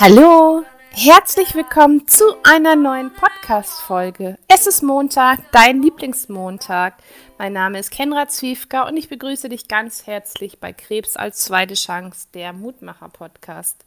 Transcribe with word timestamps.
Hallo, 0.00 0.64
herzlich 0.92 1.54
willkommen 1.54 2.08
zu 2.08 2.24
einer 2.42 2.74
neuen 2.74 3.12
Podcast-Folge. 3.12 4.38
Es 4.48 4.66
ist 4.66 4.82
Montag, 4.82 5.40
dein 5.52 5.82
Lieblingsmontag. 5.82 6.94
Mein 7.36 7.52
Name 7.52 7.80
ist 7.80 7.90
Kenra 7.90 8.28
Zwiefka 8.28 8.88
und 8.88 8.96
ich 8.96 9.10
begrüße 9.10 9.50
dich 9.50 9.68
ganz 9.68 10.06
herzlich 10.06 10.58
bei 10.58 10.72
Krebs 10.72 11.16
als 11.18 11.40
zweite 11.40 11.74
Chance, 11.74 12.28
der 12.32 12.54
Mutmacher-Podcast. 12.54 13.84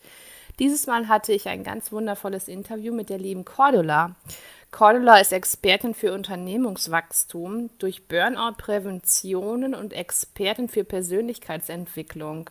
Dieses 0.60 0.86
Mal 0.86 1.08
hatte 1.08 1.34
ich 1.34 1.50
ein 1.50 1.64
ganz 1.64 1.92
wundervolles 1.92 2.48
Interview 2.48 2.94
mit 2.94 3.10
der 3.10 3.18
lieben 3.18 3.44
Cordula. 3.44 4.16
Cordula 4.72 5.20
ist 5.20 5.32
Expertin 5.32 5.94
für 5.94 6.14
Unternehmungswachstum 6.14 7.70
durch 7.80 8.08
Burnout-Präventionen 8.08 9.74
und 9.74 9.94
Expertin 9.94 10.68
für 10.68 10.84
Persönlichkeitsentwicklung. 10.84 12.50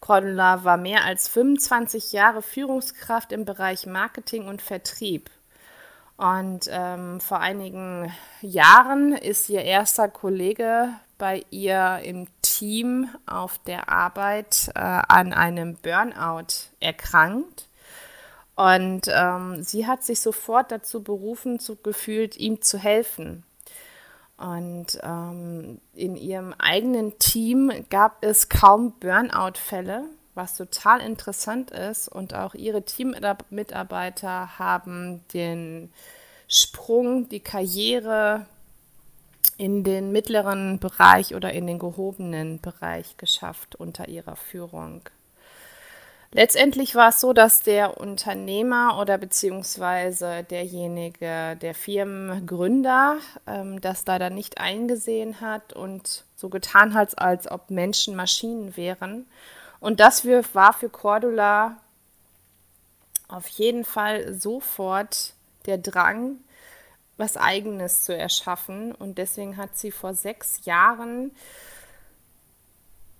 Cordula 0.00 0.64
war 0.64 0.76
mehr 0.76 1.04
als 1.04 1.28
25 1.28 2.12
Jahre 2.12 2.42
Führungskraft 2.42 3.30
im 3.30 3.44
Bereich 3.44 3.86
Marketing 3.86 4.48
und 4.48 4.60
Vertrieb. 4.60 5.30
Und 6.16 6.68
ähm, 6.70 7.20
vor 7.20 7.40
einigen 7.40 8.12
Jahren 8.40 9.12
ist 9.12 9.48
ihr 9.48 9.62
erster 9.62 10.08
Kollege 10.08 10.88
bei 11.18 11.44
ihr 11.50 12.00
im 12.04 12.26
Team 12.42 13.08
auf 13.26 13.58
der 13.58 13.88
Arbeit 13.88 14.70
äh, 14.74 14.80
an 14.80 15.32
einem 15.32 15.76
Burnout 15.76 16.68
erkrankt. 16.80 17.68
Und 18.54 19.02
ähm, 19.08 19.62
sie 19.62 19.86
hat 19.86 20.04
sich 20.04 20.20
sofort 20.20 20.70
dazu 20.70 21.02
berufen, 21.02 21.58
zu, 21.58 21.76
gefühlt, 21.76 22.36
ihm 22.36 22.60
zu 22.60 22.78
helfen. 22.78 23.44
Und 24.36 24.98
ähm, 25.02 25.80
in 25.94 26.16
ihrem 26.16 26.52
eigenen 26.58 27.18
Team 27.18 27.72
gab 27.90 28.24
es 28.24 28.48
kaum 28.48 28.92
Burnout-Fälle, 28.98 30.04
was 30.34 30.56
total 30.56 31.00
interessant 31.00 31.70
ist. 31.70 32.08
Und 32.08 32.34
auch 32.34 32.54
ihre 32.54 32.82
Teammitarbeiter 32.82 34.58
haben 34.58 35.22
den 35.32 35.92
Sprung, 36.48 37.28
die 37.28 37.40
Karriere 37.40 38.46
in 39.56 39.84
den 39.84 40.12
mittleren 40.12 40.78
Bereich 40.78 41.34
oder 41.34 41.52
in 41.52 41.66
den 41.66 41.78
gehobenen 41.78 42.60
Bereich 42.60 43.16
geschafft 43.16 43.76
unter 43.76 44.08
ihrer 44.08 44.36
Führung. 44.36 45.02
Letztendlich 46.34 46.94
war 46.94 47.10
es 47.10 47.20
so, 47.20 47.34
dass 47.34 47.60
der 47.60 48.00
Unternehmer 48.00 48.98
oder 48.98 49.18
beziehungsweise 49.18 50.44
derjenige, 50.44 51.58
der 51.60 51.74
Firmengründer, 51.74 53.18
ähm, 53.46 53.82
das 53.82 54.06
leider 54.06 54.30
nicht 54.30 54.56
eingesehen 54.56 55.42
hat 55.42 55.74
und 55.74 56.24
so 56.34 56.48
getan 56.48 56.94
hat, 56.94 57.18
als 57.18 57.50
ob 57.50 57.70
Menschen 57.70 58.16
Maschinen 58.16 58.78
wären. 58.78 59.26
Und 59.78 60.00
das 60.00 60.24
war 60.24 60.72
für 60.72 60.88
Cordula 60.88 61.76
auf 63.28 63.46
jeden 63.48 63.84
Fall 63.84 64.32
sofort 64.32 65.34
der 65.66 65.76
Drang, 65.76 66.38
was 67.18 67.36
Eigenes 67.36 68.04
zu 68.04 68.16
erschaffen. 68.16 68.94
Und 68.94 69.18
deswegen 69.18 69.58
hat 69.58 69.76
sie 69.76 69.90
vor 69.90 70.14
sechs 70.14 70.64
Jahren 70.64 71.32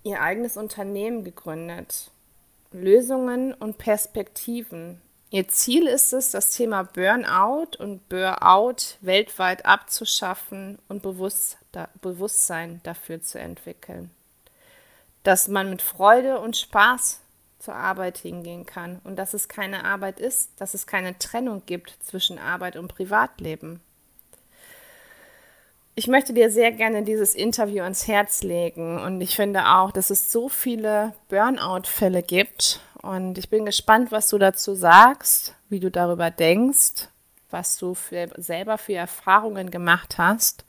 ihr 0.03 0.23
eigenes 0.23 0.57
Unternehmen 0.57 1.25
gegründet. 1.25 2.12
Lösungen 2.73 3.55
und 3.55 3.79
Perspektiven. 3.79 5.01
Ihr 5.31 5.49
Ziel 5.49 5.87
ist 5.87 6.13
es, 6.13 6.31
das 6.31 6.51
Thema 6.51 6.83
Burnout 6.83 7.79
und 7.79 8.09
Burnout 8.09 8.97
weltweit 9.01 9.65
abzuschaffen 9.65 10.79
und 10.89 11.03
Bewusstsein 11.03 12.81
dafür 12.83 13.23
zu 13.23 13.39
entwickeln. 13.39 14.11
Dass 15.23 15.49
man 15.49 15.71
mit 15.71 15.81
Freude 15.81 16.39
und 16.39 16.57
Spaß 16.57 17.21
zur 17.59 17.75
Arbeit 17.75 18.19
hingehen 18.19 18.67
kann 18.67 19.01
und 19.05 19.17
dass 19.17 19.35
es 19.35 19.49
keine 19.49 19.85
Arbeit 19.85 20.21
ist, 20.21 20.51
dass 20.61 20.75
es 20.75 20.87
keine 20.87 21.17
Trennung 21.19 21.63
gibt 21.65 21.97
zwischen 22.03 22.39
Arbeit 22.39 22.77
und 22.77 22.89
Privatleben. 22.89 23.81
Ich 25.95 26.07
möchte 26.07 26.33
dir 26.33 26.51
sehr 26.51 26.73
gerne 26.73 27.03
dieses 27.03 27.35
Interview 27.35 27.83
ans 27.83 28.09
Herz 28.09 28.43
legen 28.43 28.99
und 28.99 29.21
ich 29.21 29.37
finde 29.37 29.67
auch, 29.67 29.93
dass 29.93 30.09
es 30.09 30.33
so 30.33 30.49
viele 30.49 31.13
Burnout-Fälle 31.29 32.23
gibt 32.23 32.81
und 33.03 33.37
ich 33.37 33.51
bin 33.51 33.67
gespannt, 33.67 34.11
was 34.11 34.31
du 34.31 34.39
dazu 34.39 34.75
sagst, 34.75 35.55
wie 35.69 35.81
du 35.81 35.91
darüber 35.91 36.31
denkst, 36.31 37.09
was 37.51 37.77
du 37.77 37.93
für, 37.93 38.31
selber 38.39 38.79
für 38.79 38.95
Erfahrungen 38.95 39.71
gemacht 39.71 40.17
hast. 40.17 40.65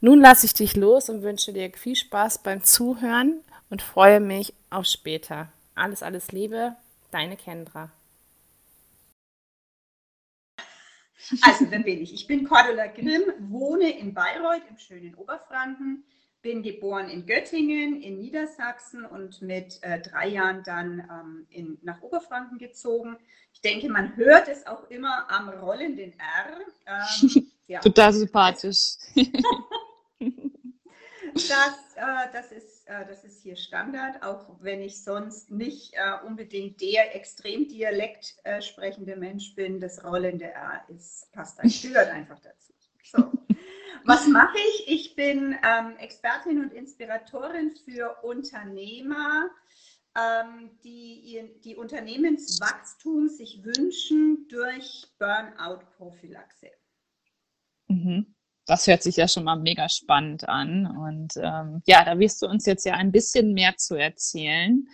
Nun 0.00 0.20
lasse 0.20 0.46
ich 0.46 0.54
dich 0.54 0.76
los 0.76 1.08
und 1.08 1.22
wünsche 1.22 1.52
dir 1.52 1.68
viel 1.72 1.96
Spaß 1.96 2.38
beim 2.38 2.62
Zuhören 2.62 3.40
und 3.68 3.82
freue 3.82 4.20
mich 4.20 4.54
auf 4.70 4.86
später. 4.86 5.48
Alles, 5.74 6.04
alles 6.04 6.30
Liebe, 6.30 6.76
deine 7.10 7.36
Kendra. 7.36 7.90
Also, 11.42 11.70
wer 11.70 11.80
bin 11.80 12.00
ich? 12.00 12.12
Ich 12.12 12.26
bin 12.26 12.44
Cordula 12.44 12.86
Grimm, 12.88 13.22
wohne 13.38 13.98
in 13.98 14.12
Bayreuth 14.14 14.62
im 14.68 14.78
schönen 14.78 15.14
Oberfranken, 15.14 16.04
bin 16.42 16.62
geboren 16.62 17.08
in 17.08 17.24
Göttingen 17.26 18.02
in 18.02 18.18
Niedersachsen 18.18 19.04
und 19.04 19.40
mit 19.42 19.78
äh, 19.82 20.00
drei 20.00 20.28
Jahren 20.28 20.62
dann 20.64 20.98
ähm, 21.00 21.46
in, 21.50 21.78
nach 21.82 22.02
Oberfranken 22.02 22.58
gezogen. 22.58 23.16
Ich 23.52 23.60
denke, 23.60 23.88
man 23.88 24.16
hört 24.16 24.48
es 24.48 24.66
auch 24.66 24.90
immer 24.90 25.30
am 25.30 25.48
rollenden 25.48 26.12
R. 26.18 26.58
Ähm, 26.86 27.52
ja. 27.68 27.80
Total 27.80 28.12
sympathisch. 28.12 28.96
Das, 31.34 31.96
äh, 31.96 32.30
das, 32.32 32.52
ist, 32.52 32.71
äh, 32.86 33.06
das 33.06 33.24
ist 33.24 33.42
hier 33.42 33.56
Standard, 33.56 34.22
auch 34.22 34.56
wenn 34.60 34.80
ich 34.82 35.02
sonst 35.02 35.50
nicht 35.50 35.94
äh, 35.94 36.26
unbedingt 36.26 36.80
der 36.80 37.14
extrem 37.14 37.68
Dialekt 37.68 38.36
äh, 38.44 38.60
sprechende 38.60 39.16
Mensch 39.16 39.54
bin. 39.54 39.80
Das 39.80 40.04
rollende 40.04 40.46
R 40.46 40.84
ist, 40.88 41.30
passt, 41.32 41.58
gehört 41.58 42.08
einfach 42.10 42.38
dazu. 42.40 42.72
So. 43.04 43.32
Was 44.04 44.26
mache 44.26 44.56
ich? 44.58 44.88
Ich 44.88 45.16
bin 45.16 45.56
ähm, 45.64 45.96
Expertin 45.98 46.60
und 46.60 46.72
Inspiratorin 46.72 47.72
für 47.84 48.16
Unternehmer, 48.22 49.50
ähm, 50.16 50.70
die 50.82 51.50
die 51.64 51.76
Unternehmenswachstum 51.76 53.28
sich 53.28 53.62
wünschen 53.64 54.48
durch 54.48 55.06
Burnout-Prophylaxe. 55.18 56.70
Mhm. 57.88 58.34
Das 58.66 58.86
hört 58.86 59.02
sich 59.02 59.16
ja 59.16 59.28
schon 59.28 59.44
mal 59.44 59.56
mega 59.56 59.88
spannend 59.88 60.48
an. 60.48 60.86
Und 60.86 61.34
ähm, 61.36 61.82
ja, 61.86 62.04
da 62.04 62.18
wirst 62.18 62.42
du 62.42 62.46
uns 62.46 62.66
jetzt 62.66 62.84
ja 62.84 62.94
ein 62.94 63.12
bisschen 63.12 63.52
mehr 63.54 63.76
zu 63.76 63.96
erzählen. 63.96 64.86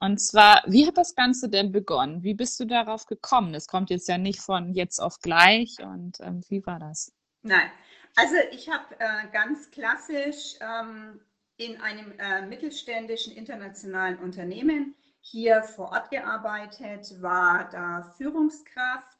Und 0.00 0.18
zwar, 0.18 0.62
wie 0.66 0.86
hat 0.86 0.96
das 0.96 1.14
Ganze 1.14 1.48
denn 1.48 1.72
begonnen? 1.72 2.22
Wie 2.22 2.34
bist 2.34 2.60
du 2.60 2.64
darauf 2.64 3.06
gekommen? 3.06 3.52
Das 3.52 3.66
kommt 3.66 3.90
jetzt 3.90 4.08
ja 4.08 4.16
nicht 4.16 4.40
von 4.40 4.72
jetzt 4.72 5.00
auf 5.00 5.18
gleich. 5.20 5.76
Und 5.82 6.18
ähm, 6.20 6.42
wie 6.48 6.64
war 6.64 6.78
das? 6.78 7.12
Nein, 7.42 7.70
also 8.14 8.34
ich 8.52 8.68
habe 8.68 8.94
äh, 8.98 9.28
ganz 9.32 9.70
klassisch 9.70 10.54
ähm, 10.60 11.20
in 11.56 11.80
einem 11.80 12.12
äh, 12.18 12.42
mittelständischen 12.46 13.34
internationalen 13.34 14.18
Unternehmen 14.18 14.94
hier 15.20 15.62
vor 15.62 15.90
Ort 15.90 16.10
gearbeitet, 16.10 17.20
war 17.20 17.68
da 17.70 18.14
Führungskraft 18.16 19.17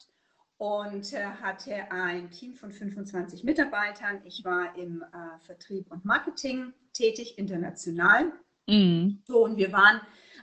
und 0.58 1.12
äh, 1.12 1.24
hatte 1.24 1.90
ein 1.90 2.30
Team 2.30 2.54
von 2.54 2.72
25 2.72 3.44
Mitarbeitern. 3.44 4.20
Ich 4.24 4.44
war 4.44 4.76
im 4.76 5.02
äh, 5.02 5.38
Vertrieb 5.46 5.90
und 5.90 6.04
Marketing 6.04 6.72
tätig, 6.92 7.38
international. 7.38 8.32
Mhm. 8.66 9.22
So, 9.26 9.44
und 9.44 9.56
wir 9.56 9.72
waren 9.72 10.00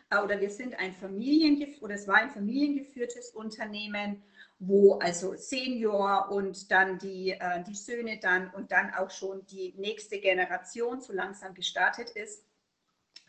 äh, 0.09 0.17
oder 0.19 0.39
wir 0.39 0.49
sind 0.49 0.79
ein 0.79 0.93
Familiengef 0.93 1.81
oder 1.81 1.95
es 1.95 2.07
war 2.07 2.15
ein 2.15 2.29
familiengeführtes 2.29 3.31
Unternehmen, 3.31 4.23
wo 4.57 4.99
also 4.99 5.35
Senior 5.35 6.31
und 6.31 6.71
dann 6.71 6.97
die, 6.97 7.31
äh, 7.31 7.63
die 7.67 7.75
Söhne 7.75 8.17
dann 8.21 8.49
und 8.51 8.71
dann 8.71 8.93
auch 8.93 9.11
schon 9.11 9.45
die 9.47 9.73
nächste 9.77 10.19
Generation 10.19 11.01
so 11.01 11.11
langsam 11.11 11.53
gestartet 11.53 12.09
ist. 12.11 12.45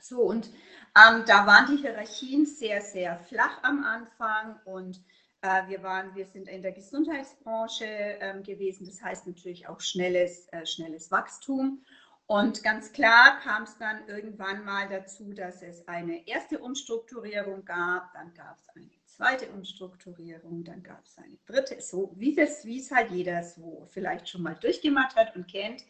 So, 0.00 0.20
und 0.20 0.46
ähm, 0.46 1.24
da 1.26 1.46
waren 1.46 1.66
die 1.66 1.82
Hierarchien 1.82 2.46
sehr, 2.46 2.80
sehr 2.80 3.18
flach 3.18 3.62
am 3.64 3.82
Anfang 3.82 4.60
und 4.64 5.00
wir, 5.42 5.82
waren, 5.82 6.14
wir 6.14 6.26
sind 6.26 6.48
in 6.48 6.62
der 6.62 6.72
Gesundheitsbranche 6.72 7.84
ähm, 7.84 8.42
gewesen, 8.42 8.86
das 8.86 9.02
heißt 9.02 9.26
natürlich 9.26 9.68
auch 9.68 9.80
schnelles, 9.80 10.48
äh, 10.48 10.66
schnelles 10.66 11.10
Wachstum. 11.10 11.84
Und 12.26 12.64
ganz 12.64 12.92
klar 12.92 13.38
kam 13.40 13.62
es 13.62 13.78
dann 13.78 14.08
irgendwann 14.08 14.64
mal 14.64 14.88
dazu, 14.88 15.32
dass 15.32 15.62
es 15.62 15.86
eine 15.86 16.26
erste 16.26 16.58
Umstrukturierung 16.58 17.64
gab, 17.64 18.12
dann 18.14 18.34
gab 18.34 18.58
es 18.58 18.68
eine 18.74 18.90
zweite 19.04 19.48
Umstrukturierung, 19.50 20.64
dann 20.64 20.82
gab 20.82 21.04
es 21.04 21.16
eine 21.18 21.38
dritte, 21.46 21.80
so 21.80 22.12
wie 22.16 22.36
es, 22.36 22.64
wie 22.64 22.80
es 22.80 22.90
halt 22.90 23.12
jeder 23.12 23.44
so 23.44 23.86
vielleicht 23.90 24.28
schon 24.28 24.42
mal 24.42 24.56
durchgemacht 24.56 25.14
hat 25.14 25.36
und 25.36 25.46
kennt. 25.46 25.84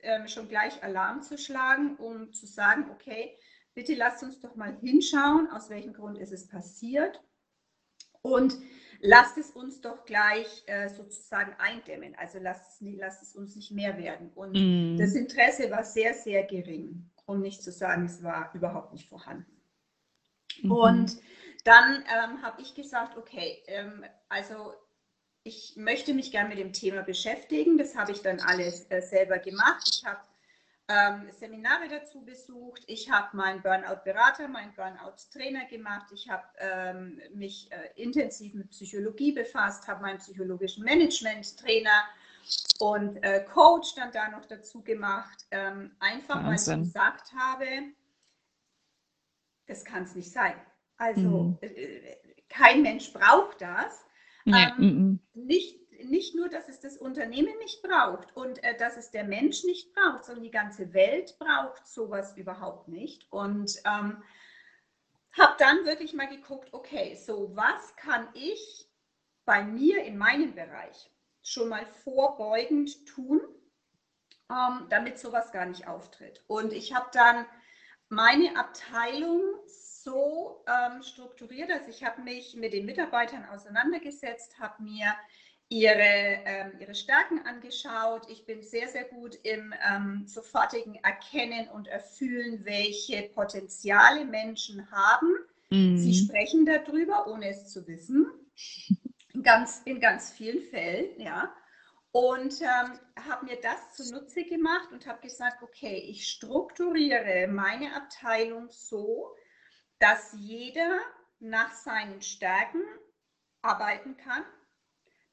ähm, 0.00 0.26
schon 0.26 0.48
gleich 0.48 0.82
Alarm 0.82 1.22
zu 1.22 1.36
schlagen, 1.36 1.96
um 1.96 2.32
zu 2.32 2.46
sagen, 2.46 2.86
okay, 2.90 3.36
bitte 3.74 3.94
lasst 3.94 4.22
uns 4.22 4.40
doch 4.40 4.56
mal 4.56 4.76
hinschauen, 4.80 5.50
aus 5.50 5.68
welchem 5.70 5.92
Grund 5.92 6.18
ist 6.18 6.32
es 6.32 6.48
passiert 6.48 7.22
und 8.22 8.56
lasst 9.00 9.38
es 9.38 9.50
uns 9.50 9.80
doch 9.80 10.04
gleich 10.04 10.64
äh, 10.66 10.88
sozusagen 10.88 11.54
eindämmen. 11.58 12.14
Also 12.16 12.38
lasst 12.38 12.80
es, 12.80 12.88
lasst 12.96 13.22
es 13.22 13.36
uns 13.36 13.56
nicht 13.56 13.70
mehr 13.70 13.96
werden. 13.98 14.30
Und 14.34 14.54
Mhm. 14.54 14.96
das 14.96 15.14
Interesse 15.14 15.70
war 15.70 15.84
sehr, 15.84 16.14
sehr 16.14 16.44
gering, 16.44 17.10
um 17.26 17.40
nicht 17.40 17.62
zu 17.62 17.72
sagen, 17.72 18.06
es 18.06 18.22
war 18.22 18.52
überhaupt 18.54 18.92
nicht 18.92 19.08
vorhanden. 19.08 19.60
Mhm. 20.62 20.72
Und 20.72 21.16
dann 21.64 22.04
ähm, 22.06 22.42
habe 22.42 22.60
ich 22.62 22.74
gesagt, 22.74 23.16
okay, 23.16 23.62
ähm, 23.66 24.04
also 24.28 24.72
ich 25.44 25.76
möchte 25.76 26.14
mich 26.14 26.30
gern 26.30 26.48
mit 26.48 26.58
dem 26.58 26.72
Thema 26.72 27.02
beschäftigen. 27.02 27.78
Das 27.78 27.96
habe 27.96 28.12
ich 28.12 28.22
dann 28.22 28.40
alles 28.40 28.90
äh, 28.90 29.00
selber 29.00 29.38
gemacht. 29.38 29.88
Ich 29.90 30.04
habe 30.04 30.20
ähm, 30.88 31.30
Seminare 31.32 31.88
dazu 31.88 32.24
besucht. 32.24 32.82
Ich 32.86 33.10
habe 33.10 33.36
meinen 33.36 33.60
Burnout-Berater, 33.62 34.48
meinen 34.48 34.74
Burnout-Trainer 34.74 35.66
gemacht. 35.66 36.06
Ich 36.12 36.28
habe 36.30 36.44
ähm, 36.58 37.20
mich 37.34 37.70
äh, 37.70 38.02
intensiv 38.02 38.54
mit 38.54 38.70
Psychologie 38.70 39.32
befasst, 39.32 39.86
habe 39.86 40.02
meinen 40.02 40.18
psychologischen 40.18 40.84
Management-Trainer 40.84 42.04
und 42.80 43.22
äh, 43.22 43.44
Coach 43.44 43.94
dann 43.96 44.12
da 44.12 44.28
noch 44.30 44.46
dazu 44.46 44.82
gemacht. 44.82 45.46
Ähm, 45.50 45.94
einfach, 46.00 46.36
weil 46.36 46.52
Wahnsinn. 46.52 46.80
ich 46.80 46.86
gesagt 46.86 47.32
habe, 47.38 47.66
das 49.66 49.84
kann 49.84 50.04
es 50.04 50.14
nicht 50.14 50.32
sein. 50.32 50.54
Also 50.96 51.20
Mhm. 51.20 51.58
äh, 51.60 52.16
kein 52.48 52.82
Mensch 52.82 53.12
braucht 53.12 53.60
das. 53.60 54.04
Nee, 54.46 54.64
ähm, 54.64 54.74
mhm. 54.78 55.20
Nicht, 55.34 55.78
nicht 56.04 56.34
nur, 56.34 56.48
dass 56.48 56.68
es 56.68 56.80
das 56.80 56.96
Unternehmen 56.96 57.56
nicht 57.58 57.82
braucht 57.82 58.36
und 58.36 58.62
äh, 58.64 58.76
dass 58.76 58.96
es 58.96 59.10
der 59.10 59.24
Mensch 59.24 59.64
nicht 59.64 59.92
braucht, 59.94 60.24
sondern 60.24 60.44
die 60.44 60.50
ganze 60.50 60.92
Welt 60.92 61.36
braucht 61.38 61.86
sowas 61.86 62.36
überhaupt 62.36 62.88
nicht. 62.88 63.26
Und 63.30 63.76
ähm, 63.84 64.22
habe 65.32 65.54
dann 65.58 65.84
wirklich 65.84 66.14
mal 66.14 66.28
geguckt, 66.28 66.72
okay, 66.72 67.14
so 67.14 67.54
was 67.54 67.96
kann 67.96 68.28
ich 68.34 68.88
bei 69.44 69.62
mir 69.62 70.04
in 70.04 70.18
meinem 70.18 70.54
Bereich 70.54 71.10
schon 71.42 71.68
mal 71.68 71.86
vorbeugend 71.86 73.06
tun, 73.06 73.40
ähm, 74.50 74.86
damit 74.90 75.18
sowas 75.18 75.52
gar 75.52 75.66
nicht 75.66 75.86
auftritt. 75.86 76.44
Und 76.46 76.72
ich 76.72 76.94
habe 76.94 77.08
dann 77.12 77.46
meine 78.08 78.58
Abteilung 78.58 79.42
so 79.66 80.64
ähm, 80.66 81.02
strukturiert, 81.02 81.70
also 81.70 81.90
ich 81.90 82.04
habe 82.04 82.22
mich 82.22 82.54
mit 82.54 82.72
den 82.72 82.86
Mitarbeitern 82.86 83.44
auseinandergesetzt, 83.46 84.58
habe 84.58 84.82
mir 84.82 85.14
ihre, 85.68 85.98
ähm, 86.44 86.72
ihre 86.80 86.94
Stärken 86.94 87.44
angeschaut. 87.46 88.26
Ich 88.30 88.46
bin 88.46 88.62
sehr, 88.62 88.88
sehr 88.88 89.04
gut 89.04 89.34
im 89.42 89.74
ähm, 89.86 90.26
sofortigen 90.26 90.94
Erkennen 90.96 91.68
und 91.68 91.88
Erfüllen, 91.88 92.64
welche 92.64 93.22
Potenziale 93.34 94.24
Menschen 94.24 94.90
haben. 94.90 95.28
Sie 95.94 96.12
Mhm. 96.12 96.12
sprechen 96.14 96.64
darüber, 96.66 97.26
ohne 97.26 97.50
es 97.50 97.68
zu 97.68 97.86
wissen. 97.86 98.26
In 99.34 99.42
ganz, 99.42 99.82
in 99.84 100.00
ganz 100.00 100.32
vielen 100.32 100.62
Fällen, 100.62 101.20
ja. 101.20 101.54
Und 102.12 102.60
ähm, 102.62 102.98
habe 103.28 103.44
mir 103.44 103.60
das 103.60 103.94
zunutze 103.94 104.44
gemacht 104.44 104.90
und 104.92 105.06
habe 105.06 105.20
gesagt, 105.20 105.62
okay, 105.62 105.96
ich 106.08 106.26
strukturiere 106.28 107.46
meine 107.48 107.94
Abteilung 107.94 108.68
so, 108.70 109.34
dass 109.98 110.32
jeder 110.38 111.00
nach 111.40 111.72
seinen 111.74 112.22
Stärken 112.22 112.82
arbeiten 113.62 114.16
kann, 114.16 114.44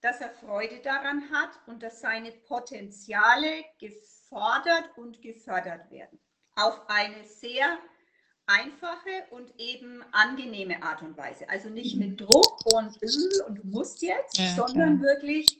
dass 0.06 0.22
er 0.22 0.30
Freude 0.30 0.82
daran 0.82 1.32
hat 1.32 1.50
und 1.66 1.82
dass 1.82 2.00
seine 2.00 2.32
Potenziale 2.32 3.66
gefordert 3.80 4.96
und 4.98 5.20
gefördert 5.20 5.90
werden. 5.90 6.20
Auf 6.56 6.80
eine 6.88 7.26
sehr 7.26 7.80
einfache 8.46 9.26
und 9.32 9.52
eben 9.60 10.04
angenehme 10.12 10.84
Art 10.84 11.02
und 11.02 11.18
Weise. 11.18 11.50
Also 11.50 11.70
nicht 11.70 11.98
mit 11.98 12.22
Druck 12.22 12.64
und, 12.72 12.96
äh, 13.02 13.42
und 13.48 13.56
du 13.56 13.64
musst 13.64 14.04
jetzt, 14.04 14.38
Ja, 14.38 14.54
sondern 14.54 15.00
klar. 15.00 15.16
wirklich 15.16 15.60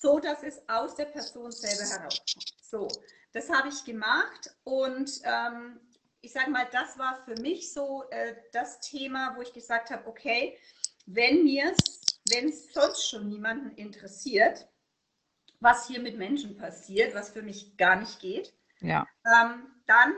so, 0.00 0.18
dass 0.18 0.42
es 0.42 0.60
aus 0.68 0.96
der 0.96 1.04
Person 1.04 1.52
selber 1.52 1.88
herauskommt. 1.88 2.54
So, 2.60 2.88
das 3.32 3.48
habe 3.48 3.68
ich 3.68 3.84
gemacht 3.84 4.50
und 4.64 5.20
ähm, 5.22 5.78
ich 6.22 6.32
sage 6.32 6.50
mal, 6.50 6.66
das 6.72 6.98
war 6.98 7.24
für 7.24 7.40
mich 7.40 7.72
so 7.72 8.02
äh, 8.10 8.34
das 8.52 8.80
Thema, 8.80 9.36
wo 9.36 9.42
ich 9.42 9.52
gesagt 9.52 9.90
habe, 9.90 10.08
okay, 10.08 10.58
wenn 11.06 11.44
mir 11.44 11.72
wenn 12.30 12.48
es 12.48 12.72
sonst 12.72 13.08
schon 13.08 13.28
niemanden 13.28 13.70
interessiert, 13.76 14.68
was 15.60 15.86
hier 15.88 16.00
mit 16.00 16.18
Menschen 16.18 16.56
passiert, 16.56 17.14
was 17.14 17.30
für 17.30 17.42
mich 17.42 17.76
gar 17.76 17.96
nicht 17.96 18.20
geht, 18.20 18.54
Ja. 18.80 19.06
ähm, 19.24 19.66
dann 19.86 20.14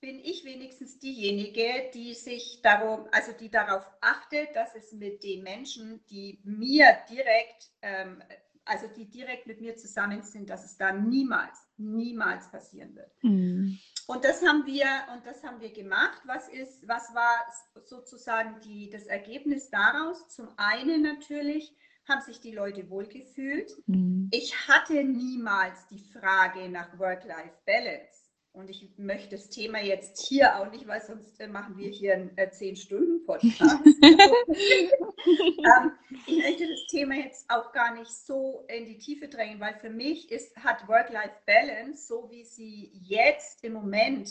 bin 0.00 0.18
ich 0.18 0.44
wenigstens 0.44 0.98
diejenige, 0.98 1.90
die 1.94 2.12
sich 2.14 2.60
darum, 2.62 3.08
also 3.12 3.32
die 3.32 3.50
darauf 3.50 3.86
achtet, 4.02 4.54
dass 4.54 4.74
es 4.74 4.92
mit 4.92 5.22
den 5.22 5.42
Menschen, 5.42 6.04
die 6.10 6.40
mir 6.44 6.98
direkt, 7.08 7.70
ähm, 7.80 8.22
also 8.66 8.86
die 8.88 9.10
direkt 9.10 9.46
mit 9.46 9.60
mir 9.60 9.76
zusammen 9.76 10.22
sind, 10.22 10.48
dass 10.50 10.64
es 10.64 10.76
da 10.76 10.92
niemals, 10.92 11.58
niemals 11.76 12.50
passieren 12.50 12.94
wird. 12.94 13.12
Mhm. 13.22 13.78
Und 14.06 14.24
das 14.24 14.44
haben 14.44 14.66
wir, 14.66 14.86
und 15.14 15.26
das 15.26 15.42
haben 15.42 15.60
wir 15.60 15.72
gemacht. 15.72 16.20
Was 16.24 16.48
ist, 16.48 16.86
was 16.86 17.14
war 17.14 17.44
sozusagen 17.84 18.60
die, 18.60 18.90
das 18.90 19.06
Ergebnis 19.06 19.70
daraus? 19.70 20.28
Zum 20.28 20.48
einen 20.56 21.02
natürlich 21.02 21.76
haben 22.08 22.20
sich 22.20 22.40
die 22.40 22.52
Leute 22.52 22.88
wohlgefühlt. 22.90 23.72
Mhm. 23.86 24.28
Ich 24.30 24.68
hatte 24.68 25.04
niemals 25.04 25.86
die 25.88 26.00
Frage 26.12 26.68
nach 26.68 26.98
Work-Life-Balance. 26.98 28.23
Und 28.54 28.70
ich 28.70 28.88
möchte 28.98 29.30
das 29.30 29.48
Thema 29.48 29.82
jetzt 29.82 30.24
hier 30.28 30.56
auch 30.56 30.70
nicht, 30.70 30.86
weil 30.86 31.02
sonst 31.02 31.40
äh, 31.40 31.48
machen 31.48 31.76
wir 31.76 31.90
hier 31.90 32.14
einen 32.14 32.38
äh, 32.38 32.46
10-Stunden-Podcast. 32.46 33.84
ähm, 34.02 35.92
ich 36.28 36.38
möchte 36.38 36.68
das 36.68 36.86
Thema 36.88 37.16
jetzt 37.16 37.50
auch 37.50 37.72
gar 37.72 37.96
nicht 37.96 38.12
so 38.12 38.64
in 38.68 38.86
die 38.86 38.98
Tiefe 38.98 39.26
drängen, 39.26 39.58
weil 39.58 39.74
für 39.74 39.90
mich 39.90 40.30
ist, 40.30 40.56
hat 40.56 40.86
Work-Life-Balance, 40.86 42.06
so 42.06 42.30
wie 42.30 42.44
sie 42.44 42.92
jetzt 42.94 43.64
im 43.64 43.72
Moment 43.72 44.30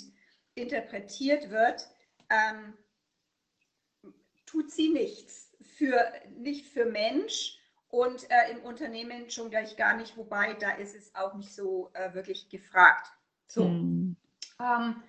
interpretiert 0.55 1.49
wird, 1.49 1.85
ähm, 2.29 2.77
tut 4.45 4.71
sie 4.71 4.87
nichts. 4.87 5.51
Für, 5.77 6.13
nicht 6.37 6.67
für 6.67 6.85
Mensch 6.85 7.59
und 7.89 8.25
äh, 8.31 8.51
im 8.51 8.63
Unternehmen 8.63 9.29
schon 9.29 9.49
gleich 9.49 9.75
gar 9.75 9.97
nicht, 9.97 10.15
wobei 10.15 10.53
da 10.53 10.71
ist 10.71 10.95
es 10.95 11.13
auch 11.13 11.33
nicht 11.33 11.53
so 11.53 11.91
äh, 11.93 12.13
wirklich 12.13 12.47
gefragt. 12.47 13.11
So. 13.47 13.65
Mhm. 13.65 14.15
Ähm, 14.59 15.03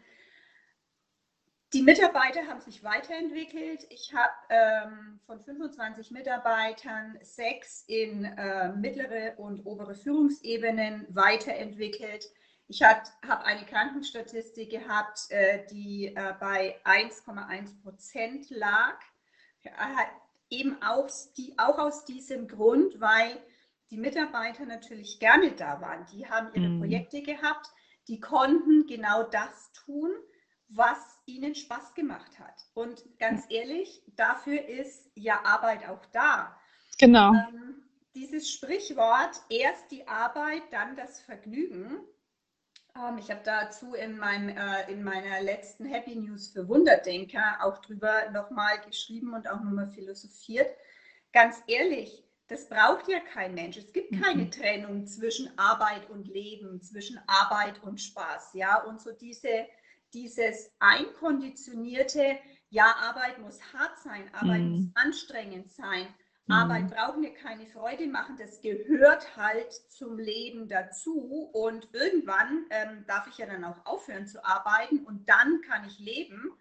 die 1.74 1.82
Mitarbeiter 1.82 2.46
haben 2.46 2.60
sich 2.60 2.84
weiterentwickelt. 2.84 3.84
Ich 3.90 4.14
habe 4.14 4.32
ähm, 4.48 5.18
von 5.26 5.40
25 5.40 6.12
Mitarbeitern 6.12 7.18
sechs 7.22 7.82
in 7.88 8.24
äh, 8.24 8.72
mittlere 8.74 9.34
und 9.38 9.66
obere 9.66 9.96
Führungsebenen 9.96 11.04
weiterentwickelt. 11.08 12.30
Ich 12.68 12.82
habe 12.82 13.02
eine 13.44 13.66
Krankenstatistik 13.66 14.70
gehabt, 14.70 15.26
äh, 15.30 15.66
die 15.66 16.14
äh, 16.14 16.34
bei 16.38 16.80
1,1 16.84 17.82
Prozent 17.82 18.50
lag. 18.50 18.94
eben 20.50 20.80
auch, 20.80 21.08
die, 21.36 21.58
auch 21.58 21.78
aus 21.78 22.04
diesem 22.04 22.46
Grund, 22.46 23.00
weil 23.00 23.36
die 23.90 23.96
Mitarbeiter 23.96 24.64
natürlich 24.64 25.18
gerne 25.18 25.52
da 25.52 25.80
waren. 25.80 26.06
Die 26.12 26.28
haben 26.28 26.48
ihre 26.54 26.68
mm. 26.68 26.78
Projekte 26.80 27.22
gehabt, 27.22 27.68
die 28.08 28.20
konnten 28.20 28.86
genau 28.86 29.22
das 29.22 29.72
tun, 29.72 30.10
was 30.68 30.98
ihnen 31.26 31.54
Spaß 31.54 31.94
gemacht 31.94 32.38
hat. 32.38 32.54
Und 32.74 33.02
ganz 33.18 33.44
ehrlich, 33.48 34.02
dafür 34.16 34.66
ist 34.66 35.10
ja 35.14 35.44
Arbeit 35.44 35.88
auch 35.88 36.04
da. 36.06 36.58
Genau. 36.98 37.32
Ähm, 37.32 37.82
dieses 38.14 38.50
Sprichwort, 38.50 39.40
erst 39.48 39.90
die 39.90 40.06
Arbeit, 40.06 40.62
dann 40.70 40.96
das 40.96 41.20
Vergnügen. 41.20 42.00
Ähm, 42.96 43.18
ich 43.18 43.30
habe 43.30 43.40
dazu 43.44 43.94
in, 43.94 44.16
meinem, 44.18 44.48
äh, 44.48 44.90
in 44.90 45.02
meiner 45.02 45.40
letzten 45.42 45.84
Happy 45.84 46.14
News 46.14 46.48
für 46.48 46.68
Wunderdenker 46.68 47.58
auch 47.62 47.78
drüber 47.78 48.30
nochmal 48.30 48.80
geschrieben 48.86 49.34
und 49.34 49.48
auch 49.48 49.60
nochmal 49.60 49.88
philosophiert. 49.88 50.68
Ganz 51.32 51.62
ehrlich, 51.66 52.23
das 52.48 52.68
braucht 52.68 53.08
ja 53.08 53.20
kein 53.20 53.54
Mensch. 53.54 53.76
Es 53.76 53.92
gibt 53.92 54.20
keine 54.22 54.44
mhm. 54.44 54.50
Trennung 54.50 55.06
zwischen 55.06 55.56
Arbeit 55.58 56.10
und 56.10 56.28
Leben, 56.28 56.82
zwischen 56.82 57.18
Arbeit 57.26 57.82
und 57.82 58.00
Spaß. 58.00 58.50
Ja, 58.54 58.82
und 58.82 59.00
so 59.00 59.12
diese, 59.12 59.66
dieses 60.12 60.70
einkonditionierte, 60.78 62.38
ja, 62.68 62.94
Arbeit 63.00 63.38
muss 63.38 63.60
hart 63.72 63.98
sein, 63.98 64.32
Arbeit 64.34 64.60
mhm. 64.60 64.70
muss 64.70 64.90
anstrengend 64.94 65.72
sein, 65.72 66.06
mhm. 66.46 66.54
Arbeit 66.54 66.90
braucht 66.90 67.18
mir 67.18 67.32
keine 67.32 67.66
Freude 67.66 68.06
machen, 68.08 68.36
das 68.36 68.60
gehört 68.60 69.36
halt 69.36 69.72
zum 69.72 70.18
Leben 70.18 70.68
dazu. 70.68 71.48
Und 71.52 71.88
irgendwann 71.94 72.66
ähm, 72.70 73.04
darf 73.06 73.26
ich 73.26 73.38
ja 73.38 73.46
dann 73.46 73.64
auch 73.64 73.86
aufhören 73.86 74.26
zu 74.26 74.44
arbeiten 74.44 74.98
und 75.06 75.26
dann 75.28 75.62
kann 75.62 75.86
ich 75.86 75.98
leben. 75.98 76.52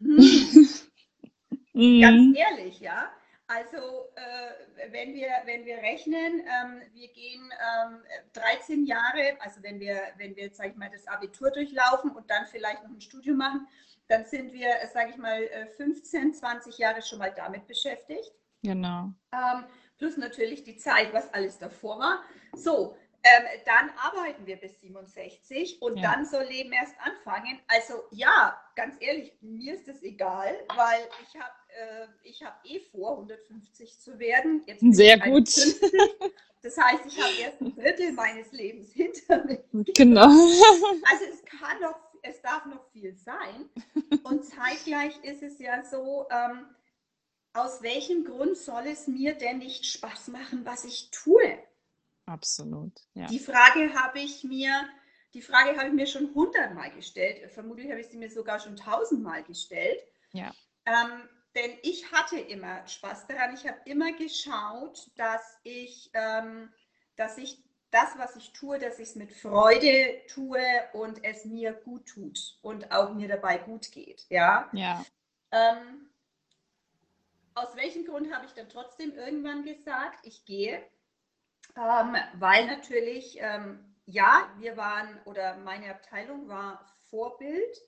Hm. 0.00 0.16
Ganz 2.00 2.26
mhm. 2.26 2.34
ehrlich, 2.36 2.80
ja. 2.80 3.10
Also 3.46 4.08
äh, 4.14 4.90
wenn, 4.90 5.12
wir, 5.14 5.28
wenn 5.44 5.66
wir 5.66 5.76
rechnen, 5.76 6.40
ähm, 6.40 6.82
wir 6.94 7.08
gehen 7.08 7.52
ähm, 7.86 8.02
13 8.32 8.86
Jahre, 8.86 9.36
also 9.40 9.62
wenn 9.62 9.78
wir, 9.78 10.00
wenn 10.16 10.34
wir, 10.34 10.50
sage 10.50 10.70
ich 10.70 10.76
mal, 10.76 10.90
das 10.90 11.06
Abitur 11.06 11.50
durchlaufen 11.50 12.10
und 12.10 12.30
dann 12.30 12.46
vielleicht 12.46 12.82
noch 12.82 12.90
ein 12.90 13.00
Studium 13.00 13.36
machen, 13.36 13.68
dann 14.08 14.24
sind 14.24 14.52
wir, 14.52 14.68
sage 14.92 15.10
ich 15.10 15.16
mal, 15.16 15.46
15, 15.76 16.30
äh, 16.30 16.32
20 16.32 16.78
Jahre 16.78 17.02
schon 17.02 17.18
mal 17.18 17.32
damit 17.34 17.66
beschäftigt. 17.66 18.32
Genau. 18.62 19.12
Ähm, 19.32 19.64
plus 19.98 20.16
natürlich 20.16 20.64
die 20.64 20.76
Zeit, 20.76 21.12
was 21.12 21.32
alles 21.34 21.58
davor 21.58 21.98
war. 21.98 22.22
So, 22.54 22.96
ähm, 23.26 23.44
dann 23.64 23.90
arbeiten 23.96 24.46
wir 24.46 24.56
bis 24.56 24.78
67 24.80 25.80
und 25.80 25.96
ja. 25.96 26.12
dann 26.12 26.26
soll 26.26 26.44
Leben 26.44 26.72
erst 26.72 26.94
anfangen. 27.00 27.58
Also 27.68 28.04
ja, 28.10 28.60
ganz 28.76 28.96
ehrlich, 29.00 29.32
mir 29.40 29.74
ist 29.74 29.88
das 29.88 30.02
egal, 30.02 30.54
weil 30.76 31.08
ich 31.22 31.40
habe 31.40 31.52
äh, 31.63 31.63
ich 32.22 32.42
habe 32.42 32.56
eh 32.64 32.80
vor, 32.90 33.12
150 33.12 33.98
zu 34.00 34.18
werden. 34.18 34.62
Jetzt 34.66 34.82
Sehr 34.90 35.18
gut. 35.18 35.48
50. 35.48 35.90
Das 36.62 36.78
heißt, 36.78 37.04
ich 37.06 37.20
habe 37.20 37.34
erst 37.42 37.60
ein 37.60 37.76
Drittel 37.76 38.12
meines 38.12 38.50
Lebens 38.52 38.92
hinter 38.92 39.44
mir. 39.44 39.62
Genau. 39.94 40.26
Also 40.26 41.24
es 41.30 41.44
kann 41.44 41.80
noch, 41.82 41.98
es 42.22 42.40
darf 42.40 42.64
noch 42.64 42.90
viel 42.90 43.14
sein. 43.16 43.68
Und 44.22 44.44
zeitgleich 44.44 45.22
ist 45.24 45.42
es 45.42 45.58
ja 45.58 45.84
so, 45.84 46.26
ähm, 46.30 46.66
aus 47.52 47.82
welchem 47.82 48.24
Grund 48.24 48.56
soll 48.56 48.86
es 48.86 49.06
mir 49.06 49.34
denn 49.34 49.58
nicht 49.58 49.84
Spaß 49.84 50.28
machen, 50.28 50.64
was 50.64 50.84
ich 50.84 51.10
tue? 51.10 51.58
Absolut. 52.26 52.92
Ja. 53.12 53.26
Die 53.26 53.38
Frage 53.38 53.94
habe 53.94 54.20
ich 54.20 54.42
mir, 54.42 54.88
die 55.34 55.42
Frage 55.42 55.76
habe 55.76 55.88
ich 55.88 55.94
mir 55.94 56.06
schon 56.06 56.34
hundertmal 56.34 56.90
gestellt. 56.92 57.52
Vermutlich 57.52 57.90
habe 57.90 58.00
ich 58.00 58.08
sie 58.08 58.16
mir 58.16 58.30
sogar 58.30 58.58
schon 58.58 58.76
tausendmal 58.76 59.44
gestellt. 59.44 60.00
Ja. 60.32 60.50
Ähm, 60.86 61.28
denn 61.54 61.78
ich 61.82 62.10
hatte 62.12 62.38
immer 62.38 62.86
Spaß 62.86 63.26
daran. 63.26 63.54
Ich 63.54 63.66
habe 63.66 63.78
immer 63.84 64.12
geschaut, 64.12 65.10
dass 65.16 65.58
ich, 65.62 66.10
ähm, 66.14 66.72
dass 67.16 67.38
ich 67.38 67.62
das, 67.90 68.18
was 68.18 68.34
ich 68.34 68.52
tue, 68.52 68.78
dass 68.78 68.98
ich 68.98 69.10
es 69.10 69.14
mit 69.14 69.32
Freude 69.32 70.20
tue 70.26 70.60
und 70.94 71.22
es 71.22 71.44
mir 71.44 71.72
gut 71.72 72.06
tut 72.06 72.58
und 72.60 72.90
auch 72.90 73.14
mir 73.14 73.28
dabei 73.28 73.58
gut 73.58 73.92
geht. 73.92 74.26
Ja. 74.30 74.68
ja. 74.72 75.04
Ähm, 75.52 76.10
aus 77.54 77.76
welchem 77.76 78.04
Grund 78.04 78.34
habe 78.34 78.46
ich 78.46 78.52
dann 78.52 78.68
trotzdem 78.68 79.12
irgendwann 79.12 79.62
gesagt, 79.64 80.26
ich 80.26 80.44
gehe? 80.44 80.82
Ähm, 81.76 82.16
weil 82.34 82.66
natürlich, 82.66 83.36
ähm, 83.38 83.94
ja, 84.06 84.52
wir 84.58 84.76
waren 84.76 85.20
oder 85.24 85.56
meine 85.58 85.90
Abteilung 85.90 86.48
war 86.48 86.84
Vorbild 87.08 87.78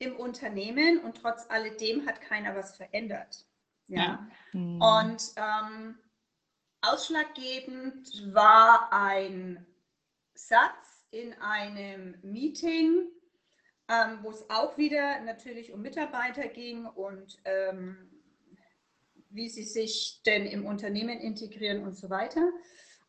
im 0.00 0.16
Unternehmen 0.16 0.98
und 1.00 1.18
trotz 1.18 1.48
alledem 1.48 2.06
hat 2.06 2.20
keiner 2.20 2.56
was 2.56 2.76
verändert. 2.76 3.46
Ja. 3.86 4.00
ja. 4.00 4.28
Mhm. 4.52 4.80
Und 4.80 5.22
ähm, 5.36 5.98
ausschlaggebend 6.80 8.34
war 8.34 8.92
ein 8.92 9.64
Satz 10.34 11.06
in 11.10 11.34
einem 11.34 12.18
Meeting, 12.22 13.08
ähm, 13.88 14.18
wo 14.22 14.30
es 14.30 14.48
auch 14.48 14.78
wieder 14.78 15.20
natürlich 15.20 15.72
um 15.72 15.82
Mitarbeiter 15.82 16.48
ging 16.48 16.86
und 16.86 17.38
ähm, 17.44 18.10
wie 19.28 19.48
sie 19.48 19.64
sich 19.64 20.22
denn 20.24 20.46
im 20.46 20.64
Unternehmen 20.64 21.18
integrieren 21.18 21.84
und 21.84 21.94
so 21.94 22.08
weiter 22.08 22.50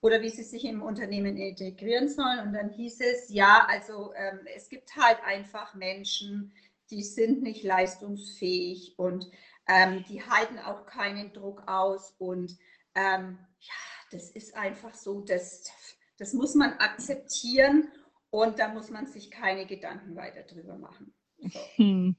oder 0.01 0.21
wie 0.21 0.29
sie 0.29 0.43
sich 0.43 0.65
im 0.65 0.81
Unternehmen 0.81 1.37
integrieren 1.37 2.09
sollen. 2.09 2.39
Und 2.39 2.53
dann 2.53 2.69
hieß 2.69 2.99
es, 3.01 3.29
ja, 3.29 3.65
also 3.69 4.13
ähm, 4.15 4.41
es 4.55 4.67
gibt 4.67 4.95
halt 4.95 5.23
einfach 5.23 5.73
Menschen, 5.75 6.51
die 6.91 7.03
sind 7.03 7.41
nicht 7.41 7.63
leistungsfähig 7.63 8.95
und 8.97 9.31
ähm, 9.67 10.03
die 10.09 10.21
halten 10.23 10.59
auch 10.59 10.85
keinen 10.85 11.33
Druck 11.33 11.67
aus. 11.67 12.13
Und 12.17 12.57
ähm, 12.93 13.39
ja, 13.59 13.73
das 14.11 14.29
ist 14.29 14.55
einfach 14.55 14.93
so, 14.93 15.21
das, 15.21 15.71
das 16.17 16.33
muss 16.33 16.53
man 16.55 16.73
akzeptieren 16.73 17.87
und 18.29 18.59
da 18.59 18.67
muss 18.67 18.89
man 18.89 19.07
sich 19.07 19.31
keine 19.31 19.65
Gedanken 19.65 20.15
weiter 20.15 20.43
drüber 20.43 20.77
machen. 20.77 21.13
So. 21.37 21.59
Hm. 21.75 22.15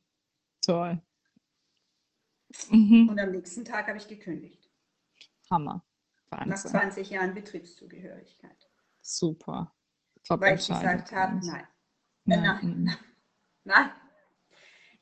Toll. 0.63 1.01
Mhm. 2.71 3.09
Und 3.09 3.19
am 3.19 3.31
nächsten 3.31 3.65
Tag 3.65 3.89
habe 3.89 3.99
ich 3.99 4.07
gekündigt. 4.07 4.71
Hammer. 5.51 5.85
Wahnsinn. 6.31 6.51
Nach 6.51 6.65
20 6.65 7.11
Jahren 7.11 7.35
Betriebszugehörigkeit. 7.35 8.71
Super. 9.01 9.75
Top 10.25 10.41
Weil 10.41 10.57
ich 10.57 10.67
gesagt 10.67 11.13
habe, 11.13 11.45
nein. 11.45 11.67
Nein. 12.25 12.43
nein. 12.43 12.97
nein. 13.65 13.91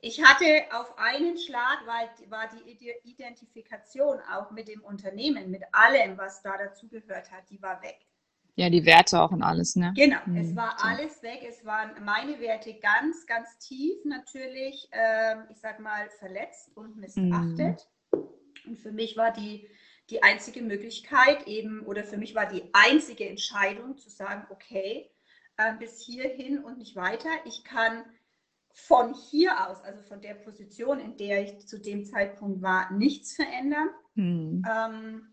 Ich 0.02 0.22
hatte 0.22 0.64
auf 0.72 0.96
einen 0.98 1.36
Schlag, 1.38 1.78
weil 1.86 2.30
war 2.30 2.48
die 2.48 2.98
Identifikation 3.04 4.18
auch 4.32 4.50
mit 4.50 4.68
dem 4.68 4.82
Unternehmen, 4.82 5.50
mit 5.50 5.62
allem, 5.72 6.16
was 6.16 6.42
da 6.42 6.56
dazugehört 6.56 7.30
hat, 7.30 7.48
die 7.50 7.60
war 7.60 7.82
weg. 7.82 7.98
Ja, 8.56 8.68
die 8.68 8.84
Werte 8.84 9.20
auch 9.20 9.30
und 9.30 9.42
alles, 9.42 9.76
ne? 9.76 9.92
Genau, 9.96 10.18
mhm. 10.26 10.36
es 10.36 10.56
war 10.56 10.76
alles 10.84 11.22
weg. 11.22 11.46
Es 11.48 11.64
waren 11.64 11.92
meine 12.04 12.40
Werte 12.40 12.74
ganz, 12.74 13.26
ganz 13.26 13.58
tief 13.58 14.04
natürlich, 14.04 14.88
ähm, 14.92 15.44
ich 15.50 15.58
sag 15.58 15.80
mal, 15.80 16.10
verletzt 16.18 16.70
und 16.76 16.96
missachtet. 16.96 17.88
Mhm. 18.12 18.28
Und 18.66 18.78
für 18.78 18.92
mich 18.92 19.16
war 19.16 19.32
die, 19.32 19.68
die 20.10 20.22
einzige 20.22 20.62
Möglichkeit 20.62 21.46
eben, 21.46 21.86
oder 21.86 22.04
für 22.04 22.18
mich 22.18 22.34
war 22.34 22.46
die 22.46 22.64
einzige 22.72 23.28
Entscheidung 23.28 23.96
zu 23.96 24.10
sagen, 24.10 24.46
okay, 24.50 25.10
äh, 25.56 25.74
bis 25.78 26.00
hierhin 26.00 26.62
und 26.62 26.78
nicht 26.78 26.96
weiter. 26.96 27.30
Ich 27.44 27.64
kann 27.64 28.04
von 28.72 29.14
hier 29.14 29.68
aus, 29.68 29.82
also 29.82 30.02
von 30.02 30.20
der 30.20 30.34
Position, 30.34 31.00
in 31.00 31.16
der 31.16 31.42
ich 31.42 31.66
zu 31.66 31.78
dem 31.78 32.04
Zeitpunkt 32.04 32.62
war, 32.62 32.92
nichts 32.92 33.34
verändern. 33.34 33.90
Hm. 34.14 34.64
Ähm, 34.68 35.26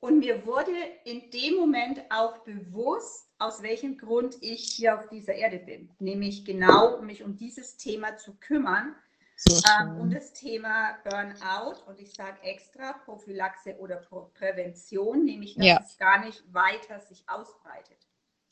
und 0.00 0.20
mir 0.20 0.46
wurde 0.46 0.72
in 1.04 1.30
dem 1.30 1.56
Moment 1.56 2.00
auch 2.10 2.38
bewusst, 2.38 3.28
aus 3.38 3.62
welchem 3.62 3.98
Grund 3.98 4.36
ich 4.40 4.72
hier 4.72 4.98
auf 4.98 5.08
dieser 5.08 5.34
Erde 5.34 5.58
bin. 5.58 5.90
Nämlich 5.98 6.44
genau, 6.44 7.00
mich 7.02 7.22
um 7.22 7.36
dieses 7.36 7.76
Thema 7.76 8.16
zu 8.16 8.34
kümmern. 8.36 8.94
So 9.36 9.58
ähm, 9.80 9.96
um 9.98 10.10
das 10.10 10.34
Thema 10.34 10.98
Burnout 11.02 11.82
und 11.86 11.98
ich 11.98 12.12
sage 12.12 12.42
extra 12.42 12.92
Prophylaxe 12.92 13.78
oder 13.78 13.96
Prävention, 14.34 15.24
nämlich 15.24 15.54
dass 15.54 15.66
ja. 15.66 15.80
es 15.82 15.96
gar 15.96 16.22
nicht 16.22 16.42
weiter 16.52 17.00
sich 17.00 17.26
ausbreitet. 17.26 17.96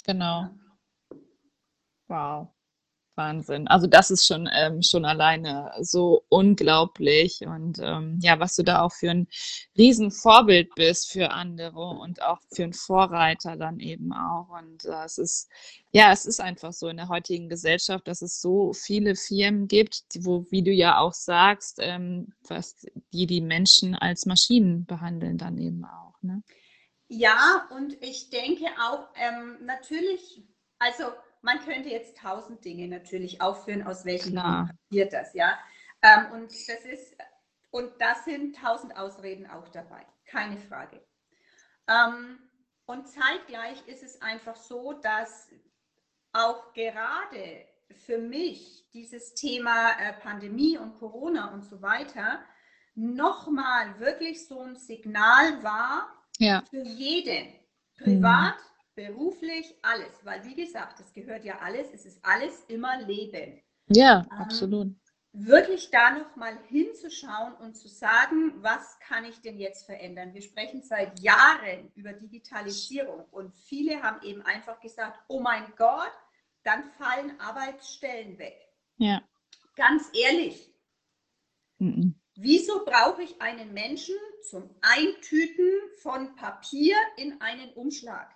Genau. 0.07 0.43
Ja. 0.43 0.51
Wow. 2.09 2.49
Wahnsinn. 3.19 3.69
Also 3.69 3.87
das 3.87 4.11
ist 4.11 4.27
schon, 4.27 4.49
ähm, 4.51 4.81
schon 4.83 5.05
alleine 5.05 5.73
so 5.81 6.25
unglaublich. 6.31 7.41
Und 7.45 7.79
ähm, 7.83 8.19
ja, 8.23 8.41
was 8.41 8.55
du 8.55 8.63
da 8.63 8.81
auch 8.81 8.93
für 8.93 9.11
ein 9.11 9.29
Riesenvorbild 9.77 10.75
bist 10.75 11.13
für 11.13 11.33
andere 11.33 11.81
und 11.81 12.23
auch 12.23 12.41
für 12.51 12.63
einen 12.63 12.73
Vorreiter 12.73 13.57
dann 13.57 13.81
eben 13.81 14.15
auch. 14.15 14.49
Und 14.49 14.87
äh, 14.87 15.05
es 15.05 15.19
ist, 15.19 15.51
ja, 15.93 16.13
es 16.13 16.25
ist 16.25 16.41
einfach 16.41 16.73
so 16.73 16.89
in 16.89 16.97
der 16.97 17.09
heutigen 17.09 17.51
Gesellschaft, 17.51 18.09
dass 18.09 18.23
es 18.23 18.41
so 18.41 18.73
viele 18.73 19.17
Firmen 19.17 19.69
gibt, 19.69 20.05
wo, 20.21 20.47
wie 20.51 20.63
du 20.63 20.71
ja 20.71 20.99
auch 20.99 21.13
sagst, 21.13 21.79
ähm, 21.83 22.33
was 22.47 22.77
die 23.13 23.27
die 23.27 23.43
Menschen 23.43 23.95
als 23.95 24.25
Maschinen 24.25 24.87
behandeln 24.87 25.37
dann 25.37 25.59
eben 25.59 25.85
auch. 25.85 26.15
Ne? 26.23 26.43
Ja, 27.09 27.69
und 27.75 27.95
ich 28.03 28.31
denke 28.31 28.67
auch, 28.81 29.09
ähm, 29.15 29.59
natürlich, 29.65 30.43
also 30.79 31.05
man 31.43 31.59
könnte 31.61 31.89
jetzt 31.89 32.19
tausend 32.19 32.65
Dinge 32.65 32.89
natürlich 32.89 33.41
aufführen, 33.41 33.83
aus 33.87 34.05
welchen 34.05 34.37
Gründen 34.37 34.71
passiert 34.91 35.13
das, 35.13 35.35
ja. 35.35 35.59
Ähm, 36.03 36.33
und 36.33 36.51
das 36.51 36.85
ist 36.85 37.17
und 37.71 37.93
das 38.01 38.25
sind 38.25 38.57
tausend 38.57 38.97
Ausreden 38.97 39.47
auch 39.49 39.69
dabei, 39.69 40.07
keine 40.27 40.57
Frage. 40.59 41.05
Ähm, 41.87 42.39
und 42.87 43.07
zeitgleich 43.09 43.87
ist 43.87 44.03
es 44.03 44.23
einfach 44.23 44.57
so, 44.57 44.95
dass 44.95 45.51
auch 46.33 46.73
gerade 46.73 47.67
für 48.07 48.19
mich 48.19 48.89
dieses 48.93 49.35
Thema 49.35 49.91
äh, 49.99 50.15
Pandemie 50.15 50.79
und 50.79 50.99
Corona 50.99 51.53
und 51.53 51.63
so 51.63 51.83
weiter 51.83 52.41
nochmal 52.95 53.99
wirklich 54.01 54.47
so 54.47 54.61
ein 54.61 54.77
Signal 54.77 55.63
war 55.63 56.09
Ja. 56.39 56.63
für 56.71 56.83
jeden, 56.83 57.55
privat, 57.97 58.57
beruflich, 58.99 59.77
alles. 59.83 60.13
Weil 60.25 60.45
wie 60.45 60.57
gesagt, 60.57 60.99
es 61.01 61.13
gehört 61.13 61.45
ja 61.45 61.59
alles, 61.61 61.87
es 61.95 62.05
ist 62.05 62.25
alles 62.25 62.65
immer 62.67 63.01
Leben. 63.03 63.63
Ja, 63.89 64.27
Ähm, 64.33 64.39
absolut. 64.39 64.89
Wirklich 65.33 65.91
da 65.91 66.11
nochmal 66.19 66.59
hinzuschauen 66.69 67.55
und 67.55 67.77
zu 67.77 67.87
sagen, 67.87 68.55
was 68.63 68.99
kann 69.01 69.25
ich 69.25 69.41
denn 69.41 69.59
jetzt 69.59 69.87
verändern? 69.87 70.35
Wir 70.35 70.43
sprechen 70.43 70.83
seit 70.83 71.21
Jahren 71.21 71.93
über 71.95 72.13
Digitalisierung 72.13 73.25
und 73.31 73.55
viele 73.55 74.03
haben 74.03 74.21
eben 74.27 74.43
einfach 74.43 74.81
gesagt, 74.81 75.21
oh 75.29 75.41
mein 75.41 75.73
Gott, 75.77 76.13
dann 76.65 76.91
fallen 76.93 77.39
Arbeitsstellen 77.39 78.39
weg. 78.39 78.59
Ja. 78.97 79.23
Ganz 79.77 80.11
ehrlich, 80.13 80.73
Mhm. 81.79 82.17
wieso 82.35 82.85
brauche 82.85 83.23
ich 83.23 83.41
einen 83.41 83.73
Menschen 83.73 84.17
zum 84.51 84.69
Eintüten 84.81 85.71
von 86.03 86.35
Papier 86.35 86.97
in 87.17 87.41
einen 87.41 87.73
Umschlag? 87.75 88.35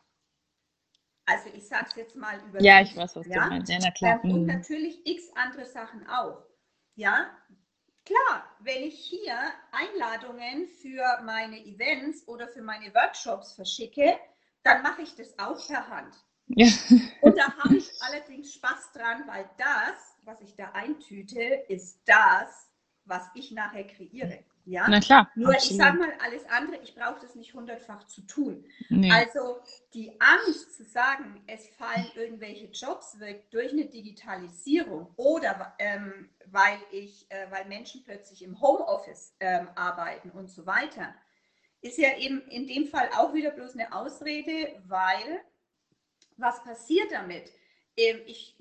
Also 1.26 1.48
ich 1.54 1.66
sage 1.66 1.86
es 1.90 1.96
jetzt 1.96 2.16
mal 2.16 2.38
über 2.48 2.60
Ja, 2.60 2.80
ich 2.80 2.96
weiß, 2.96 3.16
was 3.16 3.26
du 3.26 3.30
ja? 3.30 3.48
meinst. 3.48 3.70
Ja, 3.70 3.78
na 3.80 3.90
klar. 3.90 4.20
Ähm, 4.24 4.30
und 4.32 4.42
Mhm. 4.42 4.46
natürlich 4.46 5.06
x 5.06 5.30
andere 5.34 5.66
Sachen 5.66 6.06
auch. 6.08 6.44
Ja, 6.94 7.30
klar, 8.04 8.44
wenn 8.60 8.82
ich 8.82 8.98
hier 8.98 9.36
Einladungen 9.72 10.66
für 10.68 11.22
meine 11.22 11.64
Events 11.64 12.26
oder 12.28 12.48
für 12.48 12.62
meine 12.62 12.92
Workshops 12.94 13.52
verschicke, 13.54 14.18
dann 14.64 14.82
mache 14.82 15.02
ich 15.02 15.14
das 15.14 15.38
auch 15.38 15.64
per 15.66 15.88
Hand. 15.88 16.16
Ja. 16.48 16.66
Und 17.20 17.38
da 17.38 17.56
habe 17.58 17.76
ich 17.76 17.90
allerdings 18.00 18.54
Spaß 18.54 18.92
dran, 18.92 19.26
weil 19.26 19.48
das, 19.56 20.16
was 20.24 20.40
ich 20.40 20.56
da 20.56 20.72
eintüte, 20.72 21.40
ist 21.68 22.02
das, 22.06 22.70
was 23.04 23.22
ich 23.34 23.52
nachher 23.52 23.86
kreiere. 23.86 24.44
Ja? 24.64 24.86
Na 24.88 25.00
klar. 25.00 25.30
Nur 25.34 25.50
ich 25.50 25.56
absolut. 25.56 25.82
sage 25.82 25.98
mal 25.98 26.12
alles 26.24 26.44
andere, 26.48 26.76
ich 26.82 26.94
brauche 26.94 27.20
das 27.20 27.34
nicht 27.34 27.52
hundertfach 27.54 28.04
zu 28.06 28.22
tun. 28.22 28.64
Nee. 28.88 29.10
Also 29.10 29.60
die 29.94 30.12
Angst 30.20 30.76
zu 30.76 30.84
sagen, 30.84 31.42
es 31.46 31.68
fallen 31.76 32.06
irgendwelche 32.14 32.66
Jobs 32.66 33.18
weg 33.18 33.50
durch 33.50 33.72
eine 33.72 33.86
Digitalisierung 33.86 35.12
oder 35.16 35.74
ähm, 35.78 36.30
weil, 36.46 36.78
ich, 36.92 37.26
äh, 37.30 37.50
weil 37.50 37.64
Menschen 37.66 38.04
plötzlich 38.04 38.42
im 38.42 38.60
Homeoffice 38.60 39.34
ähm, 39.40 39.68
arbeiten 39.74 40.30
und 40.30 40.48
so 40.48 40.64
weiter, 40.66 41.14
ist 41.80 41.98
ja 41.98 42.16
eben 42.16 42.42
in 42.48 42.68
dem 42.68 42.86
Fall 42.86 43.10
auch 43.16 43.34
wieder 43.34 43.50
bloß 43.50 43.74
eine 43.74 43.92
Ausrede, 43.92 44.80
weil 44.86 45.40
was 46.36 46.62
passiert 46.62 47.10
damit? 47.10 47.50
Ähm, 47.96 48.20
ich, 48.26 48.56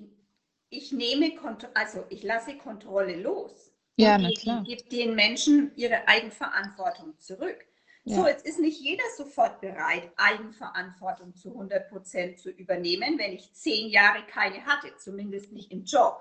ich 0.68 0.92
nehme, 0.92 1.36
Kont 1.36 1.68
also 1.74 2.04
ich 2.08 2.22
lasse 2.22 2.56
Kontrolle 2.56 3.16
los. 3.16 3.71
Ja, 3.96 4.16
und 4.16 4.34
klar. 4.38 4.64
gebe 4.64 4.82
den 4.84 5.14
Menschen 5.14 5.72
ihre 5.76 6.08
Eigenverantwortung 6.08 7.18
zurück. 7.18 7.58
So, 8.04 8.22
Ja. 8.22 8.28
jetzt 8.28 8.44
ist 8.44 8.58
nicht 8.58 8.80
jeder 8.80 9.04
sofort 9.16 9.60
bereit, 9.60 10.10
Eigenverantwortung 10.16 11.36
zu 11.36 11.50
100 11.50 11.88
Prozent 11.88 12.38
zu 12.40 12.50
übernehmen, 12.50 13.16
wenn 13.18 13.32
ich 13.32 13.54
zehn 13.54 13.88
Jahre 13.90 14.26
keine 14.26 14.64
hatte, 14.66 14.96
zumindest 14.96 15.52
nicht 15.52 15.70
im 15.70 15.84
Job. 15.84 16.20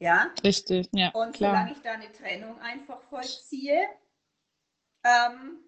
Ja, 0.00 0.34
Richtig, 0.42 0.88
ja, 0.92 1.10
und 1.10 1.34
klar. 1.34 1.52
solange 1.52 1.72
ich 1.72 1.82
da 1.82 1.92
eine 1.92 2.10
Trennung 2.10 2.58
einfach 2.60 3.00
vollziehe, 3.02 3.86
ähm, 5.04 5.58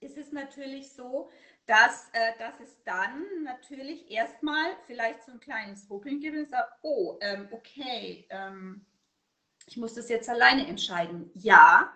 ist 0.00 0.16
es 0.16 0.32
natürlich 0.32 0.92
so, 0.92 1.30
dass, 1.66 2.08
äh, 2.12 2.32
dass 2.38 2.58
es 2.60 2.82
dann 2.84 3.24
natürlich 3.44 4.10
erstmal 4.10 4.74
vielleicht 4.86 5.22
so 5.22 5.32
ein 5.32 5.40
kleines 5.40 5.88
Ruckeln 5.90 6.18
gibt 6.20 6.36
und 6.36 6.48
sagt, 6.48 6.72
oh, 6.82 7.18
ähm, 7.20 7.48
okay, 7.52 8.26
ähm, 8.30 8.86
ich 9.66 9.76
muss 9.76 9.94
das 9.94 10.08
jetzt 10.08 10.28
alleine 10.28 10.66
entscheiden. 10.66 11.30
Ja, 11.34 11.92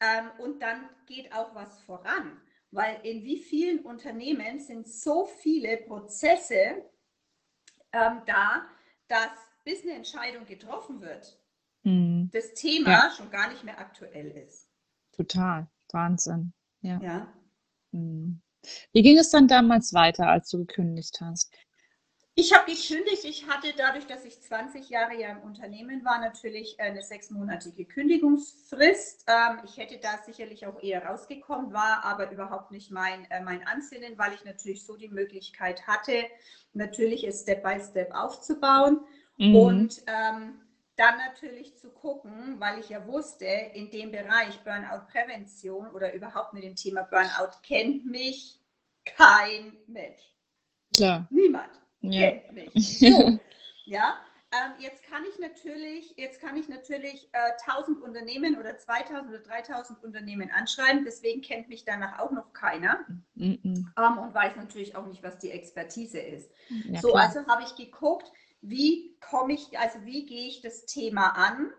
ähm, 0.00 0.30
und 0.38 0.60
dann 0.62 0.88
geht 1.06 1.32
auch 1.32 1.54
was 1.54 1.80
voran, 1.82 2.40
weil 2.70 3.00
in 3.02 3.24
wie 3.24 3.38
vielen 3.38 3.80
Unternehmen 3.80 4.60
sind 4.60 4.88
so 4.88 5.24
viele 5.26 5.78
Prozesse 5.78 6.84
ähm, 7.92 8.22
da, 8.26 8.66
dass 9.08 9.30
bis 9.64 9.82
eine 9.82 9.92
Entscheidung 9.94 10.44
getroffen 10.46 11.00
wird, 11.00 11.38
Mhm. 11.84 12.30
das 12.32 12.54
Thema 12.54 12.90
Ja. 12.90 13.10
schon 13.16 13.30
gar 13.30 13.50
nicht 13.50 13.64
mehr 13.64 13.78
aktuell 13.78 14.30
ist. 14.32 14.68
Total. 15.12 15.66
Wahnsinn. 15.92 16.52
Ja. 16.82 17.00
Ja. 17.00 17.32
Mhm. 17.92 18.42
Wie 18.92 19.02
ging 19.02 19.18
es 19.18 19.30
dann 19.30 19.48
damals 19.48 19.94
weiter, 19.94 20.28
als 20.28 20.50
du 20.50 20.58
gekündigt 20.58 21.20
hast? 21.20 21.52
Ich 22.40 22.54
habe 22.54 22.70
gekündigt. 22.72 23.24
Ich 23.24 23.48
hatte 23.48 23.74
dadurch, 23.76 24.06
dass 24.06 24.24
ich 24.24 24.40
20 24.40 24.88
Jahre 24.90 25.20
ja 25.20 25.30
im 25.30 25.40
Unternehmen 25.40 26.04
war, 26.04 26.20
natürlich 26.20 26.78
eine 26.78 27.02
sechsmonatige 27.02 27.84
Kündigungsfrist. 27.84 29.24
Ähm, 29.26 29.58
ich 29.64 29.76
hätte 29.76 29.98
da 29.98 30.18
sicherlich 30.24 30.64
auch 30.64 30.80
eher 30.80 31.04
rausgekommen, 31.04 31.72
war 31.72 32.04
aber 32.04 32.30
überhaupt 32.30 32.70
nicht 32.70 32.92
mein, 32.92 33.28
äh, 33.32 33.42
mein 33.42 33.66
Ansinnen, 33.66 34.16
weil 34.18 34.34
ich 34.34 34.44
natürlich 34.44 34.86
so 34.86 34.96
die 34.96 35.08
Möglichkeit 35.08 35.84
hatte, 35.88 36.26
natürlich 36.74 37.24
es 37.24 37.42
Step 37.42 37.64
by 37.64 37.80
Step 37.80 38.14
aufzubauen. 38.14 39.00
Mhm. 39.36 39.56
Und 39.56 40.02
ähm, 40.06 40.60
dann 40.94 41.16
natürlich 41.16 41.76
zu 41.76 41.90
gucken, 41.90 42.60
weil 42.60 42.78
ich 42.78 42.88
ja 42.90 43.04
wusste, 43.04 43.46
in 43.46 43.90
dem 43.90 44.12
Bereich 44.12 44.62
Burnout-Prävention 44.62 45.90
oder 45.90 46.14
überhaupt 46.14 46.54
mit 46.54 46.62
dem 46.62 46.76
Thema 46.76 47.02
Burnout 47.02 47.58
kennt 47.64 48.06
mich 48.06 48.60
kein 49.04 49.76
Mensch. 49.88 50.22
Klar. 50.94 51.26
Niemand 51.30 51.80
Ja. 52.00 52.32
So, 52.74 53.38
ja. 53.84 54.18
Ähm, 54.50 54.72
jetzt 54.78 55.02
kann 55.02 55.24
ich 55.30 55.38
natürlich, 55.38 56.14
jetzt 56.16 56.40
kann 56.40 56.56
ich 56.56 56.68
natürlich 56.70 57.28
äh, 57.32 57.50
1000 57.66 58.00
Unternehmen 58.00 58.56
oder 58.58 58.78
2000 58.78 59.28
oder 59.28 59.40
3000 59.40 60.02
Unternehmen 60.02 60.50
anschreiben. 60.50 61.04
Deswegen 61.04 61.42
kennt 61.42 61.68
mich 61.68 61.84
danach 61.84 62.18
auch 62.18 62.30
noch 62.30 62.54
keiner 62.54 63.04
Mhm. 63.34 63.92
ähm, 63.96 64.18
und 64.18 64.34
weiß 64.34 64.56
natürlich 64.56 64.96
auch 64.96 65.06
nicht, 65.06 65.22
was 65.22 65.38
die 65.38 65.50
Expertise 65.50 66.18
ist. 66.18 66.50
Ja, 66.68 67.00
So, 67.00 67.10
klar. 67.10 67.24
also 67.24 67.46
habe 67.46 67.62
ich 67.62 67.76
geguckt, 67.76 68.32
wie 68.62 69.16
komme 69.20 69.52
ich, 69.52 69.78
also 69.78 70.04
wie 70.04 70.24
gehe 70.24 70.48
ich 70.48 70.62
das 70.62 70.86
Thema 70.86 71.28
an, 71.36 71.70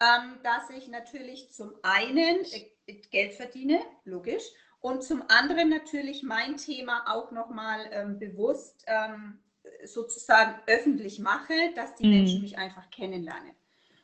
ähm, 0.00 0.38
dass 0.42 0.68
ich 0.70 0.88
natürlich 0.88 1.52
zum 1.52 1.74
einen 1.82 2.44
äh, 2.86 2.94
Geld 3.10 3.34
verdiene, 3.34 3.80
logisch, 4.04 4.42
und 4.80 5.02
zum 5.02 5.22
anderen 5.28 5.68
natürlich 5.70 6.22
mein 6.22 6.56
Thema 6.56 7.04
auch 7.06 7.30
nochmal 7.30 7.88
ähm, 7.92 8.18
bewusst 8.18 8.84
ähm, 8.88 9.38
sozusagen 9.86 10.54
öffentlich 10.66 11.18
mache, 11.18 11.54
dass 11.74 11.94
die 11.94 12.04
Mhm. 12.06 12.10
Menschen 12.10 12.42
mich 12.42 12.58
einfach 12.58 12.90
kennenlernen. 12.90 13.52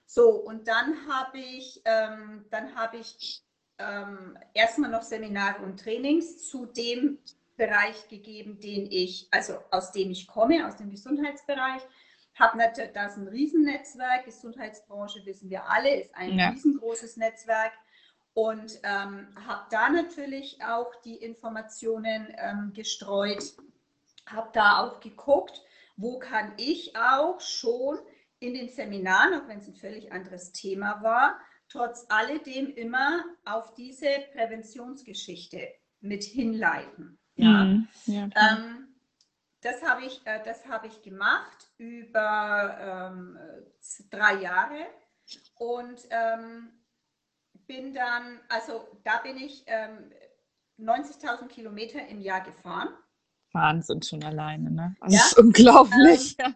So, 0.06 0.30
und 0.30 0.68
dann 0.68 0.94
habe 1.08 1.38
ich, 1.38 1.80
ähm, 1.84 2.44
dann 2.50 2.74
habe 2.74 2.98
ich 2.98 3.42
ähm, 3.78 4.38
erstmal 4.54 4.90
noch 4.90 5.02
Seminare 5.02 5.62
und 5.62 5.80
Trainings 5.80 6.48
zu 6.48 6.66
dem 6.66 7.18
Bereich 7.56 8.08
gegeben, 8.08 8.60
den 8.60 8.90
ich, 8.90 9.28
also 9.30 9.54
aus 9.70 9.92
dem 9.92 10.10
ich 10.10 10.26
komme, 10.26 10.66
aus 10.66 10.76
dem 10.76 10.90
Gesundheitsbereich. 10.90 11.82
Habe 12.34 12.58
natürlich, 12.58 12.92
da 12.92 13.06
ist 13.06 13.16
ein 13.16 13.28
Riesennetzwerk, 13.28 14.24
Gesundheitsbranche 14.24 15.24
wissen 15.26 15.50
wir 15.50 15.68
alle, 15.68 16.00
ist 16.00 16.14
ein 16.14 16.38
Ja. 16.38 16.50
riesengroßes 16.50 17.16
Netzwerk 17.18 17.72
und 18.34 18.80
ähm, 18.82 19.28
habe 19.46 19.66
da 19.70 19.90
natürlich 19.90 20.58
auch 20.64 20.94
die 21.04 21.16
Informationen 21.16 22.34
ähm, 22.38 22.72
gestreut, 22.74 23.54
habe 24.26 24.48
da 24.54 24.80
auch 24.80 25.00
geguckt, 25.00 25.62
wo 25.96 26.18
kann 26.18 26.52
ich 26.56 26.96
auch 26.96 27.40
schon 27.40 27.98
in 28.38 28.54
den 28.54 28.68
Seminaren, 28.68 29.34
auch 29.34 29.48
wenn 29.48 29.58
es 29.58 29.68
ein 29.68 29.74
völlig 29.74 30.12
anderes 30.12 30.52
Thema 30.52 31.02
war, 31.02 31.38
trotz 31.68 32.06
alledem 32.08 32.74
immer 32.74 33.24
auf 33.44 33.74
diese 33.74 34.08
Präventionsgeschichte 34.32 35.68
mit 36.00 36.24
hinleiten. 36.24 37.18
Ja. 37.36 37.64
Mhm. 37.64 37.88
Ja. 38.06 38.28
Ähm, 38.34 38.88
das 39.62 39.82
habe 39.82 40.04
ich, 40.04 40.20
äh, 40.26 40.42
das 40.44 40.66
habe 40.66 40.88
ich 40.88 41.02
gemacht 41.02 41.70
über 41.78 43.12
ähm, 43.12 43.38
drei 44.10 44.42
Jahre 44.42 44.86
und 45.54 46.00
ähm, 46.10 46.72
bin 47.66 47.94
dann, 47.94 48.40
also 48.48 48.88
da 49.04 49.18
bin 49.18 49.36
ich 49.36 49.62
ähm, 49.66 50.12
90.000 50.78 51.46
Kilometer 51.46 52.06
im 52.08 52.20
Jahr 52.20 52.40
gefahren. 52.40 52.88
Wahnsinn 53.52 54.02
schon 54.02 54.22
alleine, 54.24 54.70
ne? 54.70 54.96
Das 55.00 55.12
Ja. 55.12 55.18
ist 55.20 55.38
unglaublich. 55.38 56.38
äh, 56.38 56.52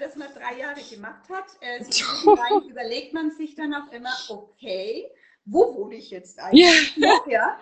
das 0.00 0.16
man 0.16 0.28
drei 0.32 0.58
Jahre 0.58 0.80
gemacht 0.82 1.28
hat. 1.30 1.44
Äh, 1.60 1.84
überlegt 2.68 3.12
man 3.14 3.30
sich 3.30 3.54
dann 3.54 3.74
auch 3.74 3.90
immer, 3.92 4.12
okay, 4.28 5.10
wo 5.44 5.74
wohne 5.76 5.94
ich 5.96 6.10
jetzt 6.10 6.38
eigentlich 6.40 6.96
noch? 6.96 7.26
Ja. 7.28 7.58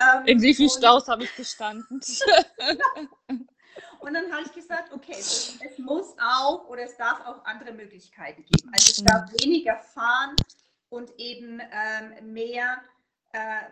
Ähm, 0.00 0.26
In 0.26 0.42
wie 0.42 0.54
viel 0.54 0.66
und- 0.66 0.72
Staus 0.78 1.08
habe 1.08 1.24
ich 1.24 1.34
gestanden? 1.36 2.00
Und 4.00 4.14
dann 4.14 4.30
habe 4.32 4.42
ich 4.44 4.52
gesagt, 4.52 4.92
okay, 4.92 5.12
es, 5.18 5.58
es 5.60 5.78
muss 5.78 6.14
auch 6.20 6.68
oder 6.68 6.82
es 6.84 6.96
darf 6.96 7.20
auch 7.26 7.44
andere 7.44 7.72
Möglichkeiten 7.72 8.44
geben. 8.44 8.70
Also 8.72 8.92
es 8.92 9.04
darf 9.04 9.30
weniger 9.42 9.76
fahren 9.78 10.34
und 10.88 11.10
eben 11.18 11.60
ähm, 11.60 12.32
mehr 12.32 12.80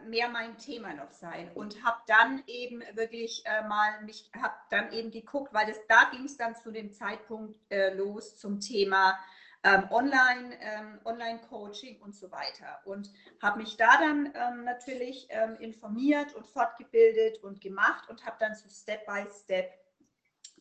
mehr 0.07 0.29
mein 0.29 0.59
Thema 0.59 0.93
noch 0.93 1.13
sein 1.13 1.51
und 1.55 1.83
habe 1.85 1.99
dann 2.07 2.43
eben 2.47 2.83
wirklich 2.93 3.43
äh, 3.47 3.67
mal 3.67 4.03
mich, 4.03 4.31
habe 4.39 4.55
dann 4.71 4.93
eben 4.93 5.11
geguckt, 5.11 5.55
weil 5.55 5.67
das, 5.67 5.79
da 5.89 6.11
ging 6.11 6.25
es 6.25 6.37
dann 6.37 6.55
zu 6.55 6.71
dem 6.71 6.93
Zeitpunkt 6.93 7.59
äh, 7.71 7.95
los 7.95 8.37
zum 8.37 8.61
Thema 8.61 9.19
ähm, 9.63 9.89
Online, 9.91 10.57
ähm, 10.61 11.01
Online-Coaching 11.05 12.01
und 12.01 12.15
so 12.15 12.31
weiter 12.31 12.81
und 12.85 13.11
habe 13.43 13.59
mich 13.59 13.77
da 13.77 13.99
dann 13.99 14.33
ähm, 14.35 14.65
natürlich 14.65 15.27
ähm, 15.31 15.57
informiert 15.57 16.35
und 16.35 16.47
fortgebildet 16.47 17.43
und 17.43 17.61
gemacht 17.61 18.09
und 18.09 18.25
habe 18.25 18.37
dann 18.39 18.55
so 18.55 18.69
Step 18.69 19.07
by 19.07 19.25
Step 19.43 19.73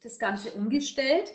das 0.01 0.17
Ganze 0.17 0.51
umgestellt 0.53 1.31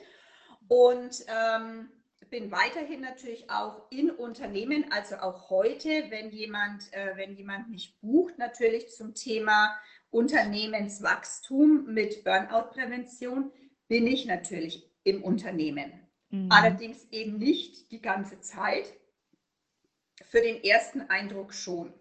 und 0.68 1.24
ähm, 1.28 1.90
bin 2.30 2.50
weiterhin 2.50 3.00
natürlich 3.00 3.50
auch 3.50 3.90
in 3.90 4.10
Unternehmen, 4.10 4.90
also 4.90 5.16
auch 5.16 5.50
heute, 5.50 6.06
wenn 6.10 6.30
jemand, 6.30 6.92
äh, 6.92 7.16
wenn 7.16 7.36
jemand 7.36 7.68
mich 7.68 7.98
bucht, 8.00 8.38
natürlich 8.38 8.88
zum 8.90 9.14
Thema 9.14 9.76
Unternehmenswachstum 10.10 11.92
mit 11.92 12.24
Burnout-Prävention, 12.24 13.52
bin 13.88 14.06
ich 14.06 14.26
natürlich 14.26 14.88
im 15.04 15.22
Unternehmen. 15.22 15.92
Mhm. 16.30 16.48
Allerdings 16.50 17.06
eben 17.10 17.38
nicht 17.38 17.90
die 17.90 18.00
ganze 18.00 18.40
Zeit. 18.40 18.92
Für 20.28 20.40
den 20.40 20.62
ersten 20.62 21.00
Eindruck 21.02 21.52
schon. 21.52 21.92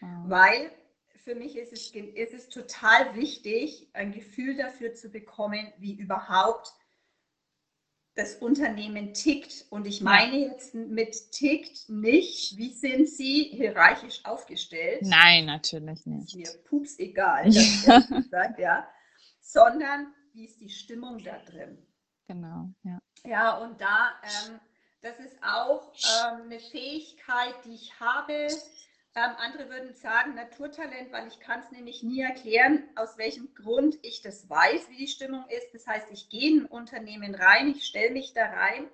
Mhm. 0.00 0.30
Weil 0.30 0.70
für 1.16 1.34
mich 1.34 1.56
ist 1.56 1.72
es, 1.72 1.90
ist 1.90 2.34
es 2.34 2.48
total 2.48 3.14
wichtig, 3.14 3.88
ein 3.92 4.12
Gefühl 4.12 4.56
dafür 4.56 4.94
zu 4.94 5.10
bekommen, 5.10 5.72
wie 5.78 5.94
überhaupt 5.94 6.72
das 8.14 8.36
Unternehmen 8.36 9.14
tickt. 9.14 9.66
Und 9.70 9.86
ich 9.86 10.00
meine 10.00 10.36
jetzt 10.36 10.74
mit 10.74 11.32
tickt 11.32 11.88
nicht, 11.88 12.56
wie 12.56 12.70
sind 12.70 13.08
Sie 13.08 13.44
hierarchisch 13.44 14.24
aufgestellt? 14.24 15.02
Nein, 15.02 15.46
natürlich 15.46 16.04
nicht. 16.06 16.36
Mir 16.36 16.50
pups 16.64 16.98
egal, 16.98 17.48
ja. 17.48 18.00
Gesagt, 18.00 18.58
ja. 18.58 18.86
sondern 19.40 20.12
wie 20.34 20.44
ist 20.44 20.60
die 20.60 20.68
Stimmung 20.68 21.22
da 21.22 21.38
drin? 21.38 21.78
Genau, 22.26 22.70
ja. 22.82 22.98
Ja, 23.24 23.58
und 23.58 23.80
da, 23.80 24.12
ähm, 24.22 24.60
das 25.00 25.18
ist 25.18 25.36
auch 25.42 25.92
ähm, 25.94 26.42
eine 26.44 26.58
Fähigkeit, 26.58 27.54
die 27.64 27.74
ich 27.74 27.98
habe, 28.00 28.48
ähm, 29.14 29.32
andere 29.38 29.68
würden 29.68 29.94
sagen 29.94 30.34
Naturtalent, 30.34 31.12
weil 31.12 31.28
ich 31.28 31.38
kann 31.40 31.60
es 31.60 31.70
nämlich 31.70 32.02
nie 32.02 32.20
erklären, 32.20 32.84
aus 32.96 33.18
welchem 33.18 33.52
Grund 33.54 33.98
ich 34.02 34.22
das 34.22 34.48
weiß, 34.48 34.88
wie 34.90 34.96
die 34.96 35.08
Stimmung 35.08 35.44
ist. 35.48 35.74
Das 35.74 35.86
heißt, 35.86 36.06
ich 36.10 36.30
gehe 36.30 36.50
in 36.50 36.60
ein 36.62 36.66
Unternehmen 36.66 37.34
rein, 37.34 37.68
ich 37.68 37.84
stelle 37.84 38.10
mich 38.10 38.32
da 38.32 38.46
rein 38.46 38.88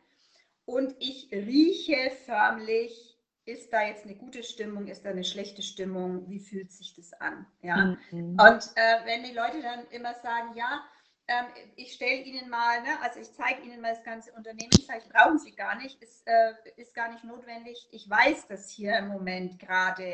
und 0.65 0.95
ich 0.99 1.29
rieche 1.31 2.11
förmlich, 2.27 3.17
ist 3.45 3.73
da 3.73 3.87
jetzt 3.87 4.05
eine 4.05 4.17
gute 4.17 4.43
Stimmung, 4.43 4.89
ist 4.89 5.05
da 5.05 5.11
eine 5.11 5.25
schlechte 5.25 5.63
Stimmung, 5.63 6.29
wie 6.29 6.41
fühlt 6.41 6.73
sich 6.73 6.95
das 6.95 7.13
an? 7.15 7.47
Ja? 7.63 7.97
Mhm. 8.11 8.37
Und 8.39 8.71
äh, 8.75 9.07
wenn 9.07 9.25
die 9.25 9.33
Leute 9.33 9.63
dann 9.63 9.87
immer 9.91 10.15
sagen, 10.15 10.55
ja, 10.55 10.83
ähm, 11.29 11.47
ich 11.77 11.93
stelle 11.93 12.23
Ihnen 12.23 12.49
mal, 12.49 12.81
ne, 12.83 13.01
also 13.03 13.21
ich 13.21 13.33
zeige 13.33 13.63
Ihnen 13.63 13.81
mal 13.81 13.95
das 13.95 14.03
ganze 14.03 14.33
Unternehmen, 14.33 14.71
ich, 14.73 14.87
brauchen 14.87 15.39
Sie 15.39 15.53
gar 15.53 15.77
nicht, 15.77 16.03
ist, 16.03 16.27
äh, 16.27 16.55
ist 16.77 16.95
gar 16.95 17.13
nicht 17.13 17.23
notwendig. 17.23 17.87
Ich 17.93 18.09
weiß, 18.09 18.49
dass 18.49 18.71
hier 18.71 18.97
im 18.97 19.09
Moment 19.09 19.59
gerade 19.59 20.05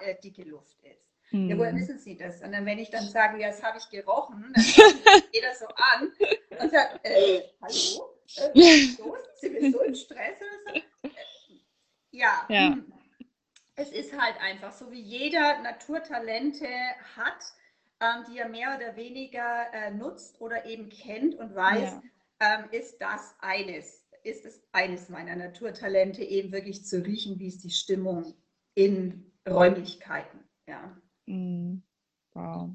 äh, 0.00 0.20
dicke 0.22 0.44
Luft 0.44 0.78
ist. 0.82 1.12
Hm. 1.28 1.50
Ja, 1.50 1.58
woher 1.58 1.74
wissen 1.74 1.98
Sie 1.98 2.16
das? 2.16 2.42
Und 2.42 2.52
dann, 2.52 2.64
wenn 2.64 2.78
ich 2.78 2.90
dann 2.90 3.06
sage, 3.06 3.38
ja, 3.38 3.48
das 3.48 3.62
habe 3.62 3.78
ich 3.78 3.88
gerochen, 3.90 4.52
dann 4.54 4.64
geht 5.32 5.44
das 5.44 5.58
so 5.60 5.66
an 5.66 6.12
und 6.58 6.70
sagt, 6.70 7.00
äh, 7.04 7.42
hallo, 7.60 8.16
äh, 8.54 8.84
so, 8.96 9.16
sind 9.34 9.54
wir 9.54 9.72
so 9.72 9.80
im 9.82 9.94
Stress 9.94 10.36
oder 10.40 10.72
so? 10.72 11.08
Äh, 11.08 11.12
ja, 12.12 12.46
ja. 12.48 12.68
Hm. 12.68 12.92
es 13.76 13.90
ist 13.92 14.18
halt 14.18 14.40
einfach 14.40 14.72
so, 14.72 14.90
wie 14.90 15.00
jeder 15.00 15.58
Naturtalente 15.60 16.68
hat, 17.16 17.44
ähm, 18.02 18.24
die 18.28 18.38
er 18.38 18.48
mehr 18.48 18.76
oder 18.76 18.96
weniger 18.96 19.72
äh, 19.72 19.92
nutzt 19.92 20.40
oder 20.40 20.66
eben 20.66 20.88
kennt 20.88 21.36
und 21.36 21.54
weiß, 21.54 21.92
ja. 21.92 22.02
ähm, 22.40 22.64
ist 22.72 23.00
das 23.00 23.36
eines, 23.38 24.04
ist 24.24 24.44
es 24.44 24.60
eines 24.72 25.08
meiner 25.08 25.36
Naturtalente, 25.36 26.22
eben 26.24 26.50
wirklich 26.50 26.84
zu 26.84 27.04
riechen, 27.04 27.38
wie 27.38 27.46
ist 27.46 27.62
die 27.62 27.70
Stimmung 27.70 28.34
in 28.74 29.32
Räumlichkeiten. 29.48 30.40
Ja. 30.66 30.96
Mhm. 31.26 31.82
Wow. 32.34 32.70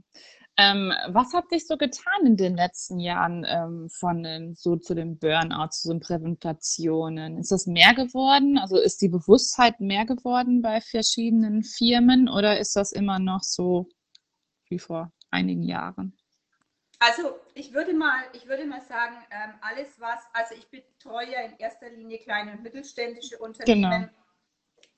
Ähm, 0.60 0.94
was 1.10 1.34
hat 1.34 1.50
sich 1.50 1.68
so 1.68 1.78
getan 1.78 2.26
in 2.26 2.38
den 2.38 2.56
letzten 2.56 3.00
Jahren 3.00 3.46
ähm, 3.48 3.90
von 3.90 4.56
so 4.56 4.76
zu 4.76 4.96
den 4.96 5.20
Burnouts, 5.20 5.82
zu 5.82 5.90
den 5.90 6.00
Präsentationen? 6.00 7.38
Ist 7.38 7.52
das 7.52 7.68
mehr 7.68 7.94
geworden? 7.94 8.58
Also 8.58 8.78
ist 8.78 9.02
die 9.02 9.10
Bewusstheit 9.10 9.80
mehr 9.80 10.06
geworden 10.06 10.62
bei 10.62 10.80
verschiedenen 10.80 11.64
Firmen 11.64 12.30
oder 12.30 12.60
ist 12.60 12.76
das 12.76 12.92
immer 12.92 13.20
noch 13.20 13.44
so 13.44 13.90
wie 14.70 14.80
vor 14.80 15.12
einigen 15.38 15.64
Jahren? 15.64 16.18
Also 17.00 17.40
ich 17.54 17.74
würde 17.74 17.94
mal, 17.94 18.24
ich 18.34 18.48
würde 18.48 18.66
mal 18.66 18.82
sagen, 18.82 19.16
ähm, 19.30 19.54
alles 19.62 20.00
was, 20.00 20.20
also 20.34 20.56
ich 20.56 20.68
betreue 20.70 21.32
ja 21.32 21.42
in 21.42 21.58
erster 21.58 21.90
Linie 21.90 22.20
kleine 22.20 22.54
und 22.54 22.64
mittelständische 22.64 23.38
Unternehmen 23.38 24.10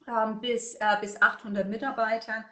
genau. 0.05 0.33
bis, 0.35 0.75
äh, 0.75 0.97
bis 1.01 1.21
800 1.21 1.67
Mitarbeiter. 1.67 2.45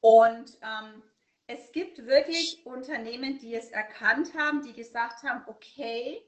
Und 0.00 0.56
ähm, 0.62 1.02
es 1.48 1.72
gibt 1.72 2.06
wirklich 2.06 2.64
Unternehmen, 2.64 3.38
die 3.38 3.54
es 3.54 3.70
erkannt 3.70 4.34
haben, 4.38 4.62
die 4.62 4.72
gesagt 4.72 5.24
haben, 5.24 5.42
okay, 5.48 6.22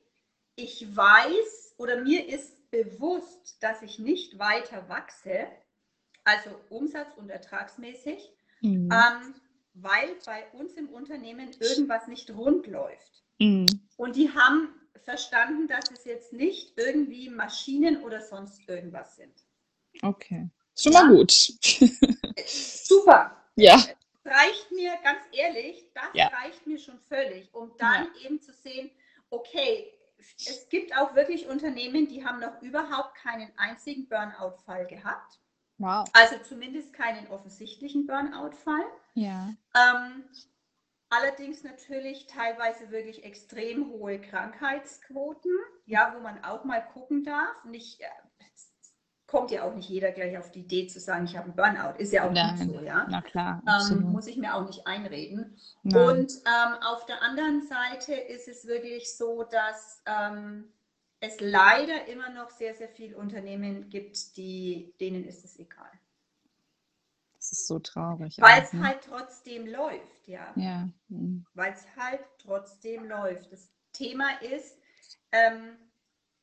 ich 0.56 0.96
weiß 0.96 1.74
oder 1.78 2.02
mir 2.02 2.26
ist 2.28 2.70
bewusst, 2.72 3.62
dass 3.62 3.82
ich 3.82 4.00
nicht 4.00 4.38
weiter 4.40 4.88
wachse, 4.88 5.46
also 6.24 6.50
umsatz- 6.70 7.16
und 7.16 7.30
ertragsmäßig. 7.30 8.32
Mhm. 8.62 8.90
Ähm, 8.92 9.34
weil 9.82 10.16
bei 10.24 10.46
uns 10.52 10.72
im 10.74 10.88
Unternehmen 10.88 11.50
irgendwas 11.60 12.08
nicht 12.08 12.30
rund 12.30 12.66
läuft. 12.66 13.22
Mhm. 13.38 13.66
Und 13.96 14.16
die 14.16 14.30
haben 14.30 14.74
verstanden, 15.04 15.68
dass 15.68 15.90
es 15.90 16.04
jetzt 16.04 16.32
nicht 16.32 16.72
irgendwie 16.76 17.30
Maschinen 17.30 18.02
oder 18.02 18.20
sonst 18.20 18.68
irgendwas 18.68 19.16
sind. 19.16 19.34
Okay. 20.02 20.50
Schon 20.76 20.92
mal 20.92 21.08
gut. 21.08 21.32
Super. 22.46 23.34
Ja. 23.60 23.74
Das 23.74 24.32
reicht 24.32 24.70
mir, 24.70 24.92
ganz 25.02 25.18
ehrlich, 25.32 25.84
das 25.92 26.04
ja. 26.14 26.28
reicht 26.28 26.64
mir 26.64 26.78
schon 26.78 27.00
völlig, 27.08 27.52
um 27.52 27.72
dann 27.76 28.06
ja. 28.14 28.26
eben 28.26 28.40
zu 28.40 28.52
sehen, 28.52 28.88
okay, 29.30 29.92
es 30.18 30.68
gibt 30.68 30.96
auch 30.96 31.16
wirklich 31.16 31.48
Unternehmen, 31.48 32.06
die 32.06 32.24
haben 32.24 32.38
noch 32.38 32.62
überhaupt 32.62 33.16
keinen 33.16 33.50
einzigen 33.56 34.08
Burnout-Fall 34.08 34.86
gehabt. 34.86 35.40
Wow. 35.78 36.08
Also 36.12 36.36
zumindest 36.46 36.92
keinen 36.92 37.26
offensichtlichen 37.28 38.06
Burnout-Fall. 38.06 38.84
Ja. 39.14 39.54
Ähm, 39.74 40.24
allerdings 41.08 41.62
natürlich 41.62 42.26
teilweise 42.26 42.90
wirklich 42.90 43.24
extrem 43.24 43.88
hohe 43.90 44.20
Krankheitsquoten, 44.20 45.52
ja, 45.86 46.12
wo 46.16 46.20
man 46.20 46.42
auch 46.44 46.64
mal 46.64 46.80
gucken 46.80 47.24
darf. 47.24 47.64
Nicht, 47.64 48.00
äh, 48.00 48.06
kommt 49.28 49.50
ja 49.50 49.62
auch 49.62 49.74
nicht 49.74 49.88
jeder 49.88 50.10
gleich 50.10 50.36
auf 50.38 50.50
die 50.50 50.60
Idee 50.60 50.86
zu 50.88 50.98
sagen, 50.98 51.26
ich 51.26 51.36
habe 51.36 51.44
einen 51.44 51.54
Burnout. 51.54 51.98
Ist 51.98 52.12
ja 52.12 52.26
auch 52.26 52.32
Nein. 52.32 52.54
nicht 52.54 52.64
so, 52.64 52.80
ja. 52.80 53.06
Na 53.08 53.20
klar. 53.20 53.62
Ähm, 53.68 54.10
muss 54.10 54.26
ich 54.26 54.38
mir 54.38 54.54
auch 54.54 54.66
nicht 54.66 54.86
einreden. 54.86 55.56
Nein. 55.82 56.08
Und 56.08 56.32
ähm, 56.32 56.74
auf 56.82 57.04
der 57.06 57.22
anderen 57.22 57.62
Seite 57.62 58.14
ist 58.14 58.48
es 58.48 58.66
wirklich 58.66 59.16
so, 59.16 59.44
dass 59.44 60.02
ähm, 60.06 60.72
es 61.20 61.40
leider 61.40 62.06
immer 62.06 62.30
noch 62.30 62.50
sehr, 62.50 62.74
sehr 62.74 62.88
viele 62.88 63.16
Unternehmen 63.16 63.88
gibt, 63.88 64.36
die, 64.36 64.94
denen 65.00 65.24
ist 65.24 65.44
es 65.44 65.58
egal. 65.58 65.90
Das 67.34 67.52
ist 67.52 67.66
so 67.66 67.78
traurig. 67.78 68.36
Weil 68.38 68.62
es 68.62 68.72
ne? 68.72 68.86
halt 68.86 69.00
trotzdem 69.04 69.66
läuft, 69.66 70.26
ja. 70.26 70.52
Ja. 70.56 70.88
Mhm. 71.08 71.46
Weil 71.54 71.72
es 71.72 71.84
halt 71.96 72.20
trotzdem 72.38 73.08
läuft. 73.08 73.52
Das 73.52 73.70
Thema 73.92 74.40
ist, 74.42 74.76
ähm, 75.32 75.76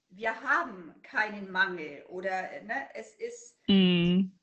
wir 0.09 0.41
haben 0.41 0.95
keinen 1.03 1.51
Mangel 1.51 2.03
oder 2.07 2.41
ne, 2.63 2.87
es 2.93 3.13
ist, 3.15 3.57
mhm. 3.67 4.37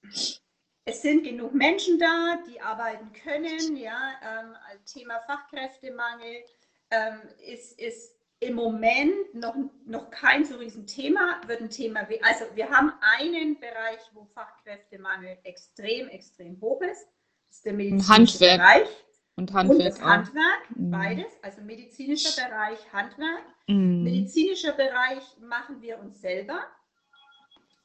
es 0.84 1.02
sind 1.02 1.24
genug 1.24 1.54
Menschen 1.54 1.98
da, 1.98 2.38
die 2.46 2.60
arbeiten 2.60 3.12
können, 3.12 3.76
ja. 3.76 4.12
Ähm, 4.22 4.54
Thema 4.84 5.20
Fachkräftemangel 5.20 6.44
ähm, 6.90 7.20
ist, 7.38 7.78
ist 7.78 8.21
im 8.42 8.54
Moment 8.54 9.34
noch, 9.34 9.54
noch 9.86 10.10
kein 10.10 10.44
so 10.44 10.56
Thema, 10.86 11.40
wird 11.46 11.60
ein 11.60 11.70
Thema, 11.70 12.00
also 12.22 12.44
wir 12.54 12.68
haben 12.68 12.92
einen 13.18 13.58
Bereich, 13.60 14.00
wo 14.12 14.24
Fachkräftemangel 14.34 15.38
extrem, 15.44 16.08
extrem 16.08 16.60
hoch 16.60 16.80
ist. 16.82 17.06
Das 17.48 17.58
ist 17.58 17.64
der 17.66 17.72
medizinische 17.74 18.12
Handwerk. 18.12 18.58
Bereich. 18.58 18.88
Und 19.36 19.52
Handwerk. 19.52 19.94
Und 19.96 20.04
Handwerk, 20.04 20.70
mhm. 20.70 20.90
beides, 20.90 21.32
also 21.42 21.60
medizinischer 21.62 22.44
Bereich, 22.44 22.78
Handwerk. 22.92 23.44
Mhm. 23.68 24.02
Medizinischer 24.02 24.72
Bereich 24.72 25.22
machen 25.40 25.80
wir 25.80 26.00
uns 26.00 26.20
selber. 26.20 26.66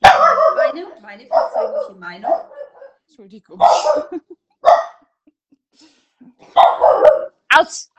Meine, 0.01 0.87
meine 1.01 1.25
persönliche 1.25 1.93
Meinung. 1.99 2.33
Entschuldigung. 3.07 3.61
Aus! 7.49 7.91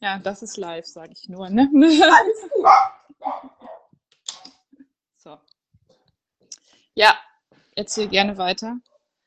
Ja, 0.00 0.18
das 0.18 0.42
ist 0.42 0.56
live, 0.56 0.86
sage 0.86 1.12
ich 1.12 1.28
nur. 1.28 1.48
Ne? 1.48 1.70
Alles 1.72 2.50
gut. 2.52 2.66
So. 5.16 5.38
Ja, 6.94 7.16
erzähl 7.76 8.08
gerne 8.08 8.36
weiter. 8.36 8.78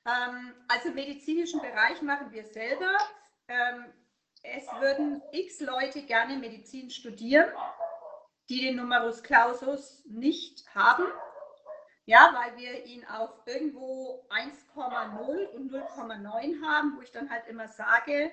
Ähm, 0.05 0.53
also 0.67 0.89
im 0.89 0.95
medizinischen 0.95 1.61
Bereich 1.61 2.01
machen 2.01 2.31
wir 2.31 2.45
selber. 2.45 2.91
Ähm, 3.47 3.85
es 4.43 4.65
würden 4.79 5.21
x 5.31 5.61
Leute 5.61 6.03
gerne 6.03 6.37
Medizin 6.37 6.89
studieren, 6.89 7.49
die 8.49 8.61
den 8.61 8.75
Numerus 8.75 9.23
Clausus 9.23 10.03
nicht 10.05 10.65
haben. 10.75 11.05
Ja, 12.05 12.35
weil 12.35 12.57
wir 12.57 12.85
ihn 12.85 13.03
auf 13.05 13.31
irgendwo 13.45 14.23
1,0 14.29 15.45
und 15.55 15.71
0,9 15.71 16.61
haben, 16.61 16.97
wo 16.97 17.01
ich 17.01 17.11
dann 17.11 17.29
halt 17.29 17.47
immer 17.47 17.67
sage, 17.67 18.31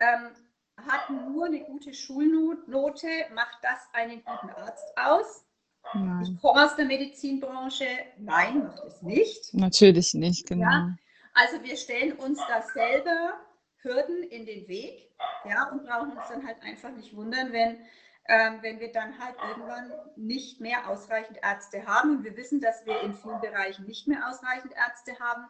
ähm, 0.00 0.30
hat 0.76 1.10
nur 1.10 1.46
eine 1.46 1.60
gute 1.60 1.94
Schulnote, 1.94 3.08
macht 3.32 3.58
das 3.62 3.88
einen 3.92 4.24
guten 4.24 4.50
Arzt 4.50 4.92
aus? 4.96 5.44
Nein. 5.92 6.22
Ich 6.22 6.40
komme 6.40 6.64
aus 6.64 6.74
der 6.74 6.86
Medizinbranche. 6.86 7.86
Nein, 8.18 8.64
macht 8.64 8.82
es 8.84 9.02
nicht. 9.02 9.54
Natürlich 9.54 10.14
nicht, 10.14 10.48
genau. 10.48 10.64
Ja, 10.64 10.96
also 11.34 11.62
wir 11.62 11.76
stellen 11.76 12.12
uns 12.14 12.40
da 12.48 12.62
selber 12.62 13.34
Hürden 13.76 14.22
in 14.24 14.46
den 14.46 14.66
Weg 14.66 15.10
ja, 15.44 15.70
und 15.70 15.84
brauchen 15.84 16.12
uns 16.16 16.28
dann 16.28 16.44
halt 16.46 16.60
einfach 16.62 16.90
nicht 16.90 17.14
wundern, 17.14 17.52
wenn 17.52 17.78
ähm, 18.26 18.58
wenn 18.62 18.80
wir 18.80 18.90
dann 18.90 19.18
halt 19.18 19.36
irgendwann 19.48 19.92
nicht 20.16 20.60
mehr 20.60 20.88
ausreichend 20.88 21.38
Ärzte 21.42 21.86
haben. 21.86 22.18
Und 22.18 22.24
wir 22.24 22.36
wissen, 22.36 22.60
dass 22.60 22.86
wir 22.86 23.00
in 23.02 23.14
vielen 23.14 23.40
Bereichen 23.40 23.86
nicht 23.86 24.08
mehr 24.08 24.28
ausreichend 24.28 24.72
Ärzte 24.72 25.18
haben. 25.18 25.46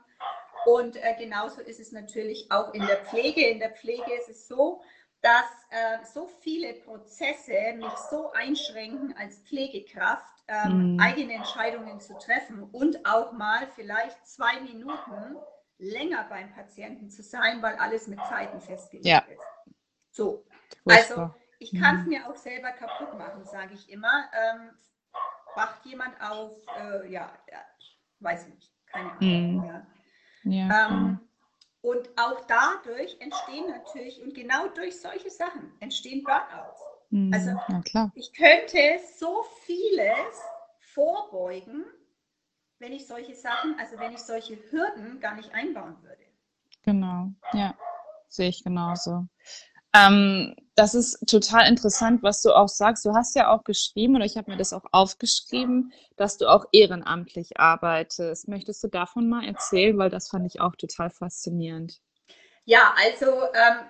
Und 0.67 0.97
äh, 0.97 1.15
genauso 1.19 1.61
ist 1.61 1.79
es 1.79 1.93
natürlich 1.93 2.51
auch 2.51 2.75
in 2.75 2.85
der 2.87 2.97
Pflege. 3.05 3.47
In 3.49 3.61
der 3.61 3.71
Pflege 3.71 4.13
ist 4.19 4.29
es 4.29 4.49
so, 4.49 4.83
dass 5.21 5.45
äh, 5.71 6.05
so 6.05 6.27
viele 6.27 6.75
Prozesse 6.75 7.75
mich 7.77 7.97
so 8.11 8.33
einschränken 8.33 9.15
als 9.17 9.39
Pflegekraft, 9.41 10.35
ähm, 10.49 10.97
mm. 10.97 11.01
eigene 11.01 11.35
Entscheidungen 11.35 12.01
zu 12.01 12.19
treffen 12.19 12.63
und 12.63 13.07
auch 13.07 13.33
mal 13.33 13.67
vielleicht 13.75 14.27
zwei 14.27 14.61
Minuten 14.61 15.37
länger 15.79 16.27
beim 16.29 16.53
Patienten 16.53 17.09
zu 17.09 17.23
sein, 17.23 17.63
weil 17.63 17.77
alles 17.77 18.07
mit 18.07 18.19
Zeiten 18.27 18.61
festgelegt 18.61 19.07
ja. 19.07 19.21
ist. 19.21 19.41
So, 20.11 20.45
also 20.85 21.35
ich 21.65 21.81
kann 21.81 22.01
es 22.01 22.03
mhm. 22.05 22.11
mir 22.11 22.29
auch 22.29 22.37
selber 22.37 22.71
kaputt 22.73 23.19
machen, 23.19 23.45
sage 23.45 23.75
ich 23.75 23.89
immer. 23.89 24.29
Ähm, 24.33 24.71
wacht 25.55 25.85
jemand 25.87 26.21
auf, 26.21 26.53
äh, 26.79 27.11
ja, 27.11 27.33
ja, 27.51 27.65
weiß 28.21 28.49
nicht, 28.49 28.71
keine 28.87 29.13
Ahnung. 29.13 29.57
Mhm. 29.57 29.65
Ja. 29.65 29.87
ja. 30.45 30.89
Ähm, 30.89 31.21
und 31.81 32.09
auch 32.17 32.47
dadurch 32.47 33.17
entstehen 33.21 33.69
natürlich, 33.69 34.23
und 34.23 34.35
genau 34.35 34.69
durch 34.69 35.01
solche 35.01 35.31
Sachen 35.31 35.73
entstehen 35.81 36.23
Burnouts. 36.25 36.81
Mhm. 37.11 37.33
Also 37.33 37.51
ich 38.15 38.33
könnte 38.35 39.01
so 39.19 39.45
vieles 39.65 40.43
vorbeugen, 40.79 41.85
wenn 42.79 42.93
ich 42.93 43.07
solche 43.07 43.35
Sachen, 43.35 43.79
also 43.79 43.99
wenn 43.99 44.13
ich 44.13 44.21
solche 44.21 44.59
Hürden 44.71 45.21
gar 45.21 45.35
nicht 45.35 45.53
einbauen 45.55 45.97
würde. 46.03 46.25
Genau, 46.83 47.31
ja, 47.53 47.75
sehe 48.29 48.49
ich 48.51 48.63
genauso. 48.65 49.27
Ähm, 49.95 50.55
das 50.75 50.95
ist 50.95 51.29
total 51.29 51.69
interessant, 51.69 52.23
was 52.23 52.43
du 52.43 52.53
auch 52.53 52.69
sagst. 52.69 53.05
Du 53.05 53.15
hast 53.15 53.37
ja 53.37 53.49
auch 53.49 53.63
geschrieben, 53.63 54.17
oder 54.17 54.25
ich 54.25 54.37
habe 54.37 54.51
mir 54.51 54.57
das 54.57 54.73
auch 54.73 54.85
aufgeschrieben, 54.91 55.93
dass 56.17 56.37
du 56.37 56.49
auch 56.49 56.67
ehrenamtlich 56.73 57.59
arbeitest. 57.61 58.49
Möchtest 58.49 58.83
du 58.83 58.89
davon 58.89 59.29
mal 59.29 59.45
erzählen? 59.45 59.97
Weil 59.99 60.11
das 60.11 60.29
fand 60.29 60.47
ich 60.47 60.61
auch 60.61 60.75
total 60.75 61.11
faszinierend. 61.11 62.01
Ja, 62.65 62.95
also 62.97 63.27
ähm, 63.27 63.87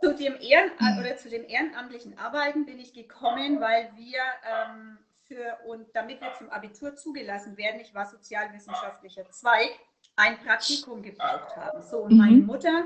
zu, 0.00 0.14
dem 0.14 0.36
Ehren 0.40 0.70
oder 0.98 1.16
zu 1.16 1.28
dem 1.28 1.44
ehrenamtlichen 1.44 2.16
Arbeiten 2.16 2.64
bin 2.64 2.78
ich 2.78 2.94
gekommen, 2.94 3.60
weil 3.60 3.90
wir 3.96 4.20
ähm, 4.44 4.98
für 5.26 5.58
und 5.66 5.86
damit 5.94 6.20
wir 6.20 6.32
zum 6.38 6.48
Abitur 6.48 6.94
zugelassen 6.94 7.56
werden, 7.56 7.80
ich 7.80 7.94
war 7.94 8.06
sozialwissenschaftlicher 8.06 9.28
Zweig, 9.30 9.70
ein 10.16 10.38
Praktikum 10.38 11.02
gebraucht 11.02 11.56
haben. 11.56 11.82
So, 11.82 11.98
und 11.98 12.12
mhm. 12.12 12.18
meine 12.18 12.36
Mutter 12.36 12.84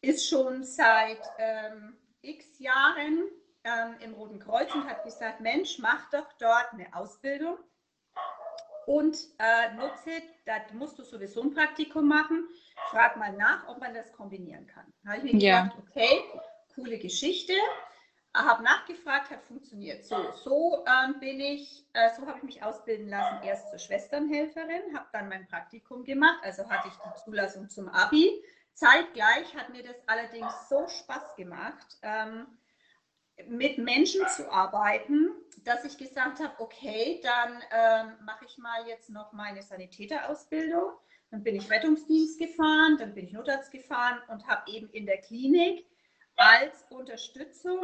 ist 0.00 0.28
schon 0.28 0.64
seit 0.64 1.20
ähm, 1.38 1.96
x 2.22 2.58
Jahren 2.58 3.28
ähm, 3.64 3.96
im 4.00 4.14
Roten 4.14 4.38
Kreuz 4.38 4.74
und 4.74 4.88
hat 4.88 5.04
gesagt, 5.04 5.40
Mensch, 5.40 5.78
mach 5.78 6.10
doch 6.10 6.32
dort 6.38 6.72
eine 6.72 6.94
Ausbildung 6.94 7.58
und 8.86 9.18
äh, 9.38 9.74
nutze, 9.74 10.10
da 10.46 10.54
musst 10.72 10.98
du 10.98 11.04
sowieso 11.04 11.42
ein 11.42 11.52
Praktikum 11.52 12.08
machen, 12.08 12.48
frag 12.90 13.16
mal 13.16 13.32
nach, 13.32 13.68
ob 13.68 13.80
man 13.80 13.92
das 13.92 14.12
kombinieren 14.12 14.66
kann. 14.66 14.86
Da 15.02 15.10
habe 15.10 15.26
ich 15.26 15.34
mir 15.34 15.38
ja. 15.40 15.62
gedacht, 15.62 15.78
okay, 15.90 16.24
coole 16.74 16.98
Geschichte, 16.98 17.52
habe 18.34 18.62
nachgefragt, 18.62 19.30
hat 19.30 19.42
funktioniert. 19.42 20.04
So, 20.04 20.16
so 20.32 20.84
ähm, 20.86 21.20
bin 21.20 21.38
ich, 21.38 21.84
äh, 21.92 22.08
so 22.14 22.26
habe 22.26 22.38
ich 22.38 22.44
mich 22.44 22.62
ausbilden 22.62 23.08
lassen, 23.08 23.42
erst 23.42 23.68
zur 23.68 23.78
Schwesternhelferin, 23.78 24.96
habe 24.96 25.06
dann 25.12 25.28
mein 25.28 25.46
Praktikum 25.48 26.04
gemacht, 26.04 26.38
also 26.42 26.68
hatte 26.70 26.88
ich 26.88 26.94
die 26.94 27.24
Zulassung 27.24 27.68
zum 27.68 27.88
Abi, 27.88 28.42
Zeitgleich 28.78 29.56
hat 29.56 29.70
mir 29.70 29.82
das 29.82 29.96
allerdings 30.06 30.68
so 30.68 30.86
Spaß 30.86 31.34
gemacht, 31.34 31.98
ähm, 32.02 32.46
mit 33.48 33.78
Menschen 33.78 34.26
zu 34.28 34.50
arbeiten, 34.52 35.30
dass 35.64 35.84
ich 35.84 35.98
gesagt 35.98 36.40
habe, 36.40 36.54
okay, 36.58 37.20
dann 37.22 37.60
ähm, 37.72 38.24
mache 38.24 38.44
ich 38.44 38.56
mal 38.58 38.86
jetzt 38.86 39.10
noch 39.10 39.32
meine 39.32 39.62
Sanitäterausbildung. 39.62 40.92
Dann 41.30 41.42
bin 41.42 41.56
ich 41.56 41.68
Rettungsdienst 41.68 42.38
gefahren, 42.38 42.96
dann 42.98 43.14
bin 43.14 43.26
ich 43.26 43.32
Notarzt 43.32 43.72
gefahren 43.72 44.20
und 44.28 44.46
habe 44.46 44.70
eben 44.70 44.88
in 44.90 45.06
der 45.06 45.20
Klinik 45.22 45.84
als 46.36 46.84
Unterstützung 46.90 47.80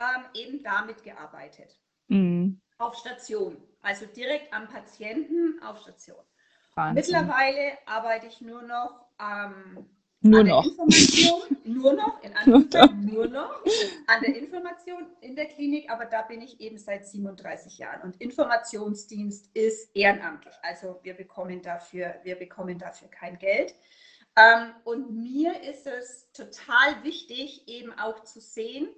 ähm, 0.00 0.24
eben 0.34 0.64
damit 0.64 1.04
gearbeitet. 1.04 1.78
Mhm. 2.08 2.60
Auf 2.78 2.96
Station, 2.96 3.62
also 3.82 4.04
direkt 4.06 4.52
am 4.52 4.68
Patienten 4.68 5.62
auf 5.62 5.80
Station. 5.80 6.24
Wahnsinn. 6.74 6.94
Mittlerweile 6.94 7.78
arbeite 7.86 8.26
ich 8.26 8.40
nur 8.40 8.62
noch 8.62 9.06
am 9.16 9.88
nur 10.24 10.44
noch. 10.44 10.66
Information, 10.66 11.56
nur 11.64 11.92
noch, 11.92 12.22
in 12.22 12.32
Anführungszeichen, 12.36 13.04
nur 13.04 13.26
noch 13.26 13.64
an 14.06 14.22
der 14.22 14.36
Information 14.36 15.06
in 15.20 15.36
der 15.36 15.46
Klinik, 15.46 15.90
aber 15.90 16.06
da 16.06 16.22
bin 16.22 16.40
ich 16.40 16.60
eben 16.60 16.78
seit 16.78 17.06
37 17.06 17.78
Jahren. 17.78 18.02
Und 18.02 18.20
Informationsdienst 18.20 19.50
ist 19.54 19.94
ehrenamtlich. 19.94 20.54
Also 20.62 20.98
wir 21.02 21.14
bekommen 21.14 21.62
dafür, 21.62 22.14
wir 22.22 22.36
bekommen 22.36 22.78
dafür 22.78 23.08
kein 23.08 23.38
Geld. 23.38 23.74
Ähm, 24.36 24.72
und 24.84 25.14
mir 25.14 25.62
ist 25.62 25.86
es 25.86 26.30
total 26.32 27.04
wichtig, 27.04 27.68
eben 27.68 27.92
auch 27.92 28.24
zu 28.24 28.40
sehen, 28.40 28.88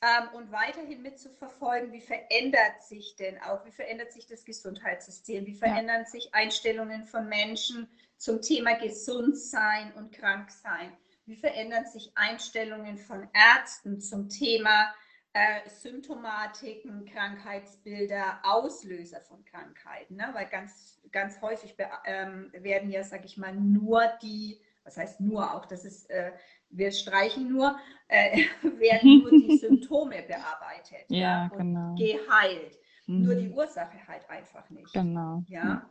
ähm, 0.00 0.28
und 0.34 0.52
weiterhin 0.52 1.02
mitzuverfolgen, 1.02 1.92
wie 1.92 2.00
verändert 2.00 2.84
sich 2.88 3.16
denn 3.16 3.36
auch, 3.42 3.64
wie 3.64 3.72
verändert 3.72 4.12
sich 4.12 4.26
das 4.26 4.44
Gesundheitssystem, 4.44 5.44
wie 5.46 5.54
verändern 5.54 6.02
ja. 6.02 6.08
sich 6.08 6.34
Einstellungen 6.34 7.04
von 7.04 7.28
Menschen 7.28 7.88
zum 8.18 8.42
Thema 8.42 8.74
Gesundsein 8.74 9.92
und 9.94 10.12
Kranksein, 10.12 10.92
wie 11.24 11.36
verändern 11.36 11.86
sich 11.86 12.12
Einstellungen 12.14 12.98
von 12.98 13.28
Ärzten 13.32 14.00
zum 14.00 14.28
Thema 14.28 14.92
äh, 15.32 15.68
Symptomatiken, 15.68 17.06
Krankheitsbilder, 17.06 18.40
Auslöser 18.42 19.20
von 19.22 19.44
Krankheiten, 19.44 20.16
ne? 20.16 20.30
weil 20.32 20.46
ganz, 20.46 21.00
ganz 21.12 21.40
häufig 21.40 21.76
ähm, 22.04 22.50
werden 22.52 22.90
ja, 22.90 23.04
sage 23.04 23.26
ich 23.26 23.36
mal, 23.36 23.54
nur 23.54 24.02
die, 24.22 24.60
was 24.84 24.96
heißt 24.96 25.20
nur 25.20 25.54
auch, 25.54 25.66
das 25.66 25.84
ist 25.84 26.10
äh, 26.10 26.32
wir 26.70 26.92
streichen 26.92 27.50
nur, 27.52 27.78
äh, 28.08 28.44
werden 28.62 29.20
nur 29.20 29.30
die 29.30 29.56
Symptome 29.58 30.22
bearbeitet 30.22 31.06
ja, 31.08 31.18
ja 31.18 31.48
genau. 31.48 31.94
geheilt. 31.94 32.78
Mhm. 33.06 33.24
Nur 33.24 33.34
die 33.34 33.50
Ursache 33.50 34.06
halt 34.06 34.28
einfach 34.28 34.68
nicht. 34.70 34.92
Genau. 34.92 35.42
Ja. 35.48 35.88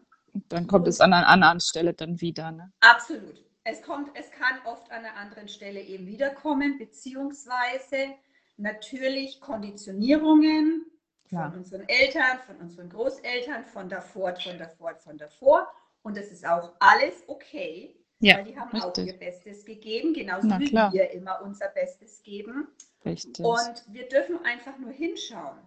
Dann 0.50 0.68
kommt 0.68 0.88
es 0.88 1.02
an 1.02 1.14
einer 1.14 1.28
anderen 1.28 1.60
Stelle 1.60 1.94
dann 1.94 2.22
wieder. 2.22 2.52
Ne? 2.52 2.72
Absolut. 2.82 3.44
Es 3.64 3.82
kommt, 3.82 4.10
es 4.14 4.32
kann 4.32 4.60
oft 4.66 4.90
an 4.92 5.04
einer 5.04 5.16
anderen 5.16 5.50
Stelle 5.50 5.82
eben 5.82 6.08
wiederkommen, 6.08 6.78
beziehungsweise 6.78 8.16
natürlich 8.56 9.42
Konditionierungen 9.42 10.86
von 11.30 11.54
unseren 11.54 11.88
Eltern, 11.90 12.40
von 12.46 12.56
unseren 12.58 12.90
Großeltern, 12.90 13.66
von 13.66 13.90
davor, 13.90 14.36
von 14.36 14.58
davor, 14.58 14.96
von 14.96 15.18
davor. 15.18 15.68
Und 16.02 16.16
das 16.16 16.28
ist 16.32 16.48
auch 16.48 16.74
alles 16.80 17.24
okay. 17.28 17.94
Ja, 18.20 18.38
weil 18.38 18.46
die 18.46 18.58
haben 18.58 18.72
richtig. 18.72 19.04
auch 19.04 19.08
ihr 19.08 19.20
Bestes 19.20 19.66
gegeben, 19.66 20.14
genauso 20.14 20.48
Na, 20.48 20.60
wie 20.60 20.70
klar. 20.70 20.92
wir 20.92 21.12
immer 21.12 21.42
unser 21.44 21.68
Bestes 21.68 22.24
geben. 22.24 22.68
Richtig. 23.06 23.46
Und 23.46 23.84
wir 23.90 24.08
dürfen 24.08 24.44
einfach 24.44 24.78
nur 24.80 24.92
hinschauen. 24.92 25.60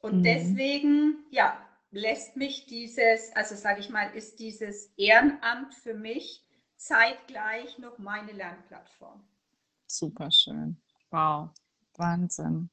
Und 0.00 0.18
mhm. 0.18 0.22
deswegen, 0.22 1.24
ja, 1.30 1.65
lässt 1.96 2.36
mich 2.36 2.66
dieses, 2.66 3.34
also 3.34 3.54
sage 3.54 3.80
ich 3.80 3.88
mal, 3.88 4.14
ist 4.14 4.38
dieses 4.38 4.92
Ehrenamt 4.96 5.74
für 5.74 5.94
mich 5.94 6.44
zeitgleich 6.76 7.78
noch 7.78 7.98
meine 7.98 8.32
Lernplattform. 8.32 9.24
Super 9.86 10.30
schön. 10.30 10.76
Wow. 11.10 11.50
Wahnsinn. 11.98 12.68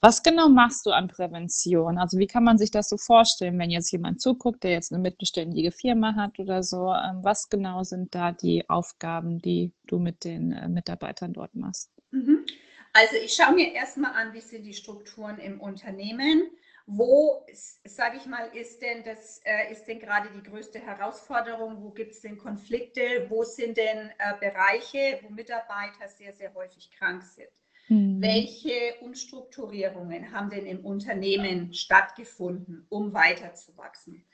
Was 0.00 0.22
genau 0.22 0.48
machst 0.48 0.86
du 0.86 0.92
an 0.92 1.08
Prävention? 1.08 1.98
Also 1.98 2.18
wie 2.18 2.26
kann 2.26 2.44
man 2.44 2.56
sich 2.56 2.70
das 2.70 2.88
so 2.88 2.96
vorstellen, 2.96 3.58
wenn 3.58 3.70
jetzt 3.70 3.92
jemand 3.92 4.22
zuguckt, 4.22 4.62
der 4.64 4.72
jetzt 4.72 4.92
eine 4.92 5.02
mittelständige 5.02 5.72
Firma 5.72 6.14
hat 6.14 6.38
oder 6.38 6.62
so? 6.62 6.92
Ähm, 6.92 7.22
was 7.22 7.50
genau 7.50 7.82
sind 7.82 8.14
da 8.14 8.32
die 8.32 8.68
Aufgaben, 8.70 9.40
die 9.40 9.72
du 9.86 9.98
mit 9.98 10.24
den 10.24 10.52
äh, 10.52 10.68
Mitarbeitern 10.68 11.34
dort 11.34 11.54
machst? 11.54 11.90
Mhm. 12.12 12.46
Also 12.94 13.16
ich 13.22 13.34
schaue 13.34 13.54
mir 13.54 13.72
erstmal 13.72 14.12
an, 14.12 14.32
wie 14.32 14.40
sind 14.40 14.64
die 14.64 14.74
Strukturen 14.74 15.38
im 15.38 15.60
Unternehmen. 15.60 16.42
Wo, 16.86 17.46
sage 17.84 18.16
ich 18.16 18.26
mal, 18.26 18.48
ist 18.54 18.82
denn 18.82 19.04
das, 19.04 19.40
äh, 19.44 19.70
ist 19.70 19.84
denn 19.84 19.98
gerade 19.98 20.30
die 20.30 20.42
größte 20.42 20.80
Herausforderung? 20.80 21.82
Wo 21.82 21.90
gibt 21.90 22.12
es 22.12 22.20
denn 22.20 22.36
Konflikte? 22.36 23.26
Wo 23.28 23.44
sind 23.44 23.76
denn 23.76 24.10
äh, 24.18 24.34
Bereiche, 24.40 25.20
wo 25.22 25.30
Mitarbeiter 25.30 26.08
sehr, 26.08 26.32
sehr 26.32 26.52
häufig 26.54 26.90
krank 26.98 27.22
sind? 27.22 27.48
Mhm. 27.88 28.20
Welche 28.20 28.96
Umstrukturierungen 29.00 30.32
haben 30.32 30.50
denn 30.50 30.66
im 30.66 30.84
Unternehmen 30.84 31.72
stattgefunden, 31.74 32.86
um 32.88 33.12
weiterzuwachsen? 33.12 34.24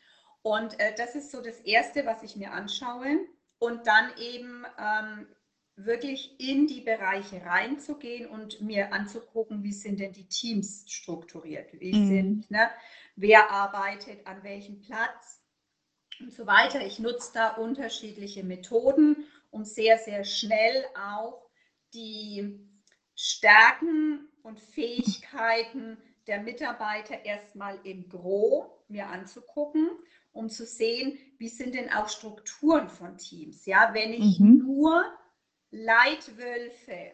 Und 0.43 0.79
äh, 0.81 0.95
das 0.97 1.15
ist 1.15 1.31
so 1.31 1.43
das 1.43 1.61
Erste, 1.61 2.07
was 2.07 2.23
ich 2.23 2.37
mir 2.37 2.53
anschaue. 2.53 3.19
Und 3.59 3.87
dann 3.87 4.17
eben 4.19 4.65
ähm, 4.79 5.27
wirklich 5.85 6.39
in 6.39 6.67
die 6.67 6.81
Bereiche 6.81 7.45
reinzugehen 7.45 8.29
und 8.29 8.61
mir 8.61 8.93
anzugucken, 8.93 9.63
wie 9.63 9.73
sind 9.73 10.01
denn 10.01 10.13
die 10.13 10.29
Teams 10.29 10.85
strukturiert, 10.89 11.69
wie 11.81 11.95
mhm. 11.95 12.09
sind, 12.09 12.51
ne, 12.51 12.71
wer 13.17 13.51
arbeitet 13.51 14.27
an 14.27 14.43
welchem 14.43 14.81
Platz 14.81 15.41
und 16.21 16.33
so 16.33 16.47
weiter. 16.47 16.85
Ich 16.85 16.99
nutze 16.99 17.33
da 17.35 17.51
unterschiedliche 17.51 18.43
Methoden, 18.43 19.27
um 19.51 19.65
sehr, 19.65 19.99
sehr 19.99 20.25
schnell 20.25 20.85
auch 20.97 21.49
die 21.95 22.61
Stärken 23.15 24.29
und 24.43 24.61
Fähigkeiten 24.61 25.99
der 26.27 26.41
Mitarbeiter 26.43 27.25
erstmal 27.25 27.79
im 27.85 28.09
Gro 28.09 28.85
mir 28.89 29.09
anzugucken, 29.09 29.89
um 30.33 30.49
zu 30.49 30.67
sehen, 30.67 31.19
wie 31.39 31.49
sind 31.49 31.75
denn 31.75 31.91
auch 31.91 32.09
Strukturen 32.09 32.89
von 32.89 33.17
Teams. 33.17 33.65
Ja, 33.67 33.91
wenn 33.93 34.13
ich 34.13 34.39
mhm. 34.39 34.59
nur 34.59 35.05
Leitwölfe 35.71 37.13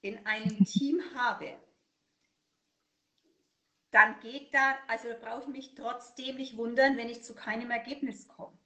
in 0.00 0.24
einem 0.26 0.64
Team 0.64 1.00
habe, 1.14 1.56
dann 3.90 4.18
geht 4.20 4.52
da, 4.52 4.74
also 4.88 5.08
da 5.08 5.14
brauche 5.14 5.42
ich 5.42 5.48
mich 5.48 5.74
trotzdem 5.74 6.36
nicht 6.36 6.56
wundern, 6.56 6.96
wenn 6.96 7.08
ich 7.08 7.22
zu 7.22 7.34
keinem 7.34 7.70
Ergebnis 7.70 8.26
komme. 8.28 8.58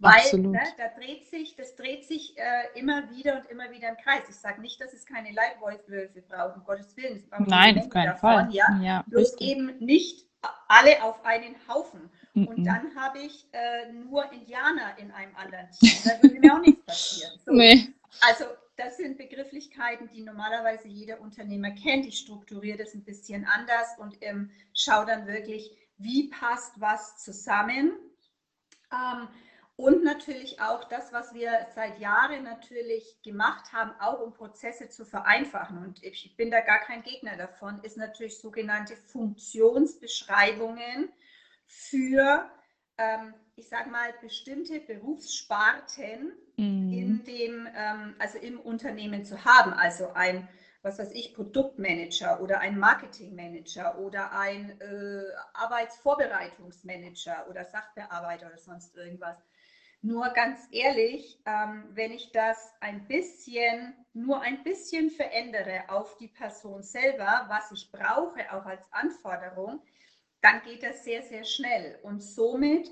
Weil 0.00 0.38
ne, 0.38 0.62
da 0.76 0.88
dreht 0.96 1.26
sich, 1.28 1.56
das 1.56 1.74
dreht 1.74 2.04
sich 2.04 2.38
äh, 2.38 2.78
immer 2.78 3.10
wieder 3.10 3.38
und 3.38 3.46
immer 3.50 3.68
wieder 3.72 3.88
im 3.88 3.96
Kreis. 3.96 4.22
Ich 4.28 4.36
sage 4.36 4.60
nicht, 4.60 4.80
dass 4.80 4.92
es 4.92 5.04
keine 5.04 5.32
Leitwölfe 5.32 6.22
braucht, 6.22 6.56
um 6.56 6.64
Gottes 6.64 6.96
Willen. 6.96 7.28
Nein, 7.46 7.80
auf 7.80 7.88
keinen 7.88 8.06
davon, 8.06 8.20
Fall. 8.20 8.48
Ja, 8.52 8.78
ja 8.80 9.04
bloß 9.08 9.32
richtig. 9.32 9.48
eben 9.48 9.76
nicht 9.78 10.28
alle 10.68 11.02
auf 11.02 11.24
einen 11.24 11.56
Haufen. 11.66 12.08
Mm 12.34 12.42
-mm. 12.42 12.46
Und 12.46 12.64
dann 12.64 12.94
habe 12.94 13.18
ich 13.18 13.48
äh, 13.50 13.90
nur 13.90 14.30
Indianer 14.32 14.96
in 14.98 15.10
einem 15.10 15.34
anderen 15.34 15.68
Team. 15.72 15.90
Da 16.04 16.22
würde 16.22 16.38
mir 16.38 16.54
auch 16.54 16.60
nichts 16.60 16.86
passieren. 16.86 17.32
So. 17.44 17.52
Nee. 17.52 17.88
Also 18.20 18.44
das 18.78 18.96
sind 18.96 19.18
Begrifflichkeiten, 19.18 20.08
die 20.08 20.22
normalerweise 20.22 20.88
jeder 20.88 21.20
Unternehmer 21.20 21.72
kennt. 21.72 22.06
Ich 22.06 22.20
strukturiere 22.20 22.78
das 22.78 22.94
ein 22.94 23.04
bisschen 23.04 23.44
anders 23.44 23.98
und 23.98 24.16
ähm, 24.20 24.50
schaue 24.72 25.04
dann 25.04 25.26
wirklich, 25.26 25.76
wie 25.98 26.30
passt 26.30 26.80
was 26.80 27.18
zusammen. 27.18 27.92
Ähm, 28.92 29.28
und 29.74 30.04
natürlich 30.04 30.60
auch 30.60 30.84
das, 30.84 31.12
was 31.12 31.34
wir 31.34 31.66
seit 31.74 31.98
Jahren 31.98 32.44
natürlich 32.44 33.20
gemacht 33.22 33.72
haben, 33.72 33.90
auch 34.00 34.20
um 34.20 34.32
Prozesse 34.32 34.88
zu 34.88 35.04
vereinfachen. 35.04 35.78
Und 35.78 36.04
ich 36.04 36.36
bin 36.36 36.52
da 36.52 36.60
gar 36.60 36.78
kein 36.78 37.02
Gegner 37.02 37.36
davon, 37.36 37.82
ist 37.82 37.96
natürlich 37.96 38.38
sogenannte 38.38 38.96
Funktionsbeschreibungen 38.96 41.12
für, 41.66 42.48
ähm, 42.96 43.34
ich 43.56 43.68
sage 43.68 43.90
mal, 43.90 44.14
bestimmte 44.20 44.78
Berufssparten 44.80 46.32
mhm. 46.58 46.92
in 46.92 47.24
dem, 47.24 47.68
ähm, 47.74 48.14
also 48.18 48.38
im 48.38 48.60
Unternehmen 48.60 49.24
zu 49.24 49.44
haben. 49.44 49.72
Also 49.72 50.12
ein, 50.12 50.48
was 50.82 50.98
weiß 50.98 51.12
ich, 51.12 51.34
Produktmanager 51.34 52.40
oder 52.42 52.60
ein 52.60 52.78
Marketingmanager 52.78 53.98
oder 53.98 54.32
ein 54.32 54.78
äh, 54.80 55.22
Arbeitsvorbereitungsmanager 55.54 57.46
oder 57.48 57.64
Sachbearbeiter 57.64 58.48
oder 58.48 58.58
sonst 58.58 58.94
irgendwas 58.96 59.38
nur 60.00 60.28
ganz 60.28 60.60
ehrlich, 60.70 61.40
ähm, 61.44 61.88
wenn 61.90 62.12
ich 62.12 62.30
das 62.30 62.72
ein 62.80 63.08
bisschen, 63.08 63.94
nur 64.12 64.40
ein 64.40 64.62
bisschen 64.62 65.10
verändere 65.10 65.88
auf 65.88 66.16
die 66.18 66.28
Person 66.28 66.82
selber, 66.82 67.46
was 67.48 67.72
ich 67.72 67.90
brauche, 67.90 68.52
auch 68.52 68.64
als 68.64 68.82
Anforderung, 68.92 69.82
dann 70.40 70.62
geht 70.62 70.84
das 70.84 71.02
sehr, 71.02 71.22
sehr 71.22 71.44
schnell. 71.44 71.98
Und 72.02 72.22
somit 72.22 72.88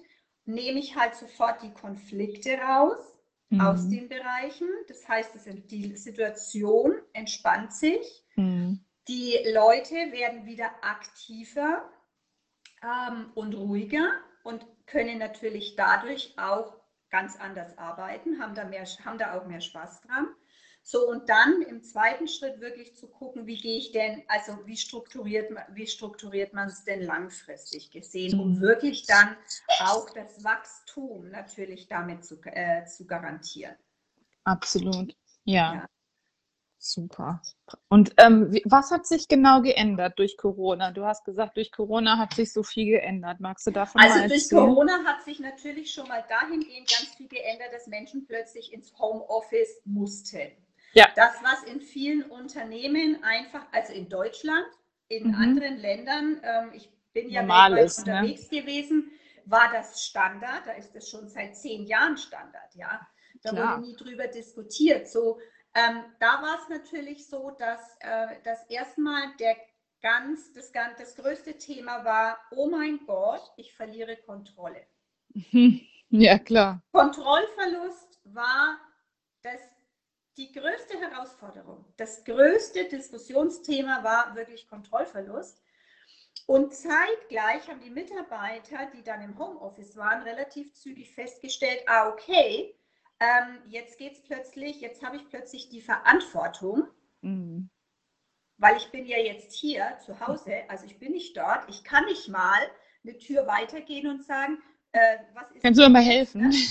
nehme 0.47 0.81
ich 0.81 0.97
halt 0.97 1.15
sofort 1.15 1.63
die 1.63 1.73
Konflikte 1.73 2.59
raus 2.59 3.16
mhm. 3.51 3.61
aus 3.61 3.89
den 3.89 4.09
Bereichen. 4.09 4.69
Das 4.89 5.09
heißt, 5.09 5.33
die 5.71 5.97
Situation 5.97 6.95
entspannt 7.13 7.73
sich. 7.73 8.25
Mhm. 8.37 8.85
Die 9.09 9.37
Leute 9.53 9.95
werden 9.95 10.47
wieder 10.47 10.71
aktiver 10.83 11.89
ähm, 12.83 13.31
und 13.35 13.55
ruhiger 13.55 14.11
und 14.43 14.67
können 14.87 15.19
natürlich 15.19 15.77
dadurch 15.77 16.35
auch 16.39 16.77
ganz 17.11 17.37
anders 17.37 17.79
arbeiten, 17.79 18.41
haben 18.41 18.55
da, 18.55 18.65
mehr, 18.65 18.85
haben 19.05 19.19
da 19.19 19.39
auch 19.39 19.47
mehr 19.47 19.61
Spaß 19.61 20.03
dran. 20.03 20.27
So, 20.89 21.09
und 21.09 21.29
dann 21.29 21.63
im 21.63 21.83
zweiten 21.83 22.29
Schritt 22.29 22.61
wirklich 22.61 22.95
zu 22.95 23.09
gucken, 23.09 23.49
wie 23.49 23.57
gehe 23.57 23.77
ich 23.77 23.91
denn, 23.91 24.23
also 24.29 24.57
wie 24.67 24.77
strukturiert, 24.77 25.51
wie 25.71 25.89
strukturiert 25.89 26.53
man 26.53 26.69
es 26.69 26.85
denn 26.85 27.03
langfristig 27.03 27.91
gesehen, 27.91 28.39
um 28.39 28.61
wirklich 28.61 29.05
dann 29.05 29.37
auch 29.81 30.09
das 30.11 30.45
Wachstum 30.45 31.29
natürlich 31.31 31.89
damit 31.89 32.25
zu, 32.25 32.41
äh, 32.45 32.85
zu 32.87 33.05
garantieren. 33.05 33.75
Absolut, 34.45 35.17
ja. 35.43 35.75
ja. 35.75 35.87
Super. 36.79 37.43
Und 37.89 38.15
ähm, 38.19 38.57
was 38.65 38.93
hat 38.93 39.09
sich 39.09 39.27
genau 39.27 39.63
geändert 39.63 40.17
durch 40.21 40.37
Corona? 40.37 40.93
Du 40.93 41.05
hast 41.05 41.25
gesagt, 41.25 41.57
durch 41.57 41.73
Corona 41.73 42.17
hat 42.17 42.35
sich 42.35 42.53
so 42.53 42.63
viel 42.63 42.93
geändert. 42.93 43.41
Magst 43.41 43.67
du 43.67 43.73
davon 43.73 44.01
also 44.01 44.19
mal 44.21 44.29
durch 44.29 44.49
Corona 44.49 45.03
hat 45.05 45.25
sich 45.25 45.41
natürlich 45.41 45.93
schon 45.93 46.07
mal 46.07 46.25
dahingehend 46.29 46.89
ganz 46.89 47.13
viel 47.17 47.27
geändert, 47.27 47.73
dass 47.73 47.89
Menschen 47.89 48.25
plötzlich 48.25 48.73
ins 48.73 48.97
Homeoffice 48.97 49.81
mussten. 49.85 50.53
Ja. 50.97 51.09
Das, 51.15 51.35
was 51.43 51.63
in 51.65 51.81
vielen 51.81 52.23
Unternehmen 52.23 53.23
einfach, 53.23 53.67
also 53.71 53.93
in 53.93 54.09
Deutschland, 54.09 54.67
in 55.09 55.29
mhm. 55.29 55.35
anderen 55.35 55.77
Ländern, 55.77 56.41
ähm, 56.43 56.71
ich 56.73 56.91
bin 57.13 57.29
ja 57.29 57.43
Normal 57.43 57.79
ist, 57.79 58.07
ne? 58.07 58.15
unterwegs 58.15 58.51
ne? 58.51 58.61
gewesen, 58.61 59.13
war 59.45 59.71
das 59.73 60.07
Standard. 60.07 60.67
Da 60.67 60.73
ist 60.73 60.97
es 60.97 61.11
schon 61.11 61.29
seit 61.29 61.55
zehn 61.55 61.85
Jahren 61.85 62.17
Standard, 62.17 62.75
ja. 62.75 63.07
Da 63.43 63.51
Klar. 63.51 63.77
wurde 63.77 63.87
nie 63.87 63.97
drüber 63.97 64.27
diskutiert. 64.27 65.07
So, 65.09 65.39
ähm, 65.75 66.03
da 66.19 66.41
war 66.43 66.59
es 66.63 66.69
natürlich 66.71 67.29
so, 67.29 67.51
dass 67.51 67.99
äh, 68.01 68.29
das 68.45 68.65
erstmal 68.71 69.37
der 69.39 69.55
ganz, 70.01 70.55
das, 70.55 70.73
das 70.73 71.15
größte 71.15 71.59
Thema 71.59 72.05
war, 72.07 72.39
oh 72.53 72.71
mein 72.71 73.01
Gott, 73.07 73.43
ich 73.57 73.75
verliere 73.75 74.17
Kontrolle. 74.17 74.87
Ja, 76.09 76.39
klar. 76.39 76.81
Kontrollverlust 76.93 78.21
war 78.25 78.79
das, 79.43 79.61
die 80.37 80.53
größte 80.53 80.99
Herausforderung. 81.01 81.85
Das 81.97 82.25
größte 82.25 82.85
Diskussionsthema 82.85 84.05
war 84.05 84.35
wirklich 84.35 84.69
Kontrollverlust. 84.69 85.63
Und 86.47 86.75
zeitgleich 86.75 87.69
haben 87.69 87.81
die 87.81 87.91
Mitarbeiter, 87.91 88.91
die 88.95 89.03
dann 89.03 89.23
im 89.23 89.39
Homeoffice 89.39 89.97
waren, 89.97 90.23
relativ 90.23 90.73
zügig 90.75 91.13
festgestellt, 91.13 91.83
ah, 91.87 92.09
okay, 92.09 92.77
ähm, 93.19 93.59
jetzt 93.69 93.99
geht 93.99 94.13
es 94.13 94.23
plötzlich, 94.23 94.81
jetzt 94.81 95.03
habe 95.03 95.17
ich 95.17 95.29
plötzlich 95.29 95.71
die 95.71 95.81
Verantwortung, 95.81 96.87
mhm. 97.23 97.71
weil 98.59 98.77
ich 98.77 98.91
bin 98.91 99.07
ja 99.07 99.19
jetzt 99.19 99.55
hier 99.55 99.99
zu 100.05 100.21
Hause, 100.21 100.63
also 100.69 100.85
ich 100.85 100.99
bin 100.99 101.13
nicht 101.13 101.37
dort, 101.37 101.69
ich 101.69 101.83
kann 101.83 102.05
nicht 102.05 102.29
mal 102.29 102.61
eine 103.03 103.17
Tür 103.19 103.47
weitergehen 103.47 104.07
und 104.07 104.25
sagen, 104.25 104.63
äh, 104.93 105.19
was 105.35 105.51
ist. 105.51 105.63
Kannst 105.63 105.81
du 105.81 105.85
mir 105.85 105.91
mal 105.91 106.03
helfen? 106.03 106.53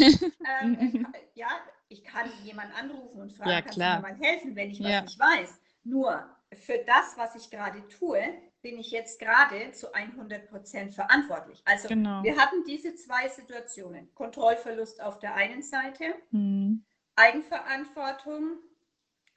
Ähm, 0.62 1.08
äh, 1.12 1.20
ja, 1.34 1.50
ich 1.90 2.04
kann 2.04 2.30
jemanden 2.44 2.74
anrufen 2.74 3.22
und 3.22 3.34
fragen, 3.34 3.50
ja, 3.50 3.62
kannst 3.62 3.78
du 3.78 3.82
mir 3.82 4.00
mal 4.00 4.16
helfen, 4.16 4.56
wenn 4.56 4.72
ich 4.72 4.80
was 4.82 4.90
ja. 4.90 5.02
nicht 5.02 5.20
weiß. 5.20 5.60
Nur 5.84 6.30
für 6.54 6.78
das, 6.86 7.18
was 7.18 7.36
ich 7.36 7.50
gerade 7.50 7.88
tue, 7.88 8.20
bin 8.62 8.80
ich 8.80 8.90
jetzt 8.92 9.20
gerade 9.20 9.72
zu 9.74 9.94
100 9.94 10.50
Prozent 10.50 10.96
verantwortlich. 10.96 11.62
Also 11.66 11.88
genau. 11.88 12.24
wir 12.24 12.38
hatten 12.38 12.64
diese 12.66 12.96
zwei 12.96 13.30
Situationen. 13.30 14.14
Kontrollverlust 14.16 15.02
auf 15.02 15.20
der 15.20 15.36
einen 15.36 15.62
Seite, 15.62 16.16
mhm. 16.32 16.84
Eigenverantwortung 17.16 18.58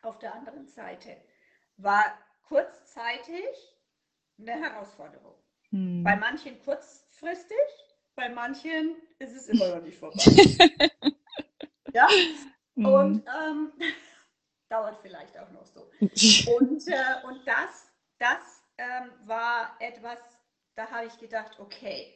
auf 0.02 0.18
der 0.18 0.34
anderen 0.34 0.66
Seite. 0.66 1.16
War 1.76 2.04
kurzzeitig 2.48 3.44
eine 4.38 4.52
Herausforderung. 4.52 5.34
Mhm. 5.70 6.02
Bei 6.02 6.16
manchen 6.16 6.58
kurzfristig, 6.60 7.56
bei 8.14 8.30
manchen 8.30 8.96
ist 9.18 9.34
es 9.34 9.48
immer 9.48 9.76
noch 9.76 9.82
nicht 9.82 9.98
vorbei. 9.98 10.16
ja, 11.92 12.08
mhm. 12.74 12.86
und 12.86 13.24
ähm, 13.26 13.72
dauert 14.68 14.98
vielleicht 15.02 15.38
auch 15.38 15.50
noch 15.50 15.66
so. 15.66 15.90
Und, 16.00 16.86
äh, 16.88 17.26
und 17.26 17.46
das, 17.46 17.90
das 18.18 18.62
ähm, 18.76 19.10
war 19.24 19.76
etwas, 19.80 20.18
da 20.74 20.90
habe 20.90 21.06
ich 21.06 21.18
gedacht, 21.18 21.58
okay, 21.58 22.14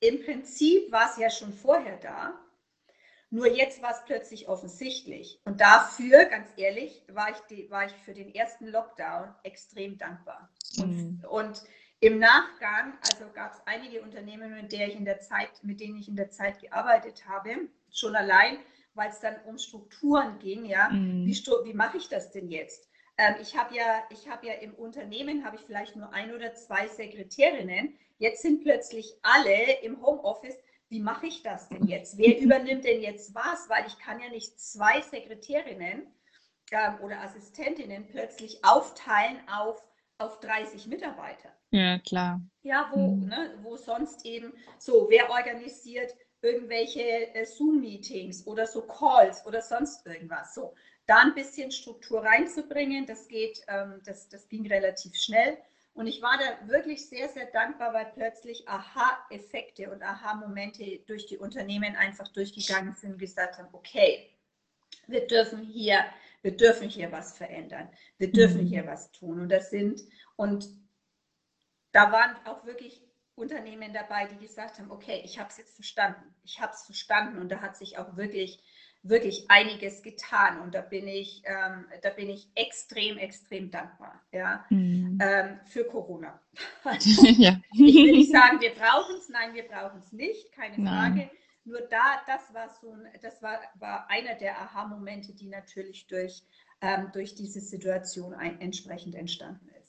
im 0.00 0.24
Prinzip 0.24 0.90
war 0.90 1.10
es 1.10 1.18
ja 1.18 1.30
schon 1.30 1.52
vorher 1.52 1.96
da, 1.98 2.38
nur 3.30 3.46
jetzt 3.46 3.80
war 3.80 3.92
es 3.92 4.04
plötzlich 4.04 4.48
offensichtlich. 4.48 5.40
Und 5.44 5.60
dafür, 5.60 6.24
ganz 6.24 6.48
ehrlich, 6.56 7.04
war 7.08 7.30
ich, 7.30 7.38
die, 7.48 7.70
war 7.70 7.86
ich 7.86 7.92
für 7.92 8.12
den 8.12 8.34
ersten 8.34 8.66
Lockdown 8.66 9.34
extrem 9.44 9.98
dankbar. 9.98 10.50
Mhm. 10.76 11.22
Und, 11.22 11.24
und, 11.26 11.62
Im 12.02 12.18
Nachgang, 12.18 12.98
also 13.02 13.30
gab 13.34 13.52
es 13.52 13.60
einige 13.66 14.00
Unternehmen, 14.00 14.54
mit, 14.54 14.72
der 14.72 14.88
ich 14.88 14.96
in 14.96 15.04
der 15.04 15.20
Zeit, 15.20 15.50
mit 15.62 15.80
denen 15.80 15.98
ich 15.98 16.08
in 16.08 16.16
der 16.16 16.30
Zeit 16.30 16.58
gearbeitet 16.58 17.28
habe, 17.28 17.68
schon 17.92 18.16
allein, 18.16 18.58
weil 18.94 19.10
es 19.10 19.20
dann 19.20 19.36
um 19.46 19.58
Strukturen 19.58 20.38
ging, 20.38 20.64
ja, 20.64 20.90
Mhm. 20.90 21.24
wie, 21.26 21.34
wie 21.64 21.74
mache 21.74 21.96
ich 21.98 22.08
das 22.08 22.30
denn 22.30 22.48
jetzt? 22.48 22.88
Ähm, 23.18 23.34
ich 23.40 23.56
habe 23.56 23.74
ja, 23.76 24.02
ich 24.10 24.28
habe 24.28 24.46
ja 24.46 24.54
im 24.54 24.74
Unternehmen 24.74 25.44
habe 25.44 25.56
ich 25.56 25.62
vielleicht 25.62 25.96
nur 25.96 26.12
ein 26.12 26.34
oder 26.34 26.54
zwei 26.54 26.88
Sekretärinnen. 26.88 27.98
Jetzt 28.18 28.42
sind 28.42 28.62
plötzlich 28.62 29.14
alle 29.22 29.80
im 29.82 30.00
Homeoffice. 30.04 30.56
Wie 30.88 31.00
mache 31.00 31.26
ich 31.26 31.42
das 31.42 31.68
denn 31.68 31.86
jetzt? 31.86 32.18
Wer 32.18 32.38
übernimmt 32.40 32.84
denn 32.84 33.00
jetzt 33.02 33.34
was? 33.34 33.68
Weil 33.68 33.86
ich 33.86 33.98
kann 33.98 34.20
ja 34.20 34.28
nicht 34.30 34.58
zwei 34.58 35.00
Sekretärinnen 35.02 36.06
ähm, 36.72 36.98
oder 37.02 37.20
Assistentinnen 37.22 38.06
plötzlich 38.08 38.64
aufteilen 38.64 39.38
auf, 39.48 39.82
auf 40.18 40.40
30 40.40 40.86
Mitarbeiter. 40.86 41.50
Ja, 41.70 41.98
klar. 41.98 42.40
Ja, 42.62 42.90
wo, 42.92 43.16
Mhm. 43.16 43.28
ne, 43.28 43.58
wo 43.62 43.76
sonst 43.76 44.24
eben 44.26 44.52
so, 44.78 45.08
wer 45.08 45.30
organisiert 45.30 46.14
irgendwelche 46.42 47.34
äh, 47.34 47.44
Zoom-Meetings 47.44 48.46
oder 48.46 48.66
so 48.66 48.82
Calls 48.82 49.44
oder 49.46 49.60
sonst 49.62 50.06
irgendwas. 50.06 50.54
So, 50.54 50.74
da 51.06 51.18
ein 51.18 51.34
bisschen 51.34 51.70
Struktur 51.72 52.22
reinzubringen, 52.22 53.06
das 53.06 53.28
geht, 53.28 53.62
ähm, 53.68 54.00
das, 54.04 54.28
das 54.28 54.48
ging 54.48 54.66
relativ 54.66 55.14
schnell. 55.16 55.58
Und 55.92 56.06
ich 56.06 56.22
war 56.22 56.38
da 56.38 56.68
wirklich 56.68 57.08
sehr, 57.08 57.28
sehr 57.28 57.46
dankbar, 57.46 57.92
weil 57.92 58.12
plötzlich 58.14 58.66
Aha-Effekte 58.68 59.90
und 59.90 60.02
Aha-Momente 60.02 61.00
durch 61.06 61.26
die 61.26 61.36
Unternehmen 61.36 61.96
einfach 61.96 62.28
durchgegangen 62.28 62.94
sind 62.94 63.12
und 63.12 63.18
gesagt 63.18 63.58
haben, 63.58 63.68
okay, 63.72 64.30
wir 65.08 65.26
dürfen 65.26 65.62
hier, 65.62 66.04
wir 66.42 66.56
dürfen 66.56 66.88
hier 66.88 67.10
was 67.10 67.36
verändern, 67.36 67.88
wir 68.18 68.30
dürfen 68.30 68.62
Mhm. 68.62 68.66
hier 68.68 68.86
was 68.86 69.10
tun. 69.10 69.40
Und 69.40 69.48
das 69.48 69.70
sind, 69.70 70.00
und 70.36 70.68
da 71.92 72.12
waren 72.12 72.36
auch 72.46 72.64
wirklich 72.64 73.02
Unternehmen 73.40 73.92
dabei, 73.92 74.26
die 74.26 74.36
gesagt 74.38 74.78
haben, 74.78 74.90
okay, 74.90 75.22
ich 75.24 75.38
habe 75.38 75.48
es 75.50 75.58
jetzt 75.58 75.74
verstanden, 75.74 76.22
ich 76.44 76.60
habe 76.60 76.72
es 76.72 76.84
verstanden 76.84 77.38
und 77.38 77.48
da 77.50 77.60
hat 77.60 77.76
sich 77.76 77.98
auch 77.98 78.16
wirklich, 78.16 78.62
wirklich 79.02 79.50
einiges 79.50 80.02
getan 80.02 80.60
und 80.60 80.74
da 80.74 80.82
bin 80.82 81.08
ich, 81.08 81.42
ähm, 81.46 81.86
da 82.02 82.10
bin 82.10 82.28
ich 82.30 82.48
extrem, 82.54 83.16
extrem 83.18 83.70
dankbar, 83.70 84.20
ja, 84.32 84.64
Mhm. 84.70 85.18
ähm, 85.22 85.60
für 85.66 85.84
Corona. 85.84 86.40
ja. 87.38 87.56
Ich 87.72 87.94
will 87.94 88.12
nicht 88.12 88.32
sagen, 88.32 88.60
wir 88.60 88.74
brauchen 88.74 89.16
es, 89.16 89.28
nein, 89.30 89.54
wir 89.54 89.66
brauchen 89.66 90.00
es 90.00 90.12
nicht, 90.12 90.52
keine 90.52 90.78
Nein. 90.78 91.14
Frage. 91.14 91.30
Nur 91.64 91.80
da, 91.82 92.22
das 92.26 92.52
war 92.54 92.68
so 92.80 92.90
ein, 92.92 93.06
das 93.22 93.42
war, 93.42 93.60
war 93.74 94.08
einer 94.10 94.34
der 94.34 94.58
Aha-Momente, 94.60 95.34
die 95.34 95.46
natürlich 95.48 96.06
durch, 96.06 96.42
ähm, 96.80 97.10
durch 97.12 97.34
diese 97.34 97.60
Situation 97.60 98.34
ein, 98.34 98.60
entsprechend 98.60 99.14
entstanden 99.14 99.68
ist. 99.68 99.79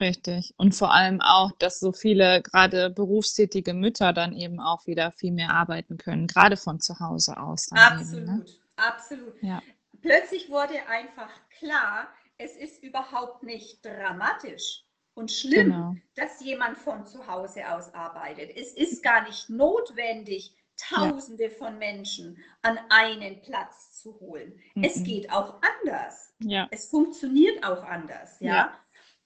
Richtig. 0.00 0.52
Und 0.58 0.74
vor 0.74 0.92
allem 0.92 1.20
auch, 1.22 1.52
dass 1.58 1.80
so 1.80 1.92
viele 1.92 2.42
gerade 2.42 2.90
berufstätige 2.90 3.72
Mütter 3.72 4.12
dann 4.12 4.34
eben 4.34 4.60
auch 4.60 4.86
wieder 4.86 5.10
viel 5.12 5.32
mehr 5.32 5.50
arbeiten 5.50 5.96
können, 5.96 6.26
gerade 6.26 6.56
von 6.58 6.80
zu 6.80 7.00
Hause 7.00 7.38
aus 7.38 7.66
dann 7.66 8.00
eben, 8.02 8.24
ne? 8.24 8.32
Absolut, 8.42 8.60
absolut. 8.76 9.42
Ja. 9.42 9.62
Plötzlich 10.02 10.50
wurde 10.50 10.74
einfach 10.88 11.30
klar, 11.58 12.08
es 12.38 12.54
ist 12.56 12.82
überhaupt 12.82 13.42
nicht 13.42 13.82
dramatisch 13.84 14.84
und 15.14 15.32
schlimm, 15.32 15.68
Genau. 15.70 15.94
dass 16.14 16.40
jemand 16.42 16.76
von 16.76 17.06
zu 17.06 17.26
Hause 17.26 17.66
aus 17.72 17.94
arbeitet. 17.94 18.50
Es 18.54 18.74
ist 18.74 19.02
gar 19.02 19.22
nicht 19.26 19.48
notwendig, 19.48 20.54
Tausende 20.78 21.48
von 21.48 21.78
Menschen 21.78 22.36
an 22.60 22.78
einen 22.90 23.40
Platz 23.40 23.98
zu 24.02 24.20
holen. 24.20 24.60
Es 24.82 24.96
Mhm. 24.96 25.04
geht 25.04 25.32
auch 25.32 25.54
anders. 25.80 26.34
Ja. 26.40 26.68
Es 26.70 26.90
funktioniert 26.90 27.64
auch 27.64 27.82
anders, 27.82 28.38
ja. 28.40 28.54
Ja. 28.54 28.78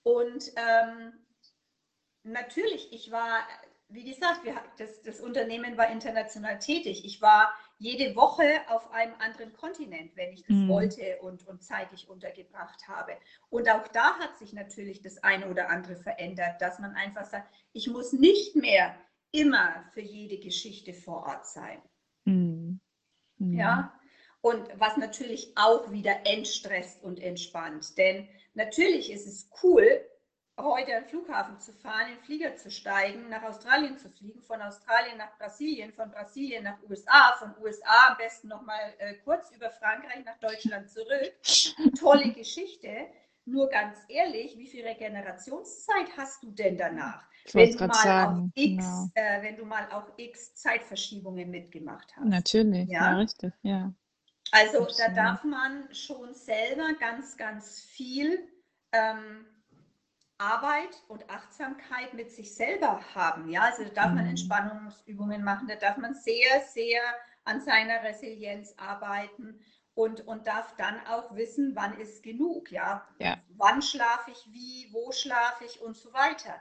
Und 0.03 0.53
ähm, 0.57 1.13
natürlich, 2.23 2.93
ich 2.93 3.11
war, 3.11 3.41
wie 3.89 4.05
gesagt, 4.05 4.45
wir, 4.45 4.55
das, 4.79 5.03
das 5.03 5.21
Unternehmen 5.21 5.77
war 5.77 5.91
international 5.91 6.59
tätig. 6.59 7.05
Ich 7.05 7.21
war 7.21 7.53
jede 7.79 8.15
Woche 8.15 8.45
auf 8.69 8.91
einem 8.93 9.15
anderen 9.21 9.53
Kontinent, 9.53 10.17
wenn 10.17 10.33
ich 10.33 10.43
das 10.43 10.57
Mhm. 10.57 10.69
wollte 10.69 11.19
und, 11.23 11.47
und 11.47 11.63
zeitlich 11.63 12.09
untergebracht 12.09 12.87
habe. 12.89 13.17
Und 13.49 13.69
auch 13.71 13.89
da 13.89 14.19
hat 14.19 14.39
sich 14.39 14.53
natürlich 14.53 15.03
das 15.03 15.23
eine 15.23 15.49
oder 15.49 15.71
andere 15.71 15.97
verändert, 15.97 16.61
dass 16.61 16.79
man 16.79 16.95
einfach 16.95 17.25
sagt, 17.25 17.53
ich 17.73 17.89
muss 17.89 18.13
nicht 18.13 18.55
mehr 18.55 18.95
immer 19.33 19.85
für 19.93 20.01
jede 20.03 20.39
Geschichte 20.39 20.93
vor 20.93 21.27
Ort 21.27 21.47
sein. 21.47 21.81
Mhm. 22.25 22.81
Mhm. 23.39 23.55
Ja, 23.55 23.99
und 24.43 24.69
was 24.79 24.97
natürlich 24.97 25.53
auch 25.57 25.91
wieder 25.91 26.27
entstresst 26.27 27.03
und 27.03 27.21
entspannt. 27.21 27.97
Denn 27.99 28.29
natürlich 28.55 29.11
ist 29.13 29.27
es 29.27 29.51
cool, 29.63 30.05
heute 30.59 30.97
an 30.97 31.03
den 31.03 31.09
Flughafen 31.09 31.59
zu 31.59 31.73
fahren, 31.73 32.09
in 32.09 32.17
den 32.17 32.25
Flieger 32.25 32.57
zu 32.57 32.71
steigen, 32.71 33.29
nach 33.29 33.43
Australien 33.43 33.99
zu 33.99 34.11
fliegen, 34.11 34.43
von 34.43 34.61
Australien 34.61 35.19
nach 35.19 35.37
Brasilien, 35.39 35.93
von 35.93 36.11
Brasilien 36.11 36.65
nach 36.65 36.79
USA, 36.89 37.35
von 37.39 37.55
USA 37.63 38.09
am 38.11 38.17
besten 38.17 38.49
nochmal 38.49 38.95
äh, 38.99 39.15
kurz 39.25 39.51
über 39.53 39.71
Frankreich 39.71 40.25
nach 40.25 40.39
Deutschland 40.39 40.91
zurück. 40.91 41.33
Tolle 41.99 42.33
Geschichte. 42.33 43.09
Nur 43.47 43.69
ganz 43.69 43.97
ehrlich, 44.09 44.57
wie 44.59 44.67
viel 44.67 44.87
Regenerationszeit 44.87 46.17
hast 46.17 46.43
du 46.43 46.51
denn 46.51 46.77
danach? 46.77 47.25
Ich 47.47 47.55
Wenn 47.55 47.73
du, 47.73 47.95
sagen, 47.95 48.53
X, 48.55 48.85
genau. 48.85 49.09
äh, 49.15 49.43
wenn 49.43 49.57
du 49.57 49.65
mal 49.65 49.91
auch 49.91 50.07
X 50.19 50.55
Zeitverschiebungen 50.55 51.51
mitgemacht 51.51 52.15
hast. 52.15 52.27
Natürlich, 52.27 52.89
Ja. 52.89 53.13
ja, 53.13 53.17
richtig, 53.17 53.53
ja. 53.63 53.93
Also 54.53 54.93
da 54.97 55.09
darf 55.09 55.45
man 55.45 55.93
schon 55.95 56.35
selber 56.35 56.95
ganz, 56.99 57.37
ganz 57.37 57.81
viel 57.81 58.49
ähm, 58.93 59.47
Arbeit 60.39 61.03
und 61.09 61.29
Achtsamkeit 61.31 62.15
mit 62.15 62.31
sich 62.33 62.55
selber 62.55 63.01
haben. 63.15 63.49
Ja, 63.49 63.63
also 63.63 63.85
da 63.85 63.91
darf 63.91 64.13
man 64.15 64.25
Mhm. 64.25 64.27
Entspannungsübungen 64.27 65.45
machen, 65.45 65.69
da 65.69 65.77
darf 65.77 65.97
man 65.99 66.15
sehr, 66.15 66.61
sehr 66.73 67.01
an 67.45 67.61
seiner 67.61 68.03
Resilienz 68.03 68.75
arbeiten 68.79 69.61
und, 69.95 70.27
und 70.27 70.47
darf 70.47 70.75
dann 70.77 71.07
auch 71.07 71.35
wissen, 71.37 71.73
wann 71.77 71.99
ist 71.99 72.23
genug. 72.23 72.71
Ja, 72.73 73.07
Ja. 73.19 73.37
wann 73.49 73.83
schlafe 73.83 74.31
ich 74.33 74.47
wie, 74.53 74.89
wo 74.93 75.13
schlafe 75.13 75.65
ich 75.65 75.81
und 75.81 75.97
so 75.97 76.13
weiter. 76.13 76.61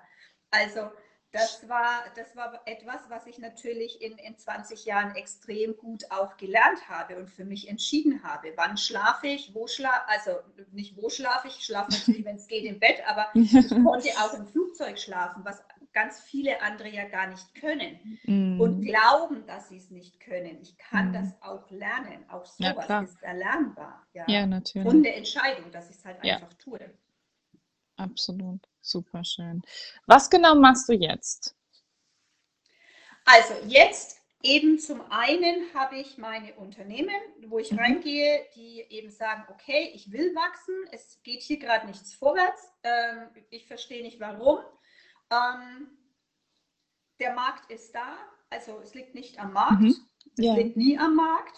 Also 0.51 0.91
das 1.32 1.69
war, 1.69 2.03
das 2.15 2.36
war 2.36 2.61
etwas, 2.65 3.01
was 3.09 3.27
ich 3.27 3.38
natürlich 3.38 4.01
in, 4.01 4.17
in 4.17 4.38
20 4.38 4.86
Jahren 4.86 5.15
extrem 5.15 5.77
gut 5.77 6.09
auch 6.11 6.38
gelernt 6.38 6.89
habe 6.89 7.17
und 7.17 7.30
für 7.30 7.45
mich 7.45 7.67
entschieden 7.69 8.23
habe. 8.23 8.51
Wann 8.55 8.77
schlafe 8.77 9.27
ich, 9.27 9.53
wo 9.53 9.67
schlafe 9.67 10.07
also 10.07 10.32
nicht 10.71 10.97
wo 10.97 11.09
schlafe 11.09 11.47
ich, 11.47 11.57
ich 11.59 11.65
schlafe 11.65 11.91
natürlich, 11.91 12.25
wenn 12.25 12.36
es 12.38 12.47
geht, 12.47 12.65
im 12.65 12.80
Bett, 12.80 13.01
aber 13.07 13.27
ich 13.36 13.69
konnte 13.69 14.09
auch 14.19 14.34
im 14.34 14.47
Flugzeug 14.47 14.97
schlafen, 14.99 15.43
was 15.45 15.61
ganz 15.93 16.19
viele 16.21 16.61
andere 16.61 16.89
ja 16.89 17.07
gar 17.07 17.27
nicht 17.27 17.53
können 17.55 17.99
und 18.59 18.80
Mhm. 18.80 18.82
glauben, 18.82 19.45
dass 19.47 19.69
sie 19.69 19.77
es 19.77 19.89
nicht 19.89 20.19
können. 20.19 20.59
Ich 20.61 20.77
kann 20.77 21.09
Mhm. 21.09 21.13
das 21.13 21.41
auch 21.41 21.69
lernen. 21.71 22.30
Auch 22.30 22.45
Ja, 22.57 22.71
sowas 22.73 22.86
klar. 22.86 23.03
ist 23.03 23.21
erlernbar. 23.23 24.05
Ja. 24.13 24.25
Ja, 24.27 24.43
Und 24.43 24.49
natürlich. 24.49 24.93
eine 24.93 25.13
Entscheidung, 25.15 25.71
dass 25.71 25.89
ich 25.89 25.97
es 25.97 26.05
halt 26.05 26.23
Ja. 26.23 26.36
einfach 26.36 26.53
tue. 26.55 26.80
Absolut. 27.97 28.61
Super 28.89 29.23
schön. 29.23 29.61
Was 30.07 30.29
genau 30.31 30.55
machst 30.55 30.89
du 30.89 30.93
jetzt? 30.93 31.55
Also 33.25 33.53
jetzt 33.67 34.17
eben 34.41 34.79
zum 34.79 35.01
einen 35.11 35.71
habe 35.75 35.97
ich 35.97 36.17
meine 36.17 36.55
Unternehmen, 36.55 37.13
wo 37.47 37.59
ich 37.59 37.71
Mhm. 37.71 37.77
reingehe, 37.79 38.47
die 38.55 38.81
eben 38.89 39.11
sagen, 39.11 39.43
okay, 39.49 39.91
ich 39.93 40.11
will 40.11 40.33
wachsen, 40.33 40.73
es 40.91 41.21
geht 41.21 41.43
hier 41.43 41.59
gerade 41.59 41.85
nichts 41.85 42.15
vorwärts, 42.15 42.61
ähm, 42.83 43.29
ich 43.51 43.67
verstehe 43.67 44.01
nicht 44.01 44.19
warum. 44.19 44.59
Ähm, 45.29 45.91
der 47.19 47.33
Markt 47.35 47.69
ist 47.69 47.93
da, 47.93 48.17
also 48.49 48.79
es 48.79 48.95
liegt 48.95 49.13
nicht 49.13 49.39
am 49.39 49.53
Markt, 49.53 49.81
Mhm. 49.83 50.09
es 50.37 50.45
Ja. 50.45 50.55
liegt 50.55 50.77
nie 50.77 50.97
am 50.97 51.15
Markt, 51.15 51.57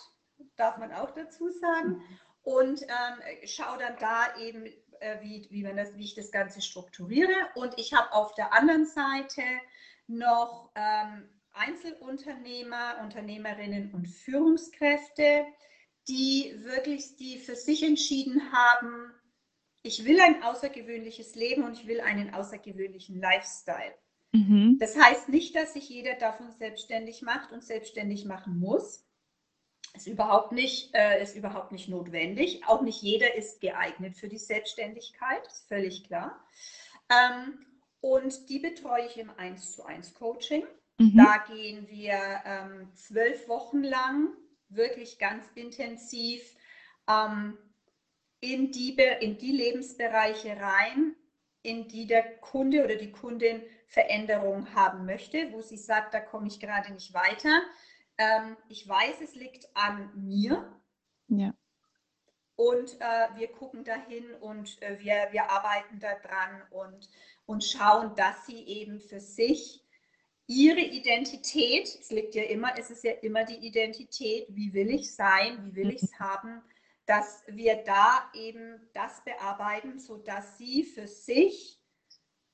darf 0.57 0.77
man 0.77 0.91
auch 0.91 1.11
dazu 1.11 1.49
sagen. 1.49 2.01
Und 2.43 2.81
ähm, 2.81 3.47
schaue 3.47 3.77
dann 3.77 3.95
da 3.99 4.35
eben, 4.37 4.65
äh, 5.01 5.21
wie, 5.21 5.47
wie, 5.49 5.63
man 5.63 5.75
das, 5.75 5.95
wie 5.97 6.03
ich 6.03 6.15
das 6.15 6.31
Ganze 6.31 6.61
strukturiere. 6.61 7.33
Und 7.55 7.77
ich 7.77 7.93
habe 7.93 8.13
auf 8.13 8.33
der 8.35 8.53
anderen 8.53 8.85
Seite 8.85 9.43
noch 10.07 10.71
ähm, 10.75 11.29
Einzelunternehmer, 11.53 12.99
Unternehmerinnen 13.01 13.91
und 13.93 14.07
Führungskräfte, 14.07 15.45
die 16.07 16.53
wirklich, 16.63 17.17
die 17.17 17.37
für 17.37 17.55
sich 17.55 17.83
entschieden 17.83 18.51
haben, 18.51 19.13
ich 19.83 20.05
will 20.05 20.19
ein 20.19 20.43
außergewöhnliches 20.43 21.35
Leben 21.35 21.63
und 21.63 21.73
ich 21.73 21.87
will 21.87 22.01
einen 22.01 22.33
außergewöhnlichen 22.33 23.19
Lifestyle. 23.19 23.95
Mhm. 24.31 24.77
Das 24.79 24.97
heißt 24.97 25.29
nicht, 25.29 25.55
dass 25.55 25.73
sich 25.73 25.89
jeder 25.89 26.15
davon 26.15 26.51
selbstständig 26.51 27.21
macht 27.21 27.51
und 27.51 27.63
selbstständig 27.63 28.25
machen 28.25 28.59
muss. 28.59 29.05
Ist 29.93 30.07
überhaupt 30.07 30.51
nicht, 30.53 30.93
äh, 30.93 31.21
ist 31.21 31.35
überhaupt 31.35 31.71
nicht 31.71 31.89
notwendig. 31.89 32.61
Auch 32.65 32.81
nicht 32.81 33.01
jeder 33.01 33.35
ist 33.35 33.59
geeignet 33.59 34.15
für 34.15 34.29
die 34.29 34.37
Selbstständigkeit, 34.37 35.45
ist 35.47 35.67
völlig 35.67 36.05
klar. 36.05 36.41
Ähm, 37.09 37.65
und 37.99 38.49
die 38.49 38.59
betreue 38.59 39.05
ich 39.05 39.17
im 39.17 39.29
1 39.37 39.73
zu 39.73 39.85
1 39.85 40.13
Coaching. 40.13 40.63
Mhm. 40.97 41.17
Da 41.17 41.43
gehen 41.53 41.87
wir 41.89 42.41
ähm, 42.45 42.91
zwölf 42.95 43.47
Wochen 43.47 43.83
lang 43.83 44.29
wirklich 44.69 45.19
ganz 45.19 45.45
intensiv 45.55 46.55
ähm, 47.09 47.57
in, 48.39 48.71
die, 48.71 48.95
in 49.19 49.37
die 49.37 49.51
Lebensbereiche 49.51 50.57
rein, 50.59 51.15
in 51.63 51.87
die 51.87 52.07
der 52.07 52.37
Kunde 52.37 52.83
oder 52.83 52.95
die 52.95 53.11
Kundin 53.11 53.61
Veränderung 53.87 54.73
haben 54.73 55.05
möchte, 55.05 55.51
wo 55.51 55.61
sie 55.61 55.77
sagt, 55.77 56.13
da 56.13 56.21
komme 56.21 56.47
ich 56.47 56.59
gerade 56.59 56.93
nicht 56.93 57.13
weiter. 57.13 57.61
Ähm, 58.21 58.57
ich 58.69 58.87
weiß, 58.87 59.21
es 59.21 59.35
liegt 59.35 59.67
an 59.75 60.11
mir. 60.15 60.79
Ja. 61.27 61.53
Und 62.55 62.99
äh, 62.99 63.27
wir 63.35 63.47
gucken 63.47 63.83
dahin 63.83 64.33
und 64.35 64.79
äh, 64.83 64.99
wir, 64.99 65.29
wir 65.31 65.49
arbeiten 65.49 65.99
daran 65.99 66.61
und, 66.69 67.09
und 67.45 67.63
schauen, 67.63 68.13
dass 68.15 68.45
sie 68.45 68.63
eben 68.67 68.99
für 68.99 69.19
sich 69.19 69.83
ihre 70.45 70.81
Identität, 70.81 71.87
es 71.87 72.11
liegt 72.11 72.35
ja 72.35 72.43
immer, 72.43 72.77
es 72.77 72.91
ist 72.91 73.03
ja 73.03 73.13
immer 73.13 73.45
die 73.45 73.65
Identität, 73.65 74.45
wie 74.49 74.73
will 74.73 74.91
ich 74.91 75.15
sein, 75.15 75.65
wie 75.65 75.75
will 75.75 75.89
ich 75.89 76.03
es 76.03 76.19
haben, 76.19 76.61
dass 77.07 77.43
wir 77.47 77.77
da 77.77 78.29
eben 78.35 78.87
das 78.93 79.23
bearbeiten, 79.23 79.99
sodass 79.99 80.57
sie 80.57 80.83
für 80.83 81.07
sich 81.07 81.81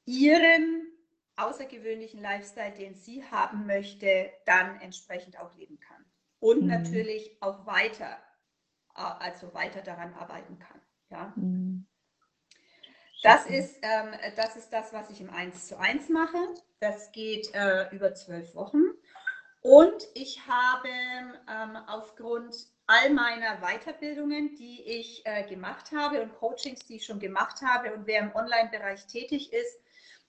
ihren 0.05 0.96
außergewöhnlichen 1.37 2.21
Lifestyle, 2.21 2.73
den 2.73 2.95
sie 2.95 3.23
haben 3.25 3.65
möchte, 3.65 4.31
dann 4.45 4.79
entsprechend 4.81 5.39
auch 5.39 5.55
leben 5.55 5.79
kann. 5.79 6.05
Und 6.39 6.63
mhm. 6.63 6.67
natürlich 6.67 7.37
auch 7.41 7.65
weiter, 7.65 8.17
also 8.93 9.53
weiter 9.53 9.81
daran 9.81 10.13
arbeiten 10.13 10.59
kann. 10.59 10.81
Ja. 11.09 11.33
Mhm. 11.35 11.87
Das 13.23 13.45
ist, 13.47 13.79
ähm, 13.81 14.13
das 14.35 14.55
ist 14.55 14.71
das, 14.71 14.93
was 14.93 15.09
ich 15.09 15.21
im 15.21 15.29
1 15.29 15.67
zu 15.67 15.79
1 15.79 16.09
mache. 16.09 16.37
Das 16.79 17.11
geht 17.11 17.53
äh, 17.53 17.89
über 17.89 18.13
zwölf 18.13 18.53
Wochen. 18.53 18.83
Und 19.61 20.07
ich 20.13 20.47
habe 20.47 20.87
ähm, 20.87 21.75
aufgrund 21.87 22.55
all 22.85 23.09
meiner 23.09 23.59
Weiterbildungen, 23.59 24.55
die 24.55 24.81
ich 24.81 25.25
äh, 25.25 25.43
gemacht 25.43 25.91
habe 25.91 26.21
und 26.21 26.33
Coachings, 26.35 26.85
die 26.85 26.97
ich 26.97 27.05
schon 27.05 27.19
gemacht 27.19 27.61
habe 27.61 27.93
und 27.93 28.07
wer 28.07 28.21
im 28.21 28.35
Online-Bereich 28.35 29.07
tätig 29.07 29.51
ist, 29.51 29.79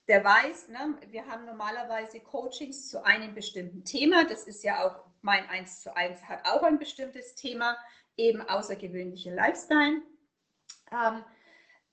der 0.08 0.24
weiß, 0.24 0.68
ne, 0.68 0.98
wir 1.08 1.26
haben 1.26 1.44
normalerweise 1.44 2.20
Coachings 2.20 2.88
zu 2.88 3.04
einem 3.04 3.34
bestimmten 3.34 3.84
Thema. 3.84 4.24
Das 4.24 4.44
ist 4.44 4.64
ja 4.64 4.86
auch 4.86 5.04
mein 5.20 5.48
1 5.48 5.82
zu 5.82 5.94
1 5.94 6.22
hat 6.24 6.46
auch 6.46 6.62
ein 6.62 6.78
bestimmtes 6.78 7.34
Thema, 7.34 7.76
eben 8.16 8.40
außergewöhnliche 8.40 9.34
Lifestyle. 9.34 10.02
Ähm, 10.90 11.24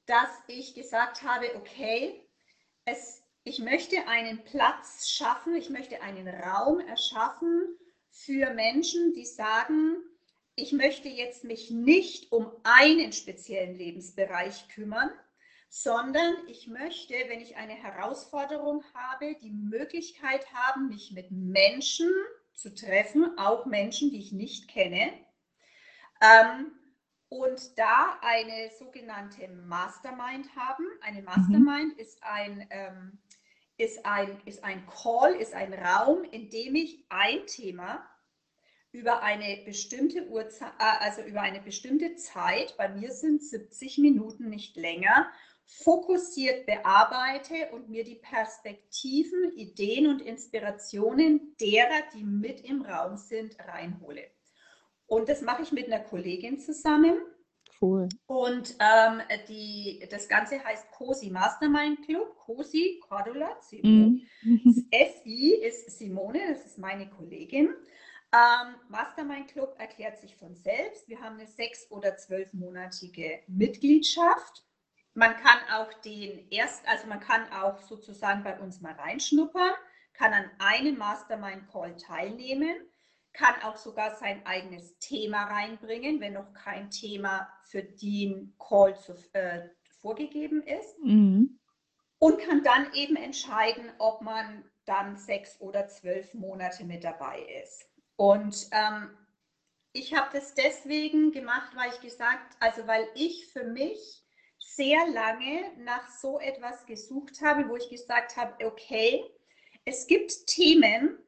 dass 0.05 0.29
ich 0.47 0.75
gesagt 0.75 1.23
habe, 1.23 1.55
okay, 1.55 2.21
es, 2.85 3.23
ich 3.43 3.59
möchte 3.59 4.07
einen 4.07 4.43
Platz 4.43 5.09
schaffen, 5.09 5.55
ich 5.55 5.69
möchte 5.69 6.01
einen 6.01 6.27
Raum 6.27 6.79
erschaffen 6.79 7.77
für 8.11 8.53
Menschen, 8.53 9.13
die 9.13 9.25
sagen, 9.25 9.97
ich 10.55 10.71
möchte 10.71 11.09
jetzt 11.09 11.43
mich 11.43 11.69
nicht 11.71 12.31
um 12.31 12.49
einen 12.63 13.11
speziellen 13.11 13.75
Lebensbereich 13.75 14.69
kümmern, 14.69 15.11
sondern 15.77 16.35
ich 16.47 16.67
möchte, 16.67 17.13
wenn 17.27 17.41
ich 17.41 17.57
eine 17.57 17.73
Herausforderung 17.73 18.81
habe, 18.93 19.35
die 19.41 19.51
Möglichkeit 19.51 20.53
haben, 20.53 20.87
mich 20.87 21.11
mit 21.11 21.31
Menschen 21.31 22.09
zu 22.53 22.73
treffen, 22.73 23.37
auch 23.37 23.65
Menschen, 23.65 24.09
die 24.09 24.19
ich 24.19 24.31
nicht 24.31 24.69
kenne, 24.69 25.11
ähm, 26.21 26.71
und 27.27 27.77
da 27.77 28.17
eine 28.21 28.71
sogenannte 28.79 29.49
Mastermind 29.49 30.55
haben. 30.55 30.85
Eine 31.01 31.19
mhm. 31.19 31.25
Mastermind 31.25 31.93
mhm. 31.95 31.99
ist 31.99 32.23
ein 32.23 32.67
ähm, 32.69 33.19
ist 33.75 34.05
ein, 34.05 34.41
ist 34.45 34.63
ein 34.63 34.87
Call, 34.87 35.35
ist 35.35 35.53
ein 35.53 35.73
Raum, 35.73 36.23
in 36.23 36.49
dem 36.49 36.75
ich 36.75 37.05
ein 37.09 37.45
Thema 37.47 38.09
über 38.93 39.21
eine 39.23 39.61
bestimmte 39.65 40.25
Uhrzeit, 40.29 40.71
äh, 40.79 41.03
also 41.03 41.21
über 41.21 41.41
eine 41.41 41.59
bestimmte 41.59 42.15
Zeit, 42.15 42.77
bei 42.77 42.87
mir 42.87 43.11
sind 43.11 43.43
70 43.43 43.97
Minuten 43.97 44.49
nicht 44.49 44.77
länger, 44.77 45.29
fokussiert 45.65 46.65
bearbeite 46.65 47.69
und 47.73 47.89
mir 47.89 48.03
die 48.03 48.15
Perspektiven, 48.15 49.51
Ideen 49.55 50.07
und 50.07 50.21
Inspirationen 50.21 51.55
derer, 51.59 52.03
die 52.15 52.23
mit 52.23 52.61
im 52.61 52.83
Raum 52.83 53.17
sind, 53.17 53.57
reinhole. 53.59 54.23
Und 55.07 55.29
das 55.29 55.41
mache 55.41 55.63
ich 55.63 55.71
mit 55.71 55.87
einer 55.87 56.03
Kollegin 56.03 56.59
zusammen. 56.59 57.17
Cool. 57.81 58.07
Und 58.25 58.75
ähm, 58.79 59.21
die, 59.49 60.07
das 60.09 60.29
Ganze 60.29 60.63
heißt 60.63 60.91
COSI 60.91 61.29
Mastermind 61.29 62.05
Club. 62.05 62.35
COSI, 62.37 63.01
Cordula, 63.07 63.49
mm. 63.71 64.17
SI 64.91 65.61
ist 65.61 65.97
Simone, 65.97 66.39
das 66.49 66.65
ist 66.65 66.77
meine 66.77 67.09
Kollegin. 67.09 67.75
Ähm, 68.33 68.75
Mastermind 68.89 69.49
Club 69.49 69.75
erklärt 69.77 70.19
sich 70.19 70.35
von 70.35 70.55
selbst. 70.55 71.07
Wir 71.07 71.19
haben 71.19 71.37
eine 71.37 71.47
sechs- 71.47 71.89
oder 71.91 72.17
zwölfmonatige 72.17 73.41
Mitgliedschaft. 73.47 74.63
Man 75.15 75.35
kann 75.37 75.57
auch 75.73 75.91
den 76.01 76.47
erst, 76.51 76.87
also 76.87 77.07
man 77.07 77.19
kann 77.19 77.51
auch 77.51 77.79
sozusagen 77.79 78.43
bei 78.43 78.59
uns 78.59 78.81
mal 78.81 78.93
reinschnuppern, 78.93 79.73
kann 80.13 80.33
an 80.33 80.51
einem 80.59 80.97
Mastermind 80.97 81.67
Call 81.71 81.97
teilnehmen 81.97 82.75
kann 83.35 83.61
auch 83.63 83.75
sogar 83.75 84.15
sein 84.15 84.45
eigenes 84.45 84.97
Thema 84.99 85.43
reinbringen, 85.43 86.19
wenn 86.21 86.33
noch 86.33 86.53
kein 86.53 86.89
Thema 86.89 87.49
für 87.65 87.83
den 87.83 88.55
Call 88.57 88.97
zu, 88.97 89.13
äh, 89.33 89.69
vorgegeben 89.99 90.63
ist. 90.63 90.97
Mhm. 91.03 91.59
Und 92.17 92.39
kann 92.39 92.63
dann 92.63 92.93
eben 92.93 93.17
entscheiden, 93.17 93.91
ob 93.99 94.21
man 94.21 94.63
dann 94.85 95.17
sechs 95.17 95.59
oder 95.59 95.87
zwölf 95.87 96.33
Monate 96.33 96.85
mit 96.85 97.03
dabei 97.03 97.41
ist. 97.61 97.85
Und 98.15 98.67
ähm, 98.71 99.09
ich 99.91 100.15
habe 100.15 100.29
das 100.31 100.53
deswegen 100.53 101.31
gemacht, 101.31 101.75
weil 101.75 101.89
ich 101.91 101.99
gesagt, 101.99 102.55
also 102.59 102.87
weil 102.87 103.07
ich 103.15 103.47
für 103.51 103.65
mich 103.65 104.24
sehr 104.65 105.07
lange 105.11 105.71
nach 105.77 106.09
so 106.09 106.39
etwas 106.39 106.85
gesucht 106.85 107.41
habe, 107.41 107.69
wo 107.69 107.75
ich 107.75 107.89
gesagt 107.89 108.35
habe, 108.35 108.65
okay, 108.65 109.23
es 109.85 110.07
gibt 110.07 110.47
Themen, 110.47 111.19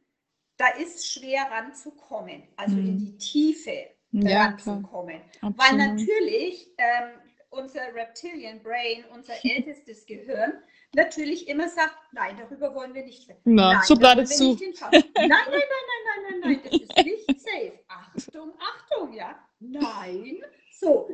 da 0.58 0.70
ist 0.70 1.12
schwer 1.12 1.44
ranzukommen, 1.52 2.44
also 2.56 2.76
mhm. 2.76 2.88
in 2.88 2.98
die 2.98 3.18
Tiefe 3.18 3.88
ja, 4.12 4.46
ranzukommen. 4.46 5.22
Weil 5.42 5.78
natürlich 5.78 6.68
ähm, 6.80 7.20
unser 7.52 7.94
Reptilian 7.94 8.62
Brain, 8.64 9.06
unser 9.14 9.34
ältestes 9.44 10.06
Gehirn, 10.08 10.54
natürlich 10.96 11.48
immer 11.48 11.70
sagt, 11.70 11.96
nein, 12.12 12.36
darüber 12.38 12.74
wollen 12.74 12.96
wir 12.96 13.04
nicht 13.04 13.30
reden. 13.30 13.40
Na, 13.44 13.74
nein, 13.74 13.84
Schublade 13.86 14.24
zu. 14.26 14.58
Nein, 14.60 14.92
nein, 14.92 15.04
nein, 15.16 15.30
nein, 15.30 15.62
nein, 16.04 16.40
nein, 16.42 16.42
nein, 16.42 16.62
das 16.64 16.74
ist 16.82 17.06
nicht 17.06 17.42
safe. 17.42 17.80
Achtung, 17.88 18.54
Achtung, 18.60 19.14
ja. 19.14 19.40
Nein. 19.60 20.44
So, 20.72 21.10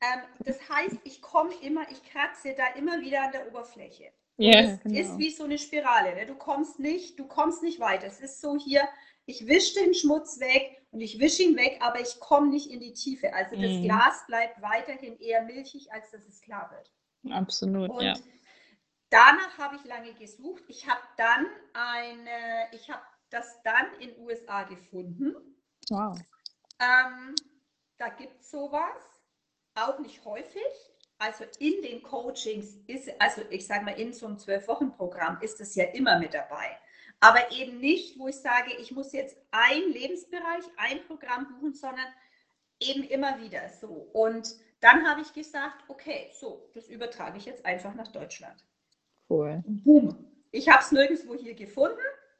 ähm, 0.00 0.20
das 0.40 0.56
heißt, 0.68 0.96
ich 1.04 1.22
komme 1.22 1.54
immer, 1.62 1.90
ich 1.90 2.02
kratze 2.04 2.54
da 2.54 2.74
immer 2.74 3.00
wieder 3.00 3.22
an 3.22 3.32
der 3.32 3.48
Oberfläche. 3.48 4.12
Yeah, 4.38 4.74
es 4.74 4.80
genau. 4.82 5.00
ist 5.00 5.18
wie 5.18 5.30
so 5.30 5.44
eine 5.44 5.56
Spirale. 5.58 6.14
Ne? 6.14 6.26
Du 6.26 6.34
kommst 6.34 6.78
nicht, 6.78 7.18
du 7.18 7.26
kommst 7.26 7.62
nicht 7.62 7.80
weiter. 7.80 8.06
Es 8.06 8.20
ist 8.20 8.40
so 8.40 8.58
hier, 8.58 8.86
ich 9.24 9.46
wische 9.46 9.80
den 9.80 9.94
Schmutz 9.94 10.38
weg 10.40 10.86
und 10.90 11.00
ich 11.00 11.18
wische 11.18 11.42
ihn 11.42 11.56
weg, 11.56 11.78
aber 11.80 12.00
ich 12.00 12.20
komme 12.20 12.48
nicht 12.48 12.70
in 12.70 12.80
die 12.80 12.92
Tiefe. 12.92 13.32
Also 13.32 13.56
das 13.56 13.70
mm. 13.70 13.82
Glas 13.84 14.26
bleibt 14.26 14.60
weiterhin 14.60 15.18
eher 15.18 15.42
milchig, 15.42 15.90
als 15.90 16.10
dass 16.10 16.26
es 16.26 16.42
klar 16.42 16.70
wird. 16.70 16.92
Absolut, 17.34 17.90
und 17.90 18.04
ja. 18.04 18.14
Danach 19.10 19.56
habe 19.58 19.76
ich 19.76 19.84
lange 19.84 20.12
gesucht. 20.14 20.64
Ich 20.68 20.88
habe 20.88 21.00
dann 21.16 21.46
eine, 21.72 22.68
ich 22.72 22.90
habe 22.90 23.02
das 23.30 23.62
dann 23.62 23.86
in 24.00 24.18
USA 24.18 24.64
gefunden. 24.64 25.34
Wow. 25.90 26.18
Ähm, 26.80 27.34
da 27.98 28.08
gibt 28.08 28.40
es 28.40 28.50
sowas, 28.50 29.15
auch 29.76 29.98
nicht 30.00 30.24
häufig 30.24 30.62
also 31.18 31.44
in 31.58 31.82
den 31.82 32.02
Coachings 32.02 32.78
ist, 32.86 33.08
also 33.18 33.42
ich 33.50 33.66
sage 33.66 33.84
mal, 33.84 33.98
in 33.98 34.12
so 34.12 34.26
einem 34.26 34.38
Zwölf-Wochen-Programm 34.38 35.38
ist 35.40 35.60
es 35.60 35.74
ja 35.74 35.84
immer 35.84 36.18
mit 36.18 36.34
dabei. 36.34 36.76
Aber 37.20 37.50
eben 37.52 37.78
nicht, 37.78 38.18
wo 38.18 38.28
ich 38.28 38.36
sage, 38.36 38.72
ich 38.78 38.92
muss 38.92 39.12
jetzt 39.12 39.36
ein 39.50 39.90
Lebensbereich, 39.92 40.64
ein 40.76 41.02
Programm 41.06 41.48
buchen, 41.48 41.72
sondern 41.72 42.06
eben 42.80 43.02
immer 43.04 43.40
wieder 43.40 43.70
so. 43.80 44.10
Und 44.12 44.56
dann 44.80 45.08
habe 45.08 45.22
ich 45.22 45.32
gesagt, 45.32 45.84
okay, 45.88 46.30
so, 46.38 46.68
das 46.74 46.88
übertrage 46.88 47.38
ich 47.38 47.46
jetzt 47.46 47.64
einfach 47.64 47.94
nach 47.94 48.08
Deutschland. 48.08 48.62
Cool. 49.30 49.64
Boom. 49.66 50.30
Ich 50.50 50.68
habe 50.68 50.82
es 50.82 50.92
nirgendwo 50.92 51.34
hier 51.34 51.54
gefunden, 51.54 51.96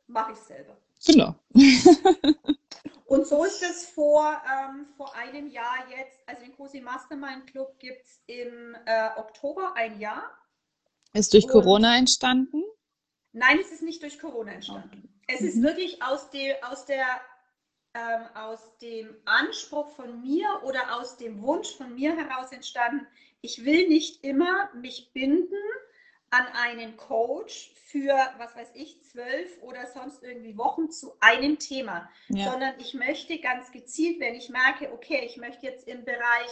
mache 0.06 0.32
ich 0.32 0.38
selber. 0.38 0.76
Genau. 1.06 1.34
Und 3.16 3.26
so 3.26 3.44
ist 3.44 3.62
es 3.62 3.86
vor, 3.88 4.42
ähm, 4.46 4.86
vor 4.96 5.14
einem 5.14 5.48
Jahr 5.48 5.88
jetzt, 5.88 6.20
also 6.26 6.42
den 6.42 6.54
Cosi 6.54 6.82
Mastermind 6.82 7.46
Club 7.46 7.78
gibt 7.78 8.04
es 8.04 8.22
im 8.26 8.76
äh, 8.84 9.08
Oktober 9.16 9.72
ein 9.74 9.98
Jahr. 9.98 10.30
Ist 11.14 11.32
durch 11.32 11.44
Und 11.44 11.52
Corona 11.52 11.96
entstanden? 11.96 12.62
Nein, 13.32 13.58
es 13.58 13.72
ist 13.72 13.82
nicht 13.82 14.02
durch 14.02 14.18
Corona 14.18 14.52
entstanden. 14.52 14.90
Okay. 14.90 15.34
Es 15.34 15.40
mhm. 15.40 15.48
ist 15.48 15.62
wirklich 15.62 16.02
aus, 16.02 16.28
de, 16.30 16.60
aus, 16.62 16.84
der, 16.84 17.06
ähm, 17.94 18.26
aus 18.34 18.76
dem 18.82 19.16
Anspruch 19.24 19.88
von 19.96 20.20
mir 20.20 20.46
oder 20.64 20.96
aus 21.00 21.16
dem 21.16 21.40
Wunsch 21.40 21.74
von 21.74 21.94
mir 21.94 22.14
heraus 22.14 22.52
entstanden. 22.52 23.06
Ich 23.40 23.64
will 23.64 23.88
nicht 23.88 24.24
immer 24.24 24.68
mich 24.74 25.12
binden 25.14 25.56
an 26.36 26.46
einen 26.54 26.96
Coach 26.96 27.72
für, 27.86 28.14
was 28.38 28.54
weiß 28.56 28.72
ich, 28.74 29.02
zwölf 29.04 29.62
oder 29.62 29.86
sonst 29.86 30.22
irgendwie 30.22 30.58
Wochen 30.58 30.90
zu 30.90 31.14
einem 31.20 31.58
Thema, 31.58 32.10
ja. 32.28 32.50
sondern 32.50 32.74
ich 32.78 32.94
möchte 32.94 33.38
ganz 33.38 33.72
gezielt, 33.72 34.20
wenn 34.20 34.34
ich 34.34 34.50
merke, 34.50 34.92
okay, 34.92 35.22
ich 35.24 35.36
möchte 35.36 35.66
jetzt 35.66 35.86
im 35.88 36.04
Bereich 36.04 36.50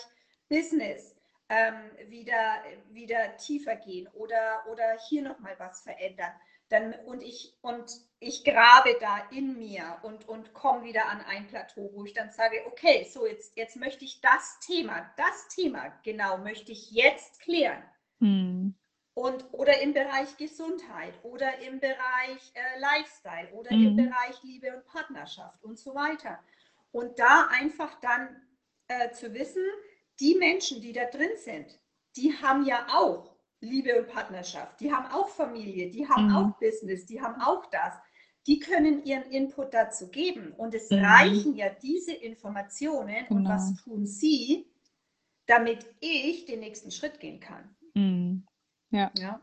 Business 0.49 1.15
ähm, 1.49 1.75
wieder, 2.09 2.63
wieder 2.91 3.37
tiefer 3.37 3.77
gehen 3.77 4.09
oder, 4.15 4.65
oder 4.71 4.99
hier 5.09 5.23
nochmal 5.23 5.55
was 5.59 5.83
verändern. 5.83 6.33
Dann, 6.71 6.95
und, 7.05 7.23
ich, 7.23 7.55
und 7.61 7.91
ich 8.21 8.43
grabe 8.43 8.97
da 9.01 9.29
in 9.31 9.59
mir 9.59 9.99
und, 10.03 10.27
und 10.27 10.55
komme 10.55 10.85
wieder 10.85 11.09
an 11.09 11.21
ein 11.21 11.47
Plateau, 11.47 11.91
wo 11.93 12.05
ich 12.05 12.15
dann 12.15 12.31
sage, 12.31 12.65
okay, 12.67 13.07
so 13.13 13.27
jetzt, 13.27 13.55
jetzt 13.57 13.77
möchte 13.77 14.05
ich 14.05 14.23
das 14.23 14.59
Thema, 14.61 15.13
das 15.17 15.49
Thema 15.49 15.89
genau 16.03 16.39
möchte 16.39 16.73
ich 16.73 16.91
jetzt 16.91 17.41
klären. 17.41 17.83
Hm. 18.21 18.75
Und, 19.15 19.45
oder 19.53 19.81
im 19.81 19.95
Bereich 19.95 20.37
Gesundheit 20.37 21.15
oder 21.23 21.61
im 21.61 21.79
Bereich 21.79 22.53
äh, 22.55 22.81
Lifestyle 22.81 23.49
oder 23.53 23.71
hm. 23.71 23.87
im 23.87 23.97
Bereich 23.97 24.43
Liebe 24.43 24.75
und 24.75 24.85
Partnerschaft 24.87 25.63
und 25.63 25.79
so 25.79 25.95
weiter. 25.95 26.41
Und 26.91 27.19
da 27.19 27.49
einfach 27.51 28.01
dann 28.01 28.43
äh, 28.89 29.11
zu 29.13 29.33
wissen, 29.33 29.63
die 30.21 30.35
Menschen, 30.35 30.81
die 30.81 30.93
da 30.93 31.05
drin 31.07 31.37
sind, 31.37 31.79
die 32.17 32.33
haben 32.35 32.65
ja 32.65 32.87
auch 32.93 33.37
Liebe 33.61 33.99
und 33.99 34.09
Partnerschaft, 34.09 34.81
die 34.81 34.93
haben 34.93 35.11
auch 35.11 35.29
Familie, 35.29 35.91
die 35.91 36.09
haben 36.09 36.29
mhm. 36.29 36.37
auch 36.37 36.59
Business, 36.59 37.07
die 37.07 37.21
haben 37.21 37.41
auch 37.41 37.67
das. 37.67 37.95
Die 38.47 38.59
können 38.59 39.03
ihren 39.05 39.25
Input 39.31 39.73
dazu 39.73 40.09
geben. 40.11 40.53
Und 40.53 40.75
es 40.75 40.91
mhm. 40.91 40.99
reichen 40.99 41.57
ja 41.57 41.71
diese 41.71 42.13
Informationen. 42.13 43.25
Genau. 43.27 43.41
Und 43.41 43.49
was 43.49 43.75
tun 43.83 44.07
sie, 44.07 44.71
damit 45.47 45.87
ich 46.01 46.45
den 46.45 46.61
nächsten 46.61 46.91
Schritt 46.91 47.21
gehen 47.21 47.41
kann? 47.41 47.75
Ja. 48.95 49.11
ja. 49.19 49.41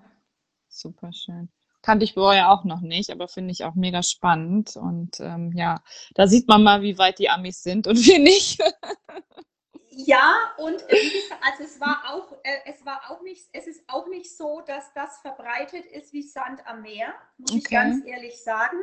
Super 0.69 1.11
schön. 1.11 1.49
Kannte 1.81 2.05
ich 2.05 2.13
vorher 2.13 2.51
auch 2.51 2.63
noch 2.63 2.79
nicht, 2.79 3.09
aber 3.09 3.27
finde 3.27 3.51
ich 3.51 3.65
auch 3.65 3.75
mega 3.75 4.01
spannend. 4.01 4.77
Und 4.77 5.19
ähm, 5.19 5.51
ja, 5.53 5.83
da 6.15 6.27
sieht 6.27 6.47
man 6.47 6.63
mal, 6.63 6.81
wie 6.81 6.97
weit 6.97 7.19
die 7.19 7.29
Amis 7.29 7.61
sind 7.61 7.85
und 7.87 7.97
wie 8.05 8.19
nicht. 8.19 8.61
Ja, 9.89 10.53
und 10.57 10.81
äh, 10.89 11.09
gesagt, 11.09 11.41
also 11.41 11.63
es 11.63 11.81
war 11.81 12.03
auch, 12.13 12.31
äh, 12.43 12.59
es 12.65 12.85
war 12.85 13.11
auch 13.11 13.21
nicht, 13.23 13.49
es 13.51 13.67
ist 13.67 13.83
auch 13.87 14.07
nicht 14.07 14.35
so, 14.37 14.61
dass 14.61 14.93
das 14.93 15.19
verbreitet 15.19 15.85
ist 15.85 16.13
wie 16.13 16.23
Sand 16.23 16.65
am 16.65 16.81
Meer, 16.81 17.13
muss 17.37 17.51
okay. 17.51 17.59
ich 17.59 17.69
ganz 17.69 18.05
ehrlich 18.05 18.41
sagen. 18.41 18.77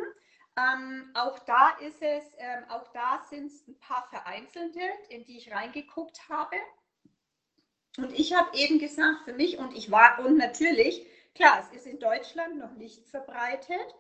Ähm, 0.58 1.10
auch 1.14 1.38
da 1.40 1.70
ist 1.80 2.02
es, 2.02 2.24
ähm, 2.36 2.64
auch 2.68 2.88
da 2.92 3.24
sind 3.30 3.46
es 3.46 3.66
ein 3.68 3.78
paar 3.78 4.06
vereinzelte, 4.10 4.80
in 5.08 5.24
die 5.24 5.38
ich 5.38 5.50
reingeguckt 5.50 6.28
habe. 6.28 6.56
Und 7.98 8.16
ich 8.18 8.32
habe 8.32 8.56
eben 8.56 8.78
gesagt, 8.78 9.24
für 9.24 9.32
mich, 9.32 9.58
und 9.58 9.76
ich 9.76 9.90
war, 9.90 10.20
und 10.24 10.36
natürlich, 10.36 11.04
klar, 11.34 11.60
es 11.60 11.76
ist 11.76 11.86
in 11.86 11.98
Deutschland 11.98 12.56
noch 12.56 12.72
nicht 12.74 13.08
verbreitet. 13.08 13.94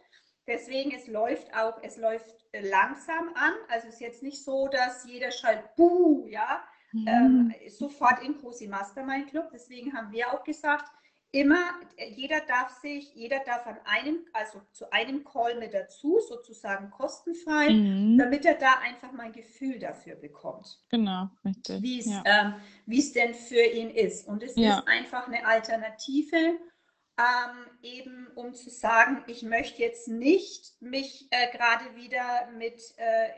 Deswegen, 0.46 0.92
es 0.94 1.08
läuft 1.08 1.52
auch, 1.54 1.82
es 1.82 1.96
läuft 1.96 2.34
langsam 2.52 3.34
an. 3.34 3.52
Also 3.68 3.88
es 3.88 3.94
ist 3.94 4.00
jetzt 4.00 4.22
nicht 4.22 4.42
so, 4.42 4.68
dass 4.68 5.04
jeder 5.04 5.32
schreit, 5.32 5.74
buh, 5.74 6.26
ja, 6.28 6.62
ähm, 6.92 7.48
mhm. 7.48 7.68
sofort 7.68 8.22
in 8.22 8.38
Cosi 8.40 8.68
Mastermind 8.68 9.30
Club. 9.30 9.50
Deswegen 9.52 9.92
haben 9.92 10.12
wir 10.12 10.32
auch 10.32 10.44
gesagt, 10.44 10.90
immer, 11.30 11.74
jeder 12.14 12.40
darf 12.40 12.80
sich, 12.80 13.14
jeder 13.14 13.40
darf 13.40 13.66
an 13.66 13.78
einem, 13.84 14.26
also 14.32 14.60
zu 14.72 14.90
einem 14.92 15.24
Call 15.24 15.58
mit 15.58 15.74
dazu, 15.74 16.20
sozusagen 16.20 16.90
kostenfrei, 16.90 17.70
mhm. 17.70 18.18
damit 18.18 18.46
er 18.46 18.54
da 18.54 18.78
einfach 18.82 19.12
mal 19.12 19.26
ein 19.26 19.32
Gefühl 19.32 19.78
dafür 19.78 20.16
bekommt. 20.16 20.80
Genau, 20.88 21.28
richtig. 21.44 21.82
Wie 21.82 22.00
es, 22.00 22.06
ja. 22.06 22.22
ähm, 22.24 22.54
es 22.86 23.12
denn 23.12 23.34
für 23.34 23.62
ihn 23.62 23.90
ist. 23.90 24.26
Und 24.26 24.42
es 24.42 24.56
ja. 24.56 24.78
ist 24.78 24.88
einfach 24.88 25.26
eine 25.26 25.46
Alternative, 25.46 26.58
ähm, 27.18 27.66
eben 27.82 28.28
um 28.34 28.54
zu 28.54 28.70
sagen, 28.70 29.24
ich 29.26 29.42
möchte 29.42 29.82
jetzt 29.82 30.08
nicht 30.08 30.80
mich 30.80 31.28
äh, 31.30 31.50
gerade 31.56 31.96
wieder 31.96 32.48
mit 32.56 32.80
äh, 32.96 33.28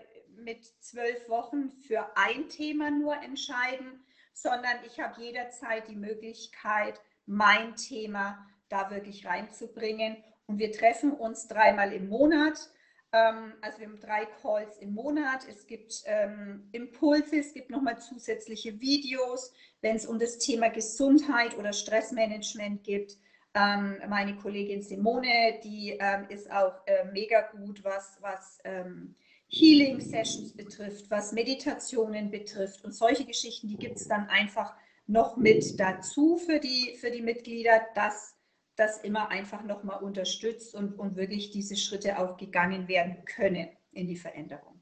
mit 0.45 0.64
zwölf 0.80 1.28
Wochen 1.28 1.70
für 1.70 2.16
ein 2.16 2.49
Thema 2.49 2.91
nur 2.91 3.16
entscheiden, 3.22 4.05
sondern 4.32 4.76
ich 4.86 5.01
habe 5.01 5.20
jederzeit 5.20 5.88
die 5.88 5.97
Möglichkeit, 5.97 7.01
mein 7.27 7.77
Thema 7.77 8.47
da 8.68 8.91
wirklich 8.91 9.27
reinzubringen. 9.27 10.16
Und 10.47 10.59
wir 10.59 10.73
treffen 10.73 11.12
uns 11.12 11.47
dreimal 11.49 11.93
im 11.93 12.09
Monat. 12.09 12.71
Ähm, 13.12 13.55
also 13.61 13.79
wir 13.79 13.87
haben 13.87 14.01
drei 14.01 14.27
Calls 14.27 14.79
im 14.79 14.95
Monat. 14.95 15.47
Es 15.49 15.66
gibt 15.66 16.03
ähm, 16.07 16.68
Impulse, 16.73 17.39
es 17.39 17.53
gibt 17.53 17.71
nochmal 17.71 17.99
zusätzliche 17.99 18.81
Videos, 18.81 19.53
wenn 19.81 19.97
es 19.97 20.07
um 20.07 20.18
das 20.18 20.39
Thema 20.39 20.68
Gesundheit 20.68 21.57
oder 21.57 21.73
Stressmanagement 21.73 22.85
geht. 22.85 23.18
Ähm, 23.55 24.01
meine 24.09 24.37
Kollegin 24.37 24.81
Simone, 24.81 25.61
die 25.64 25.99
ist 26.29 26.51
auch 26.53 26.87
äh, 26.87 27.05
mega 27.12 27.51
gut, 27.51 27.83
was, 27.83 28.16
was 28.21 28.59
ähm, 28.62 29.16
Healing 29.49 30.01
Sessions 30.01 30.57
betrifft, 30.57 31.11
was 31.11 31.33
Meditationen 31.33 32.31
betrifft 32.31 32.85
und 32.85 32.93
solche 32.93 33.25
Geschichten, 33.25 33.66
die 33.66 33.77
gibt 33.77 33.97
es 33.97 34.07
dann 34.07 34.29
einfach 34.29 34.75
noch 35.11 35.36
mit 35.36 35.78
dazu 35.78 36.36
für 36.36 36.61
die, 36.61 36.96
für 37.00 37.11
die 37.11 37.22
Mitglieder, 37.22 37.80
dass 37.94 38.34
das 38.76 38.98
immer 38.98 39.28
einfach 39.28 39.62
nochmal 39.64 40.02
unterstützt 40.02 40.74
und, 40.74 40.98
und 40.98 41.16
wirklich 41.16 41.50
diese 41.50 41.76
Schritte 41.76 42.18
auch 42.18 42.36
gegangen 42.36 42.88
werden 42.88 43.24
können 43.24 43.68
in 43.92 44.06
die 44.06 44.16
Veränderung. 44.16 44.80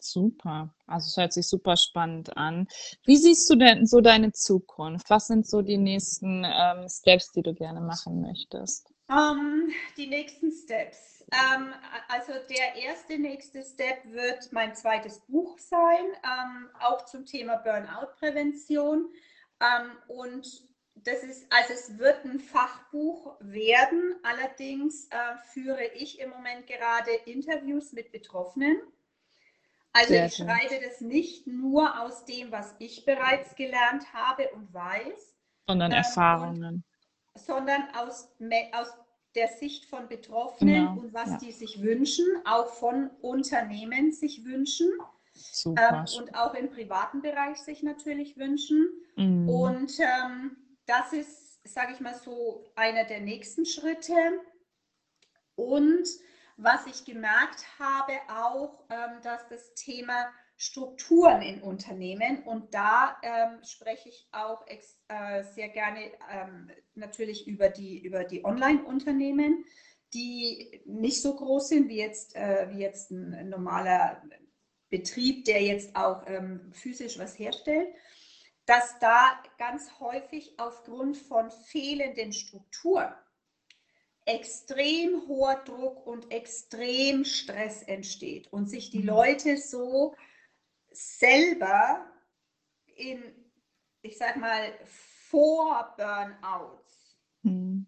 Super. 0.00 0.72
Also 0.86 1.08
es 1.08 1.16
hört 1.16 1.32
sich 1.32 1.48
super 1.48 1.76
spannend 1.76 2.36
an. 2.36 2.68
Wie 3.04 3.16
siehst 3.16 3.50
du 3.50 3.56
denn 3.56 3.84
so 3.84 4.00
deine 4.00 4.32
Zukunft? 4.32 5.10
Was 5.10 5.26
sind 5.26 5.46
so 5.46 5.60
die 5.60 5.76
nächsten 5.76 6.44
ähm, 6.44 6.88
Steps, 6.88 7.32
die 7.32 7.42
du 7.42 7.52
gerne 7.52 7.80
machen 7.80 8.22
möchtest? 8.22 8.92
Um, 9.08 9.68
die 9.96 10.06
nächsten 10.06 10.52
Steps. 10.52 11.24
Ähm, 11.32 11.74
also 12.08 12.32
der 12.48 12.82
erste 12.82 13.18
nächste 13.18 13.62
Step 13.62 14.04
wird 14.04 14.52
mein 14.52 14.74
zweites 14.74 15.20
Buch 15.26 15.58
sein, 15.58 16.04
ähm, 16.24 16.68
auch 16.80 17.04
zum 17.04 17.26
Thema 17.26 17.56
Burnout-Prävention. 17.56 19.08
Ähm, 19.60 19.90
und 20.08 20.68
das 20.94 21.22
ist, 21.22 21.46
also 21.50 21.72
es 21.72 21.98
wird 21.98 22.24
ein 22.24 22.40
Fachbuch 22.40 23.36
werden. 23.40 24.16
Allerdings 24.22 25.08
äh, 25.10 25.36
führe 25.52 25.84
ich 25.94 26.20
im 26.20 26.30
Moment 26.30 26.66
gerade 26.66 27.10
Interviews 27.26 27.92
mit 27.92 28.12
Betroffenen. 28.12 28.80
Also 29.92 30.08
Sehr 30.08 30.26
ich 30.26 30.34
schön. 30.34 30.48
schreibe 30.48 30.84
das 30.84 31.00
nicht 31.00 31.46
nur 31.46 32.00
aus 32.00 32.24
dem, 32.24 32.52
was 32.52 32.74
ich 32.78 33.04
bereits 33.04 33.54
gelernt 33.56 34.12
habe 34.12 34.48
und 34.50 34.72
weiß, 34.72 35.34
sondern 35.66 35.92
ähm, 35.92 35.98
Erfahrungen. 35.98 36.84
Und, 37.32 37.42
sondern 37.42 37.82
aus, 37.94 38.28
aus 38.72 38.88
der 39.34 39.48
Sicht 39.48 39.86
von 39.86 40.08
Betroffenen 40.08 40.86
genau. 40.86 41.00
und 41.00 41.14
was 41.14 41.30
ja. 41.30 41.38
die 41.38 41.52
sich 41.52 41.82
wünschen, 41.82 42.26
auch 42.44 42.68
von 42.74 43.10
Unternehmen 43.20 44.12
sich 44.12 44.44
wünschen 44.44 44.90
ähm, 45.66 46.04
und 46.18 46.34
auch 46.34 46.54
im 46.54 46.70
privaten 46.70 47.22
Bereich 47.22 47.58
sich 47.58 47.82
natürlich 47.82 48.36
wünschen. 48.36 48.88
Mhm. 49.16 49.48
Und 49.48 49.92
ähm, 50.00 50.56
das 50.86 51.12
ist, 51.12 51.60
sage 51.68 51.92
ich 51.92 52.00
mal 52.00 52.14
so, 52.14 52.64
einer 52.74 53.04
der 53.04 53.20
nächsten 53.20 53.66
Schritte. 53.66 54.14
Und 55.54 56.08
was 56.56 56.86
ich 56.86 57.04
gemerkt 57.04 57.64
habe 57.78 58.12
auch, 58.28 58.84
ähm, 58.90 59.20
dass 59.22 59.48
das 59.48 59.74
Thema 59.74 60.28
Strukturen 60.58 61.40
in 61.40 61.62
Unternehmen. 61.62 62.42
Und 62.42 62.74
da 62.74 63.16
ähm, 63.22 63.62
spreche 63.62 64.08
ich 64.08 64.28
auch 64.32 64.66
äh, 64.66 65.44
sehr 65.44 65.68
gerne 65.68 66.10
ähm, 66.30 66.70
natürlich 66.94 67.46
über 67.46 67.68
die, 67.68 68.04
über 68.04 68.24
die 68.24 68.44
Online-Unternehmen, 68.44 69.64
die 70.12 70.82
nicht 70.84 71.22
so 71.22 71.36
groß 71.36 71.68
sind 71.68 71.88
wie 71.88 71.98
jetzt, 71.98 72.34
äh, 72.34 72.66
wie 72.70 72.80
jetzt 72.80 73.12
ein 73.12 73.48
normaler 73.48 74.20
Betrieb, 74.90 75.44
der 75.44 75.62
jetzt 75.62 75.94
auch 75.96 76.22
ähm, 76.26 76.72
physisch 76.72 77.18
was 77.18 77.38
herstellt, 77.38 77.88
dass 78.66 78.98
da 78.98 79.42
ganz 79.58 79.98
häufig 79.98 80.58
aufgrund 80.58 81.16
von 81.16 81.50
fehlenden 81.50 82.32
Strukturen 82.32 83.14
extrem 84.28 85.26
hoher 85.26 85.56
Druck 85.64 86.06
und 86.06 86.30
extrem 86.30 87.24
Stress 87.24 87.82
entsteht 87.82 88.52
und 88.52 88.68
sich 88.68 88.90
die 88.90 88.98
mhm. 88.98 89.06
Leute 89.06 89.56
so 89.56 90.14
selber 90.90 92.06
in, 92.94 93.22
ich 94.02 94.18
sag 94.18 94.36
mal, 94.36 94.70
vor 94.84 95.94
Burnouts 95.96 97.16
mhm. 97.42 97.86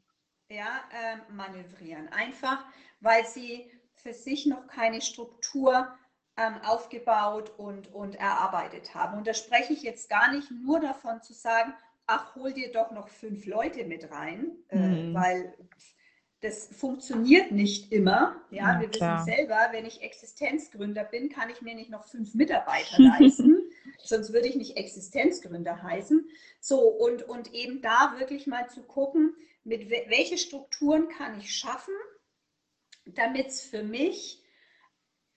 ja, 0.49 0.89
äh, 0.93 1.33
manövrieren. 1.33 2.09
Einfach, 2.09 2.65
weil 3.01 3.27
sie 3.27 3.71
für 3.97 4.15
sich 4.15 4.47
noch 4.47 4.67
keine 4.67 5.03
Struktur 5.03 5.95
ähm, 6.41 6.55
aufgebaut 6.65 7.53
und, 7.59 7.93
und 7.93 8.15
erarbeitet 8.15 8.95
haben. 8.95 9.19
Und 9.19 9.27
da 9.27 9.35
spreche 9.35 9.75
ich 9.75 9.83
jetzt 9.83 10.09
gar 10.09 10.33
nicht 10.33 10.51
nur 10.51 10.81
davon 10.81 11.21
zu 11.23 11.35
sagen, 11.35 11.75
ach, 12.07 12.35
hol 12.35 12.53
dir 12.53 12.73
doch 12.73 12.91
noch 12.91 13.09
fünf 13.09 13.47
Leute 13.47 13.85
mit 13.85 14.11
rein, 14.11 14.53
äh, 14.69 14.79
mhm. 14.79 15.15
weil 15.15 15.55
das 16.41 16.69
funktioniert 16.73 17.53
nicht 17.53 17.93
immer. 17.93 18.41
Ja, 18.51 18.73
ja 18.73 18.81
wir 18.81 18.89
klar. 18.89 19.27
wissen 19.27 19.37
selber, 19.37 19.69
wenn 19.73 19.85
ich 19.85 20.01
Existenzgründer 20.03 21.05
bin, 21.05 21.29
kann 21.29 21.51
ich 21.51 21.61
mir 21.61 21.75
nicht 21.75 21.91
noch 21.91 22.05
fünf 22.05 22.35
Mitarbeiter 22.35 22.99
leisten. 23.21 23.59
Sonst 24.03 24.33
würde 24.33 24.49
ich 24.49 24.57
nicht 24.57 24.79
Existenzgründer 24.79 25.83
heißen. 25.83 26.27
So, 26.61 26.81
und, 26.81 27.23
und 27.25 27.53
eben 27.53 27.83
da 27.83 28.15
wirklich 28.19 28.47
mal 28.47 28.69
zu 28.71 28.83
gucken, 28.83 29.37
mit 29.63 29.91
welche 29.91 30.39
Strukturen 30.39 31.09
kann 31.09 31.39
ich 31.39 31.55
schaffen, 31.55 31.95
damit 33.05 33.49
es 33.49 33.61
für 33.61 33.83
mich, 33.83 34.43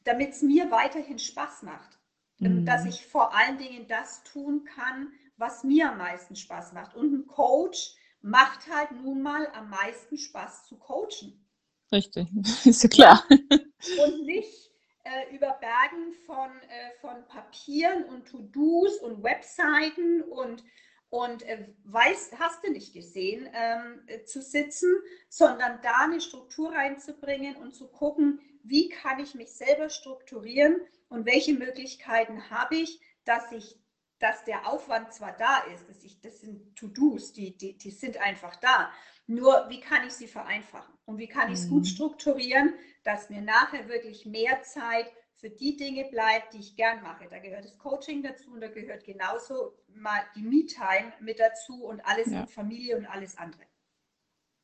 damit 0.04 0.32
es 0.32 0.41
mir 0.41 0.72
weiterhin 0.72 1.20
Spaß 1.20 1.64
macht. 1.64 1.99
Mhm. 2.39 2.66
Dass 2.66 2.86
ich 2.86 3.06
vor 3.06 3.36
allen 3.36 3.58
Dingen 3.58 3.88
das 3.88 4.24
tun 4.24 4.66
kann, 4.66 5.12
was 5.38 5.64
mir 5.64 5.91
am 5.91 5.97
meisten 5.97 6.36
Spaß 6.36 6.74
macht. 6.74 6.95
Und 6.95 7.14
ein 7.14 7.28
Coach 7.28 7.95
macht 8.22 8.72
halt 8.72 8.91
nun 8.91 9.22
mal 9.22 9.47
am 9.54 9.70
meisten 9.70 10.18
Spaß 10.18 10.66
zu 10.66 10.78
coachen. 10.78 11.45
Richtig, 11.91 12.28
ist 12.66 12.84
ja 12.84 12.89
klar. 12.89 13.24
Und 13.30 14.26
nicht 14.26 14.72
äh, 15.04 15.36
über 15.36 15.58
Bergen 15.60 16.14
von, 16.26 16.49
äh, 16.70 16.91
von 17.01 17.28
Papieren 17.28 18.06
und 18.06 18.26
To-Dos 18.26 18.97
und 18.99 19.24
Webseiten 19.24 20.22
und, 20.24 20.64
und 21.10 21.43
äh, 21.43 21.68
weiß, 21.84 22.32
hast 22.39 22.64
du 22.66 22.72
nicht 22.72 22.93
gesehen, 22.93 23.49
ähm, 23.54 24.01
äh, 24.08 24.24
zu 24.24 24.41
sitzen, 24.41 24.89
sondern 25.30 25.80
da 25.84 26.06
eine 26.06 26.22
Struktur 26.22 26.72
reinzubringen 26.72 27.58
und 27.58 27.76
zu 27.76 27.89
gucken, 27.89 28.39
wie 28.64 28.89
kann 28.89 29.20
ich 29.20 29.36
mich 29.36 29.51
selber 29.53 29.89
strukturieren 29.89 30.82
und 31.09 31.26
welche 31.26 31.53
Möglichkeiten 31.53 32.49
habe 32.49 32.76
ich, 32.76 32.99
dass 33.26 33.51
ich 33.51 33.78
dass 34.24 34.45
der 34.45 34.66
Aufwand 34.70 35.11
zwar 35.11 35.36
da 35.36 35.57
ist, 35.74 35.89
dass 35.89 36.01
ich, 36.01 36.22
das 36.22 36.39
sind 36.39 36.78
To-Dos, 36.78 37.34
die, 37.34 37.57
die, 37.57 37.78
die 37.78 37.91
sind 37.91 38.16
einfach 38.18 38.55
da. 38.55 38.89
Nur 39.28 39.66
wie 39.68 39.82
kann 39.82 40.07
ich 40.07 40.14
sie 40.14 40.30
vereinfachen 40.30 40.93
und 41.03 41.18
wie 41.18 41.28
kann 41.28 41.49
ich 41.51 41.59
es 41.59 41.66
mhm. 41.66 41.72
gut 41.72 41.88
strukturieren, 41.88 42.74
dass 43.03 43.30
mir 43.30 43.41
nachher 43.41 43.89
wirklich 43.89 44.26
mehr 44.26 44.61
Zeit 44.64 45.11
für 45.36 45.49
die 45.49 45.76
Dinge 45.76 46.05
bleibt, 46.05 46.53
die 46.53 46.59
ich 46.59 46.78
gern 46.78 47.03
mache. 47.03 47.28
Da 47.30 47.39
gehört 47.39 47.66
das 47.66 47.78
Coaching 47.78 48.24
dazu 48.24 48.53
und 48.53 48.61
da 48.61 48.70
gehört 48.70 49.03
genauso 49.03 49.78
mal 49.88 50.24
die 50.38 50.41
Me-Time 50.41 51.11
mit 51.20 51.38
dazu 51.39 51.84
und 51.84 51.99
alles 52.05 52.32
ja. 52.32 52.41
mit 52.41 52.49
Familie 52.49 52.95
und 52.95 53.05
alles 53.05 53.38
andere. 53.38 53.64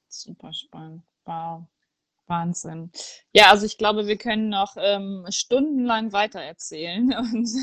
Super 0.07 0.53
spannend. 0.53 1.03
Wow. 1.25 1.65
Wahnsinn. 2.29 2.91
Ja, 3.33 3.49
also 3.49 3.65
ich 3.65 3.77
glaube, 3.77 4.07
wir 4.07 4.17
können 4.17 4.49
noch 4.49 4.75
ähm, 4.77 5.25
stundenlang 5.29 6.13
weitererzählen. 6.13 7.11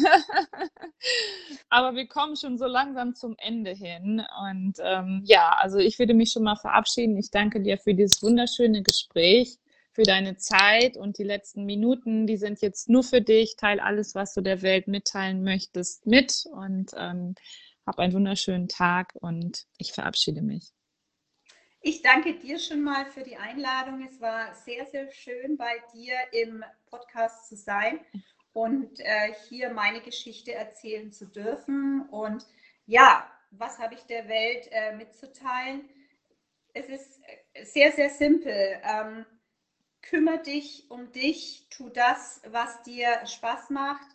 Aber 1.69 1.95
wir 1.95 2.07
kommen 2.09 2.37
schon 2.37 2.59
so 2.59 2.67
langsam 2.67 3.14
zum 3.14 3.37
Ende 3.39 3.71
hin. 3.71 4.23
Und 4.51 4.79
ähm, 4.83 5.23
ja, 5.25 5.57
also 5.59 5.79
ich 5.79 5.99
würde 5.99 6.14
mich 6.14 6.33
schon 6.33 6.43
mal 6.43 6.57
verabschieden. 6.57 7.17
Ich 7.17 7.31
danke 7.31 7.62
dir 7.62 7.79
für 7.79 7.95
dieses 7.95 8.23
wunderschöne 8.23 8.83
Gespräch, 8.83 9.57
für 9.93 10.03
deine 10.03 10.37
Zeit 10.37 10.97
und 10.97 11.19
die 11.19 11.25
letzten 11.25 11.64
Minuten. 11.64 12.27
Die 12.27 12.37
sind 12.37 12.61
jetzt 12.61 12.89
nur 12.89 13.03
für 13.03 13.23
dich. 13.23 13.57
Teil 13.57 13.81
alles, 13.81 14.14
was 14.14 14.35
du 14.35 14.43
der 14.43 14.62
Welt 14.62 14.89
mitteilen 14.89 15.43
möchtest, 15.43 16.07
mit. 16.07 16.45
Und 16.53 16.93
ähm, 16.97 17.35
hab 17.87 17.99
einen 17.99 18.12
wunderschönen 18.12 18.69
Tag 18.69 19.14
und 19.21 19.67
ich 19.79 19.93
verabschiede 19.93 20.43
mich. 20.43 20.76
Ich 21.89 22.03
danke 22.03 22.34
dir 22.34 22.59
schon 22.59 22.82
mal 22.82 23.07
für 23.07 23.22
die 23.22 23.37
Einladung. 23.37 24.05
Es 24.05 24.20
war 24.20 24.53
sehr, 24.57 24.87
sehr 24.87 25.09
schön, 25.12 25.57
bei 25.57 25.80
dir 25.95 26.16
im 26.32 26.64
Podcast 26.91 27.49
zu 27.49 27.55
sein 27.55 28.01
und 28.53 28.99
äh, 28.99 29.32
hier 29.49 29.70
meine 29.70 30.01
Geschichte 30.01 30.53
erzählen 30.53 31.12
zu 31.12 31.26
dürfen. 31.26 32.09
Und 32.09 32.45
ja, 32.87 33.30
was 33.53 33.78
habe 33.78 33.95
ich 33.95 34.01
der 34.01 34.26
Welt 34.26 34.68
äh, 34.72 34.97
mitzuteilen? 34.97 35.89
Es 36.74 36.89
ist 36.89 37.20
sehr, 37.62 37.93
sehr 37.93 38.11
simpel. 38.11 38.80
Ähm, 38.82 39.24
kümmere 40.03 40.43
dich 40.43 40.91
um 40.91 41.12
dich, 41.12 41.68
tu 41.70 41.89
das, 41.89 42.43
was 42.49 42.82
dir 42.82 43.24
Spaß 43.24 43.70
macht. 43.70 44.09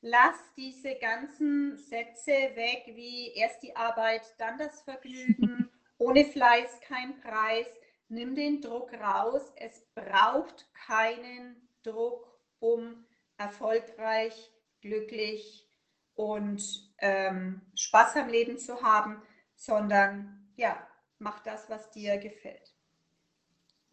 Lass 0.00 0.38
diese 0.56 0.94
ganzen 0.94 1.76
Sätze 1.76 2.32
weg, 2.54 2.84
wie 2.86 3.34
erst 3.34 3.62
die 3.62 3.76
Arbeit, 3.76 4.22
dann 4.38 4.56
das 4.56 4.80
Vergnügen. 4.80 5.68
Ohne 5.98 6.24
Fleiß 6.24 6.80
kein 6.80 7.20
Preis. 7.20 7.66
Nimm 8.08 8.34
den 8.34 8.60
Druck 8.60 8.92
raus. 8.94 9.42
Es 9.56 9.84
braucht 9.94 10.66
keinen 10.86 11.68
Druck, 11.82 12.26
um 12.60 13.04
erfolgreich, 13.36 14.50
glücklich 14.80 15.68
und 16.14 16.62
ähm, 16.98 17.60
Spaß 17.74 18.16
am 18.16 18.28
Leben 18.28 18.58
zu 18.58 18.82
haben, 18.82 19.22
sondern 19.54 20.48
ja, 20.56 20.76
mach 21.18 21.40
das, 21.40 21.68
was 21.68 21.90
dir 21.90 22.18
gefällt. 22.18 22.74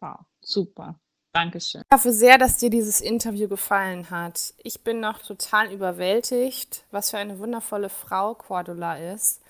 Wow, 0.00 0.18
super. 0.40 0.98
Dankeschön. 1.32 1.82
Ich 1.82 1.94
hoffe 1.94 2.12
sehr, 2.12 2.38
dass 2.38 2.56
dir 2.56 2.70
dieses 2.70 3.00
Interview 3.00 3.46
gefallen 3.46 4.08
hat. 4.10 4.54
Ich 4.62 4.82
bin 4.82 5.00
noch 5.00 5.18
total 5.18 5.70
überwältigt, 5.70 6.84
was 6.90 7.10
für 7.10 7.18
eine 7.18 7.38
wundervolle 7.38 7.90
Frau 7.90 8.34
Cordula 8.34 8.96
ist 8.96 9.42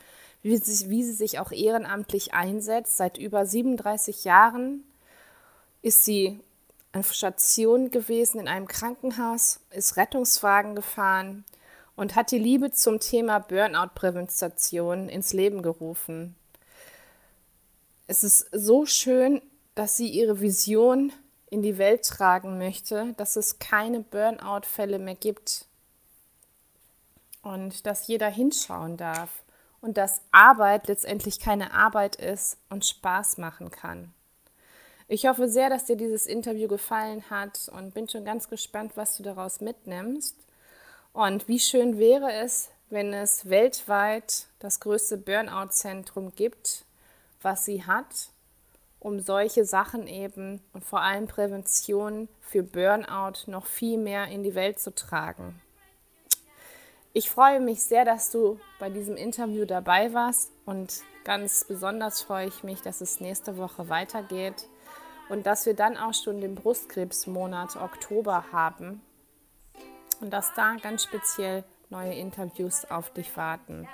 wie 0.46 0.56
sie, 0.58 0.90
wie 0.90 1.02
sie 1.02 1.12
sich 1.12 1.40
auch 1.40 1.50
ehrenamtlich 1.50 2.32
einsetzt. 2.32 2.96
Seit 2.96 3.18
über 3.18 3.44
37 3.44 4.24
Jahren 4.24 4.84
ist 5.82 6.04
sie 6.04 6.40
an 6.92 7.02
Station 7.02 7.90
gewesen 7.90 8.38
in 8.38 8.48
einem 8.48 8.68
Krankenhaus, 8.68 9.60
ist 9.70 9.96
Rettungswagen 9.96 10.76
gefahren 10.76 11.44
und 11.96 12.14
hat 12.14 12.30
die 12.30 12.38
Liebe 12.38 12.70
zum 12.70 13.00
Thema 13.00 13.40
Burnout-Prävention 13.40 15.08
ins 15.08 15.32
Leben 15.32 15.62
gerufen. 15.62 16.36
Es 18.06 18.22
ist 18.22 18.48
so 18.52 18.86
schön, 18.86 19.42
dass 19.74 19.96
sie 19.96 20.08
ihre 20.08 20.40
Vision 20.40 21.12
in 21.50 21.62
die 21.62 21.76
Welt 21.76 22.04
tragen 22.04 22.56
möchte, 22.56 23.14
dass 23.16 23.34
es 23.34 23.58
keine 23.58 24.00
Burnout-Fälle 24.00 25.00
mehr 25.00 25.16
gibt 25.16 25.66
und 27.42 27.84
dass 27.84 28.06
jeder 28.06 28.28
hinschauen 28.28 28.96
darf 28.96 29.42
und 29.80 29.96
dass 29.96 30.22
Arbeit 30.30 30.88
letztendlich 30.88 31.40
keine 31.40 31.72
Arbeit 31.72 32.16
ist 32.16 32.58
und 32.70 32.84
Spaß 32.84 33.38
machen 33.38 33.70
kann. 33.70 34.12
Ich 35.08 35.26
hoffe 35.26 35.48
sehr, 35.48 35.70
dass 35.70 35.84
dir 35.84 35.96
dieses 35.96 36.26
Interview 36.26 36.66
gefallen 36.66 37.22
hat 37.30 37.70
und 37.72 37.94
bin 37.94 38.08
schon 38.08 38.24
ganz 38.24 38.48
gespannt, 38.48 38.92
was 38.96 39.16
du 39.16 39.22
daraus 39.22 39.60
mitnimmst. 39.60 40.36
Und 41.12 41.46
wie 41.46 41.60
schön 41.60 41.98
wäre 41.98 42.32
es, 42.32 42.70
wenn 42.90 43.12
es 43.12 43.48
weltweit 43.48 44.46
das 44.58 44.80
größte 44.80 45.16
Burnout-Zentrum 45.16 46.34
gibt, 46.34 46.84
was 47.40 47.64
sie 47.64 47.84
hat, 47.84 48.30
um 48.98 49.20
solche 49.20 49.64
Sachen 49.64 50.08
eben 50.08 50.60
und 50.72 50.84
vor 50.84 51.02
allem 51.02 51.28
Prävention 51.28 52.28
für 52.40 52.64
Burnout 52.64 53.46
noch 53.46 53.66
viel 53.66 53.98
mehr 53.98 54.26
in 54.26 54.42
die 54.42 54.56
Welt 54.56 54.80
zu 54.80 54.92
tragen. 54.92 55.60
Ich 57.16 57.30
freue 57.30 57.60
mich 57.60 57.82
sehr, 57.82 58.04
dass 58.04 58.30
du 58.30 58.60
bei 58.78 58.90
diesem 58.90 59.16
Interview 59.16 59.64
dabei 59.64 60.12
warst 60.12 60.52
und 60.66 61.00
ganz 61.24 61.64
besonders 61.64 62.20
freue 62.20 62.46
ich 62.46 62.62
mich, 62.62 62.82
dass 62.82 63.00
es 63.00 63.20
nächste 63.20 63.56
Woche 63.56 63.88
weitergeht 63.88 64.68
und 65.30 65.46
dass 65.46 65.64
wir 65.64 65.72
dann 65.72 65.96
auch 65.96 66.12
schon 66.12 66.42
den 66.42 66.54
Brustkrebsmonat 66.54 67.76
Oktober 67.76 68.44
haben 68.52 69.00
und 70.20 70.30
dass 70.30 70.52
da 70.52 70.76
ganz 70.82 71.04
speziell 71.04 71.64
neue 71.88 72.12
Interviews 72.12 72.84
auf 72.84 73.08
dich 73.08 73.34
warten. 73.34 73.88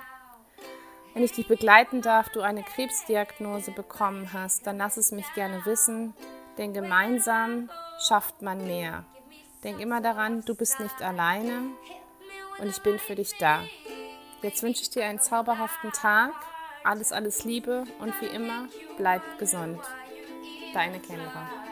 Wenn 1.13 1.23
ich 1.23 1.31
dich 1.31 1.47
begleiten 1.47 2.01
darf, 2.01 2.27
du 2.27 2.41
eine 2.41 2.63
Krebsdiagnose 2.63 3.71
bekommen 3.71 4.33
hast, 4.33 4.67
dann 4.67 4.77
lass 4.77 4.97
es 4.97 5.13
mich 5.13 5.33
gerne 5.33 5.65
wissen, 5.65 6.13
denn 6.57 6.73
gemeinsam 6.73 7.69
schafft 8.05 8.41
man 8.41 8.67
mehr. 8.67 9.05
Denk 9.63 9.79
immer 9.79 10.01
daran, 10.01 10.41
du 10.41 10.55
bist 10.55 10.81
nicht 10.81 11.01
alleine 11.01 11.69
und 12.59 12.69
ich 12.69 12.81
bin 12.81 12.99
für 12.99 13.15
dich 13.15 13.37
da. 13.37 13.63
Jetzt 14.41 14.63
wünsche 14.63 14.81
ich 14.81 14.89
dir 14.89 15.05
einen 15.05 15.19
zauberhaften 15.19 15.91
Tag, 15.91 16.33
alles, 16.83 17.11
alles 17.11 17.45
Liebe 17.45 17.85
und 17.99 18.13
wie 18.21 18.27
immer, 18.27 18.67
bleib 18.97 19.21
gesund. 19.39 19.79
Deine 20.73 20.99
Kendra. 20.99 21.62